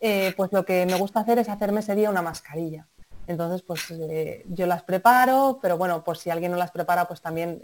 Eh, 0.00 0.32
pues 0.34 0.50
lo 0.52 0.64
que 0.64 0.86
me 0.86 0.96
gusta 0.96 1.20
hacer 1.20 1.38
es 1.38 1.50
hacerme 1.50 1.80
ese 1.80 1.94
día 1.94 2.08
una 2.08 2.22
mascarilla. 2.22 2.88
Entonces, 3.26 3.60
pues 3.62 3.90
eh, 3.90 4.44
yo 4.48 4.66
las 4.66 4.82
preparo, 4.82 5.58
pero 5.60 5.76
bueno, 5.76 6.02
pues 6.02 6.20
si 6.20 6.30
alguien 6.30 6.52
no 6.52 6.58
las 6.58 6.70
prepara, 6.70 7.06
pues 7.06 7.20
también 7.20 7.60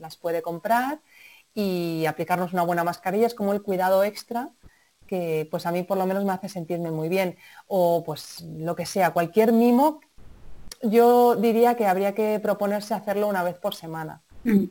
las 0.00 0.16
puede 0.16 0.42
comprar 0.42 1.00
y 1.60 2.06
aplicarnos 2.06 2.52
una 2.52 2.62
buena 2.62 2.84
mascarilla 2.84 3.26
es 3.26 3.34
como 3.34 3.52
el 3.52 3.62
cuidado 3.62 4.04
extra 4.04 4.50
que 5.08 5.48
pues 5.50 5.66
a 5.66 5.72
mí 5.72 5.82
por 5.82 5.98
lo 5.98 6.06
menos 6.06 6.24
me 6.24 6.30
hace 6.30 6.48
sentirme 6.48 6.92
muy 6.92 7.08
bien. 7.08 7.36
O 7.66 8.04
pues 8.04 8.42
lo 8.42 8.76
que 8.76 8.86
sea, 8.86 9.10
cualquier 9.10 9.50
mimo, 9.50 10.00
yo 10.82 11.34
diría 11.34 11.74
que 11.74 11.88
habría 11.88 12.14
que 12.14 12.38
proponerse 12.38 12.94
hacerlo 12.94 13.26
una 13.26 13.42
vez 13.42 13.58
por 13.58 13.74
semana. 13.74 14.22
Mm. 14.44 14.66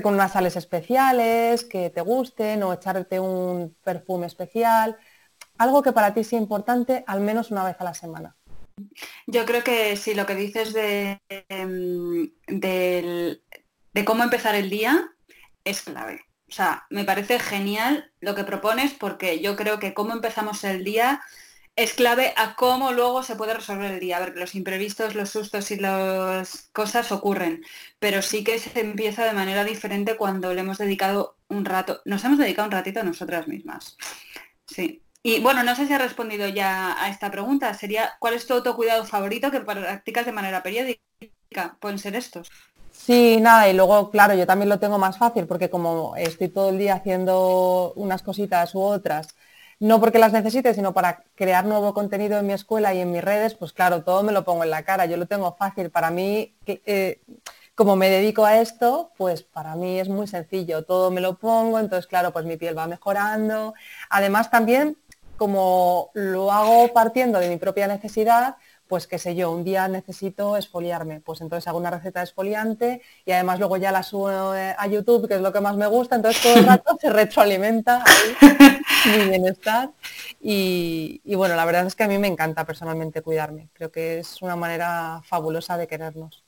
Con 0.00 0.14
unas 0.14 0.32
sales 0.32 0.54
especiales 0.54 1.64
que 1.64 1.90
te 1.90 2.02
gusten 2.02 2.62
o 2.62 2.72
echarte 2.72 3.18
un 3.18 3.74
perfume 3.82 4.28
especial. 4.28 4.96
Algo 5.58 5.82
que 5.82 5.92
para 5.92 6.14
ti 6.14 6.22
sea 6.22 6.38
importante 6.38 7.02
al 7.08 7.20
menos 7.20 7.50
una 7.50 7.64
vez 7.64 7.74
a 7.80 7.84
la 7.84 7.94
semana. 7.94 8.36
Yo 9.26 9.44
creo 9.44 9.64
que 9.64 9.96
sí, 9.96 10.14
lo 10.14 10.24
que 10.24 10.36
dices 10.36 10.72
de, 10.72 11.20
em, 11.48 12.30
de, 12.46 13.40
cómo 14.04 14.22
empezar 14.22 14.54
el 14.54 14.70
día 14.70 15.15
es 15.66 15.82
clave. 15.82 16.24
O 16.48 16.52
sea, 16.52 16.86
me 16.90 17.04
parece 17.04 17.38
genial 17.38 18.10
lo 18.20 18.34
que 18.34 18.44
propones 18.44 18.94
porque 18.94 19.40
yo 19.40 19.56
creo 19.56 19.78
que 19.78 19.92
cómo 19.92 20.12
empezamos 20.14 20.64
el 20.64 20.84
día 20.84 21.20
es 21.74 21.92
clave 21.92 22.32
a 22.36 22.54
cómo 22.54 22.92
luego 22.92 23.22
se 23.22 23.36
puede 23.36 23.52
resolver 23.52 23.90
el 23.92 24.00
día. 24.00 24.16
A 24.16 24.20
ver, 24.20 24.32
que 24.32 24.40
los 24.40 24.54
imprevistos, 24.54 25.14
los 25.14 25.28
sustos 25.30 25.70
y 25.72 25.76
las 25.76 26.70
cosas 26.72 27.12
ocurren, 27.12 27.64
pero 27.98 28.22
sí 28.22 28.44
que 28.44 28.58
se 28.58 28.80
empieza 28.80 29.24
de 29.24 29.34
manera 29.34 29.64
diferente 29.64 30.16
cuando 30.16 30.54
le 30.54 30.60
hemos 30.60 30.78
dedicado 30.78 31.36
un 31.48 31.64
rato, 31.64 32.00
nos 32.06 32.24
hemos 32.24 32.38
dedicado 32.38 32.66
un 32.66 32.72
ratito 32.72 33.00
a 33.00 33.04
nosotras 33.04 33.48
mismas. 33.48 33.96
Sí. 34.66 35.02
Y 35.22 35.40
bueno, 35.40 35.64
no 35.64 35.74
sé 35.74 35.86
si 35.86 35.92
ha 35.92 35.98
respondido 35.98 36.48
ya 36.48 37.02
a 37.02 37.08
esta 37.08 37.30
pregunta. 37.30 37.74
Sería, 37.74 38.12
¿cuál 38.20 38.34
es 38.34 38.46
tu 38.46 38.54
autocuidado 38.54 39.04
favorito 39.04 39.50
que 39.50 39.60
practicas 39.60 40.24
de 40.24 40.32
manera 40.32 40.62
periódica? 40.62 41.00
Pueden 41.80 41.98
ser 41.98 42.14
estos. 42.14 42.50
Sí, 42.98 43.38
nada, 43.40 43.68
y 43.68 43.74
luego, 43.74 44.10
claro, 44.10 44.34
yo 44.34 44.46
también 44.46 44.68
lo 44.68 44.78
tengo 44.80 44.98
más 44.98 45.18
fácil 45.18 45.46
porque 45.46 45.70
como 45.70 46.16
estoy 46.16 46.48
todo 46.48 46.70
el 46.70 46.78
día 46.78 46.94
haciendo 46.94 47.92
unas 47.94 48.22
cositas 48.22 48.74
u 48.74 48.80
otras, 48.80 49.28
no 49.78 50.00
porque 50.00 50.18
las 50.18 50.32
necesite, 50.32 50.74
sino 50.74 50.92
para 50.94 51.22
crear 51.36 51.66
nuevo 51.66 51.92
contenido 51.94 52.38
en 52.38 52.46
mi 52.46 52.52
escuela 52.54 52.94
y 52.94 53.00
en 53.00 53.12
mis 53.12 53.22
redes, 53.22 53.54
pues 53.54 53.72
claro, 53.72 54.02
todo 54.02 54.22
me 54.22 54.32
lo 54.32 54.44
pongo 54.44 54.64
en 54.64 54.70
la 54.70 54.82
cara, 54.84 55.06
yo 55.06 55.16
lo 55.18 55.26
tengo 55.26 55.54
fácil. 55.54 55.90
Para 55.90 56.10
mí, 56.10 56.56
eh, 56.66 57.20
como 57.74 57.94
me 57.96 58.08
dedico 58.08 58.44
a 58.46 58.60
esto, 58.60 59.12
pues 59.18 59.42
para 59.42 59.76
mí 59.76 60.00
es 60.00 60.08
muy 60.08 60.26
sencillo, 60.26 60.84
todo 60.84 61.10
me 61.10 61.20
lo 61.20 61.38
pongo, 61.38 61.78
entonces 61.78 62.06
claro, 62.06 62.32
pues 62.32 62.46
mi 62.46 62.56
piel 62.56 62.76
va 62.76 62.86
mejorando. 62.88 63.74
Además 64.10 64.50
también 64.50 64.96
como 65.36 66.10
lo 66.14 66.50
hago 66.50 66.92
partiendo 66.94 67.38
de 67.38 67.50
mi 67.50 67.56
propia 67.58 67.86
necesidad, 67.88 68.56
pues 68.88 69.06
qué 69.06 69.18
sé 69.18 69.34
yo, 69.34 69.50
un 69.50 69.64
día 69.64 69.88
necesito 69.88 70.56
esfoliarme, 70.56 71.20
pues 71.20 71.40
entonces 71.40 71.66
hago 71.68 71.78
una 71.78 71.90
receta 71.90 72.20
de 72.20 72.24
esfoliante 72.24 73.02
y 73.24 73.32
además 73.32 73.58
luego 73.58 73.76
ya 73.76 73.92
la 73.92 74.02
subo 74.02 74.54
eh, 74.54 74.74
a 74.78 74.86
YouTube, 74.86 75.28
que 75.28 75.34
es 75.34 75.40
lo 75.40 75.52
que 75.52 75.60
más 75.60 75.76
me 75.76 75.86
gusta, 75.86 76.16
entonces 76.16 76.42
todo 76.42 76.56
el 76.56 76.66
rato 76.66 76.96
se 77.00 77.10
retroalimenta 77.10 78.04
mi 79.06 79.28
bienestar 79.28 79.90
y, 80.40 81.20
y, 81.24 81.34
bueno, 81.34 81.56
la 81.56 81.64
verdad 81.64 81.86
es 81.86 81.94
que 81.94 82.04
a 82.04 82.08
mí 82.08 82.18
me 82.18 82.28
encanta 82.28 82.64
personalmente 82.64 83.22
cuidarme, 83.22 83.68
creo 83.72 83.90
que 83.90 84.18
es 84.18 84.42
una 84.42 84.56
manera 84.56 85.20
fabulosa 85.24 85.76
de 85.76 85.86
querernos. 85.86 86.44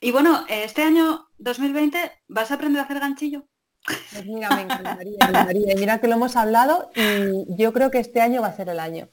Y 0.00 0.12
bueno, 0.12 0.44
este 0.48 0.82
año 0.82 1.28
2020 1.38 2.12
vas 2.28 2.50
a 2.50 2.54
aprender 2.54 2.80
a 2.80 2.84
hacer 2.84 3.00
ganchillo. 3.00 3.44
Pues 4.12 4.26
mira, 4.26 4.50
me 4.50 4.62
encantaría, 4.62 5.74
Mira 5.76 5.98
que 6.00 6.06
lo 6.06 6.14
hemos 6.14 6.36
hablado 6.36 6.90
y 6.94 7.44
yo 7.56 7.72
creo 7.72 7.90
que 7.90 7.98
este 7.98 8.20
año 8.20 8.42
va 8.42 8.48
a 8.48 8.56
ser 8.56 8.68
el 8.68 8.78
año. 8.78 9.08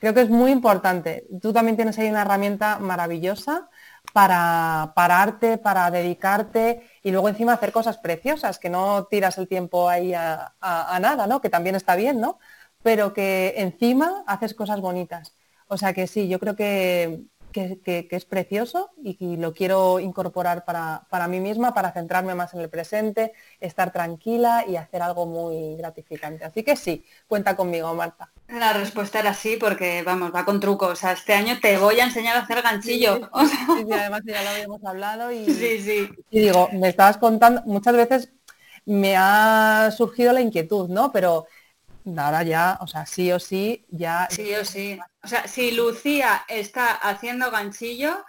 Creo 0.00 0.14
que 0.14 0.22
es 0.22 0.30
muy 0.30 0.50
importante. 0.50 1.26
Tú 1.42 1.52
también 1.52 1.76
tienes 1.76 1.98
ahí 1.98 2.08
una 2.08 2.22
herramienta 2.22 2.78
maravillosa 2.78 3.68
para 4.14 4.92
pararte, 4.96 5.58
para 5.58 5.90
dedicarte 5.90 6.82
y 7.02 7.10
luego 7.10 7.28
encima 7.28 7.52
hacer 7.52 7.70
cosas 7.70 7.98
preciosas, 7.98 8.58
que 8.58 8.70
no 8.70 9.04
tiras 9.04 9.36
el 9.38 9.46
tiempo 9.46 9.90
ahí 9.90 10.14
a, 10.14 10.54
nada, 11.00 11.26
¿no? 11.26 11.40
Que 11.42 11.50
también 11.50 11.76
está 11.76 11.96
bien, 11.96 12.18
¿no? 12.18 12.38
Pero 12.82 13.12
que 13.12 13.54
encima 13.58 14.24
haces 14.26 14.54
cosas 14.54 14.80
bonitas. 14.80 15.34
O 15.68 15.76
sea 15.76 15.92
que 15.92 16.06
sí, 16.06 16.28
yo 16.28 16.38
creo 16.40 16.56
que, 16.56 17.24
que, 17.50 18.08
es 18.10 18.24
precioso 18.24 18.90
y 19.02 19.36
lo 19.36 19.52
quiero 19.52 20.00
incorporar 20.00 20.64
para, 20.64 21.28
mí 21.28 21.40
misma, 21.40 21.74
para 21.74 21.92
centrarme 21.92 22.34
más 22.34 22.54
en 22.54 22.60
el 22.60 22.68
presente, 22.68 23.32
estar 23.60 23.92
tranquila 23.92 24.64
y 24.66 24.76
hacer 24.76 25.02
algo 25.02 25.26
muy 25.26 25.76
gratificante. 25.76 26.44
Así 26.44 26.62
que 26.62 26.76
sí, 26.76 27.04
cuenta 27.28 27.56
conmigo, 27.56 27.94
Marta. 27.94 28.30
La 28.48 28.72
respuesta 28.72 29.20
era 29.20 29.34
sí, 29.34 29.56
porque 29.58 30.02
vamos, 30.02 30.34
va 30.34 30.44
con 30.44 30.60
truco. 30.60 30.86
O 30.86 30.96
sea, 30.96 31.12
este 31.12 31.34
año 31.34 31.58
te 31.60 31.78
voy 31.78 32.00
a 32.00 32.04
enseñar 32.04 32.36
a 32.36 32.40
hacer 32.40 32.62
ganchillo. 32.62 33.30
Sí, 33.76 33.92
además 33.92 34.22
ya 34.24 34.42
lo 34.42 34.50
habíamos 34.50 34.84
hablado 34.84 35.30
y, 35.32 35.44
sí, 35.46 35.80
sí. 35.80 36.08
y 36.30 36.40
digo, 36.40 36.68
me 36.72 36.88
estabas 36.88 37.18
contando, 37.18 37.62
muchas 37.64 37.94
veces 37.94 38.32
me 38.84 39.16
ha 39.16 39.90
surgido 39.96 40.32
la 40.32 40.40
inquietud, 40.40 40.88
¿no? 40.88 41.12
Pero 41.12 41.46
nada 42.04 42.42
ya, 42.42 42.78
o 42.80 42.86
sea, 42.86 43.06
sí 43.06 43.30
o 43.32 43.38
sí, 43.38 43.84
ya... 43.88 44.28
Sí 44.30 44.54
o 44.54 44.64
sí. 44.64 44.98
O 45.22 45.28
sea, 45.28 45.46
si 45.46 45.72
Lucía 45.72 46.44
está 46.48 46.92
haciendo 46.94 47.50
ganchillo, 47.50 48.24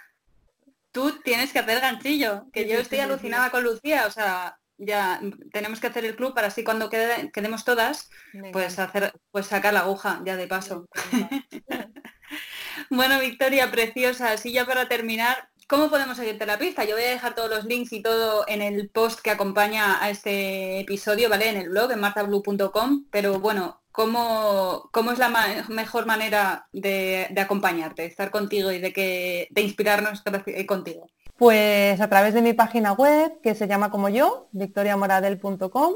tú 0.91 1.19
tienes 1.23 1.51
que 1.51 1.59
hacer 1.59 1.79
ganchillo. 1.79 2.47
Que 2.51 2.67
yo 2.67 2.79
estoy 2.79 2.99
alucinada 2.99 3.49
con 3.49 3.63
Lucía, 3.63 4.05
o 4.07 4.11
sea, 4.11 4.57
ya 4.77 5.21
tenemos 5.51 5.79
que 5.79 5.87
hacer 5.87 6.05
el 6.05 6.15
club 6.15 6.33
para 6.33 6.47
así 6.47 6.63
cuando 6.63 6.89
quedemos 6.89 7.63
todas, 7.63 8.09
pues 8.51 8.79
hacer, 8.79 9.13
pues 9.29 9.45
sacar 9.45 9.73
la 9.73 9.81
aguja 9.81 10.21
ya 10.25 10.35
de 10.35 10.47
paso. 10.47 10.87
bueno, 12.89 13.19
Victoria, 13.19 13.69
preciosa. 13.69 14.31
Así 14.31 14.51
ya 14.51 14.65
para 14.65 14.87
terminar, 14.87 15.50
¿cómo 15.71 15.89
podemos 15.89 16.17
seguirte 16.17 16.45
la 16.45 16.59
pista? 16.59 16.83
Yo 16.83 16.95
voy 16.95 17.05
a 17.05 17.11
dejar 17.11 17.33
todos 17.33 17.49
los 17.49 17.63
links 17.63 17.93
y 17.93 18.01
todo 18.01 18.43
en 18.49 18.61
el 18.61 18.89
post 18.89 19.21
que 19.21 19.31
acompaña 19.31 20.03
a 20.03 20.09
este 20.09 20.81
episodio, 20.81 21.29
¿vale? 21.29 21.49
En 21.49 21.55
el 21.55 21.69
blog, 21.69 21.93
en 21.93 22.01
martablue.com, 22.01 23.05
pero 23.09 23.39
bueno, 23.39 23.79
¿cómo, 23.93 24.89
cómo 24.91 25.13
es 25.13 25.17
la 25.17 25.29
mejor 25.69 26.05
manera 26.05 26.67
de, 26.73 27.33
acompañarte, 27.37 28.01
de 28.01 28.09
estar 28.09 28.31
contigo 28.31 28.69
y 28.73 28.79
de, 28.79 28.91
que, 28.91 29.47
de 29.49 29.61
inspirarnos 29.61 30.21
contigo? 30.67 31.07
Pues 31.37 32.01
a 32.01 32.09
través 32.09 32.33
de 32.33 32.41
mi 32.41 32.51
página 32.51 32.91
web, 32.91 33.39
que 33.41 33.55
se 33.55 33.67
llama 33.67 33.89
como 33.89 34.09
yo, 34.09 34.49
victoriamoradel.com, 34.51 35.93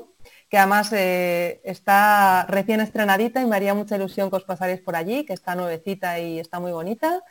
que 0.50 0.58
además 0.58 0.92
eh, 0.94 1.60
está 1.66 2.46
recién 2.48 2.80
estrenadita 2.80 3.42
y 3.42 3.46
me 3.46 3.58
haría 3.58 3.74
mucha 3.74 3.98
ilusión 3.98 4.30
que 4.30 4.38
os 4.38 4.44
pasaréis 4.46 4.80
por 4.80 4.96
allí, 4.96 5.26
que 5.26 5.34
está 5.34 5.54
nuevecita 5.54 6.18
y 6.20 6.40
está 6.40 6.62
muy 6.62 6.72
bonita. 6.72 7.22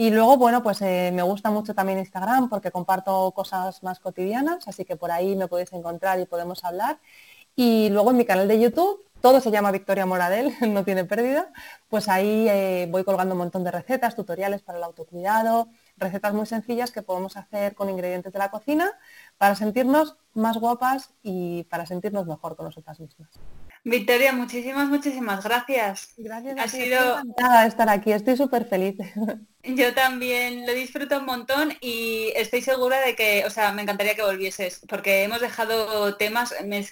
Y 0.00 0.10
luego, 0.10 0.36
bueno, 0.36 0.62
pues 0.62 0.80
eh, 0.82 1.10
me 1.12 1.22
gusta 1.22 1.50
mucho 1.50 1.74
también 1.74 1.98
Instagram 1.98 2.48
porque 2.48 2.70
comparto 2.70 3.32
cosas 3.32 3.82
más 3.82 3.98
cotidianas, 3.98 4.68
así 4.68 4.84
que 4.84 4.94
por 4.94 5.10
ahí 5.10 5.34
me 5.34 5.48
podéis 5.48 5.72
encontrar 5.72 6.20
y 6.20 6.24
podemos 6.24 6.64
hablar. 6.64 7.00
Y 7.56 7.88
luego 7.90 8.12
en 8.12 8.18
mi 8.18 8.24
canal 8.24 8.46
de 8.46 8.60
YouTube, 8.60 9.04
todo 9.20 9.40
se 9.40 9.50
llama 9.50 9.72
Victoria 9.72 10.06
Moradel, 10.06 10.54
no 10.72 10.84
tiene 10.84 11.04
pérdida, 11.04 11.52
pues 11.88 12.08
ahí 12.08 12.48
eh, 12.48 12.86
voy 12.88 13.02
colgando 13.02 13.34
un 13.34 13.38
montón 13.38 13.64
de 13.64 13.72
recetas, 13.72 14.14
tutoriales 14.14 14.62
para 14.62 14.78
el 14.78 14.84
autocuidado, 14.84 15.68
recetas 15.96 16.32
muy 16.32 16.46
sencillas 16.46 16.92
que 16.92 17.02
podemos 17.02 17.36
hacer 17.36 17.74
con 17.74 17.90
ingredientes 17.90 18.32
de 18.32 18.38
la 18.38 18.52
cocina 18.52 18.92
para 19.36 19.56
sentirnos 19.56 20.16
más 20.32 20.58
guapas 20.58 21.12
y 21.24 21.64
para 21.64 21.86
sentirnos 21.86 22.24
mejor 22.24 22.54
con 22.54 22.66
nosotras 22.66 23.00
mismas. 23.00 23.30
Victoria, 23.88 24.32
muchísimas, 24.32 24.88
muchísimas 24.88 25.42
gracias. 25.42 26.14
Gracias. 26.16 26.56
Ha 26.58 26.68
sido 26.68 27.18
encantada 27.18 27.62
de 27.62 27.68
estar 27.68 27.88
aquí, 27.88 28.12
estoy 28.12 28.36
súper 28.36 28.66
feliz. 28.66 28.96
Yo 29.64 29.92
también 29.92 30.66
lo 30.66 30.72
disfruto 30.72 31.18
un 31.18 31.26
montón 31.26 31.72
y 31.80 32.32
estoy 32.36 32.62
segura 32.62 33.00
de 33.00 33.14
que, 33.14 33.44
o 33.44 33.50
sea, 33.50 33.72
me 33.72 33.82
encantaría 33.82 34.14
que 34.14 34.22
volvieses, 34.22 34.80
porque 34.88 35.24
hemos 35.24 35.40
dejado 35.40 36.16
temas, 36.16 36.54
me, 36.64 36.86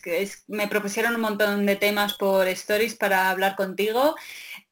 me 0.49 0.69
propusieron 0.69 1.15
un 1.15 1.21
montón 1.21 1.65
de 1.65 1.77
temas 1.77 2.15
por 2.15 2.47
stories 2.49 2.95
para 2.95 3.31
hablar 3.31 3.57
contigo 3.57 4.17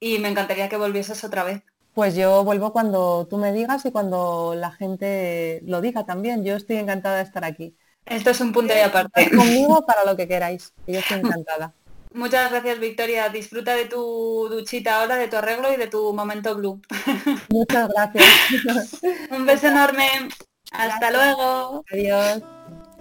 y 0.01 0.19
me 0.19 0.29
encantaría 0.29 0.69
que 0.69 0.77
volvieses 0.77 1.23
otra 1.25 1.45
vez. 1.45 1.63
Pues 1.95 2.17
yo 2.17 2.43
vuelvo 2.43 2.73
cuando 2.73 3.27
tú 3.29 3.39
me 3.39 3.53
digas 3.53 3.85
y 3.87 3.93
cuando 3.93 4.55
la 4.57 4.73
gente 4.73 5.61
lo 5.65 5.81
diga 5.81 6.05
también. 6.05 6.45
Yo 6.45 6.57
estoy 6.57 6.77
encantada 6.77 7.19
de 7.19 7.23
estar 7.23 7.45
aquí. 7.45 7.77
Esto 8.05 8.31
es 8.31 8.41
un 8.41 8.53
punto 8.53 8.75
de 8.75 8.83
aparte. 8.83 9.31
Conmigo 9.31 9.87
para 9.87 10.05
lo 10.05 10.17
que 10.17 10.27
queráis. 10.27 10.75
Yo 10.87 10.99
estoy 10.99 11.21
encantada. 11.21 11.73
Muchas 12.15 12.49
gracias, 12.49 12.79
Victoria. 12.79 13.29
Disfruta 13.29 13.75
de 13.75 13.87
tu 13.87 14.49
duchita 14.49 15.01
ahora, 15.01 15.17
de 15.17 15.27
tu 15.27 15.37
arreglo 15.37 15.73
y 15.73 15.77
de 15.77 15.89
tu 15.89 16.13
momento 16.15 16.55
blue. 16.55 16.81
Muchas 17.51 17.89
gracias. 17.89 18.25
un 19.31 19.45
beso 19.45 19.67
enorme. 19.67 20.07
Hasta 20.71 21.11
luego. 21.11 21.85
Adiós. 21.91 22.54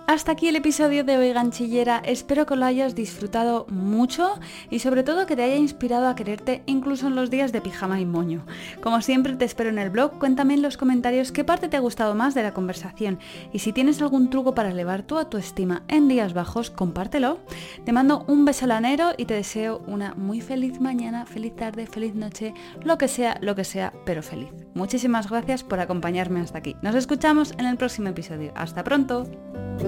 Hasta 0.06 0.34
aquí 0.34 0.49
el 0.49 0.58
episodio 0.58 1.06
de 1.06 1.18
Hoy 1.18 1.32
Ganchillera, 1.32 2.01
espero 2.06 2.45
que 2.45 2.58
lo 2.58 2.66
hayas 2.66 2.93
disfrutado 2.93 3.66
mucho 3.70 4.38
y 4.70 4.80
sobre 4.80 5.01
todo 5.01 5.26
que 5.26 5.38
te 5.38 5.43
haya 5.43 5.56
inspirado 5.56 6.10
a 6.10 6.16
quererte 6.16 6.62
incluso 6.66 7.08
en 7.08 7.16
los 7.16 7.30
días 7.30 7.54
de 7.54 7.62
pijama 7.62 8.01
y 8.01 8.06
moño. 8.06 8.45
Como 8.82 9.01
siempre 9.01 9.34
te 9.38 9.45
espero 9.45 9.70
en 9.70 9.80
el 9.80 9.89
blog, 9.89 10.20
cuéntame 10.20 10.56
en 10.56 10.62
los 10.62 10.76
comentarios 10.76 11.32
qué 11.32 11.45
parte 11.45 11.70
te 11.70 11.78
ha 11.78 11.80
gustado 11.80 12.16
más 12.16 12.36
de 12.36 12.43
la 12.43 12.54
conversación 12.54 13.18
y 13.54 13.60
si 13.60 13.72
tienes 13.72 14.01
algún 14.01 14.30
truco 14.30 14.54
para 14.54 14.72
elevar 14.72 15.04
tu 15.04 15.18
autoestima 15.18 15.84
en 15.88 16.10
días 16.10 16.34
bajos, 16.34 16.70
compártelo. 16.70 17.39
Te 17.86 17.93
mando 17.93 18.26
un 18.28 18.43
beso 18.43 18.68
lanero 18.68 19.14
y 19.18 19.24
te 19.24 19.36
deseo 19.36 19.82
una 19.88 20.16
muy 20.16 20.41
feliz 20.41 20.82
mañana, 20.82 21.26
feliz 21.26 21.56
tarde, 21.56 21.88
feliz 21.88 22.14
noche, 22.14 22.54
lo 22.84 22.97
que 22.97 23.08
sea, 23.08 23.38
lo 23.41 23.56
que 23.56 23.64
sea, 23.64 23.93
pero 24.06 24.22
feliz. 24.22 24.49
Muchísimas 24.74 25.30
gracias 25.30 25.64
por 25.64 25.80
acompañarme 25.80 26.41
hasta 26.41 26.58
aquí. 26.58 26.76
Nos 26.82 26.93
escuchamos 26.93 27.54
en 27.58 27.68
el 27.68 27.78
próximo 27.78 28.10
episodio. 28.10 28.51
Hasta 28.54 28.84
pronto. 28.84 29.30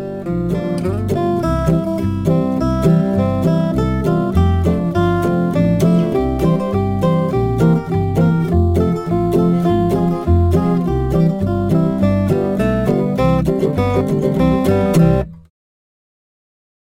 Thank 0.08 1.12
you. 1.12 1.25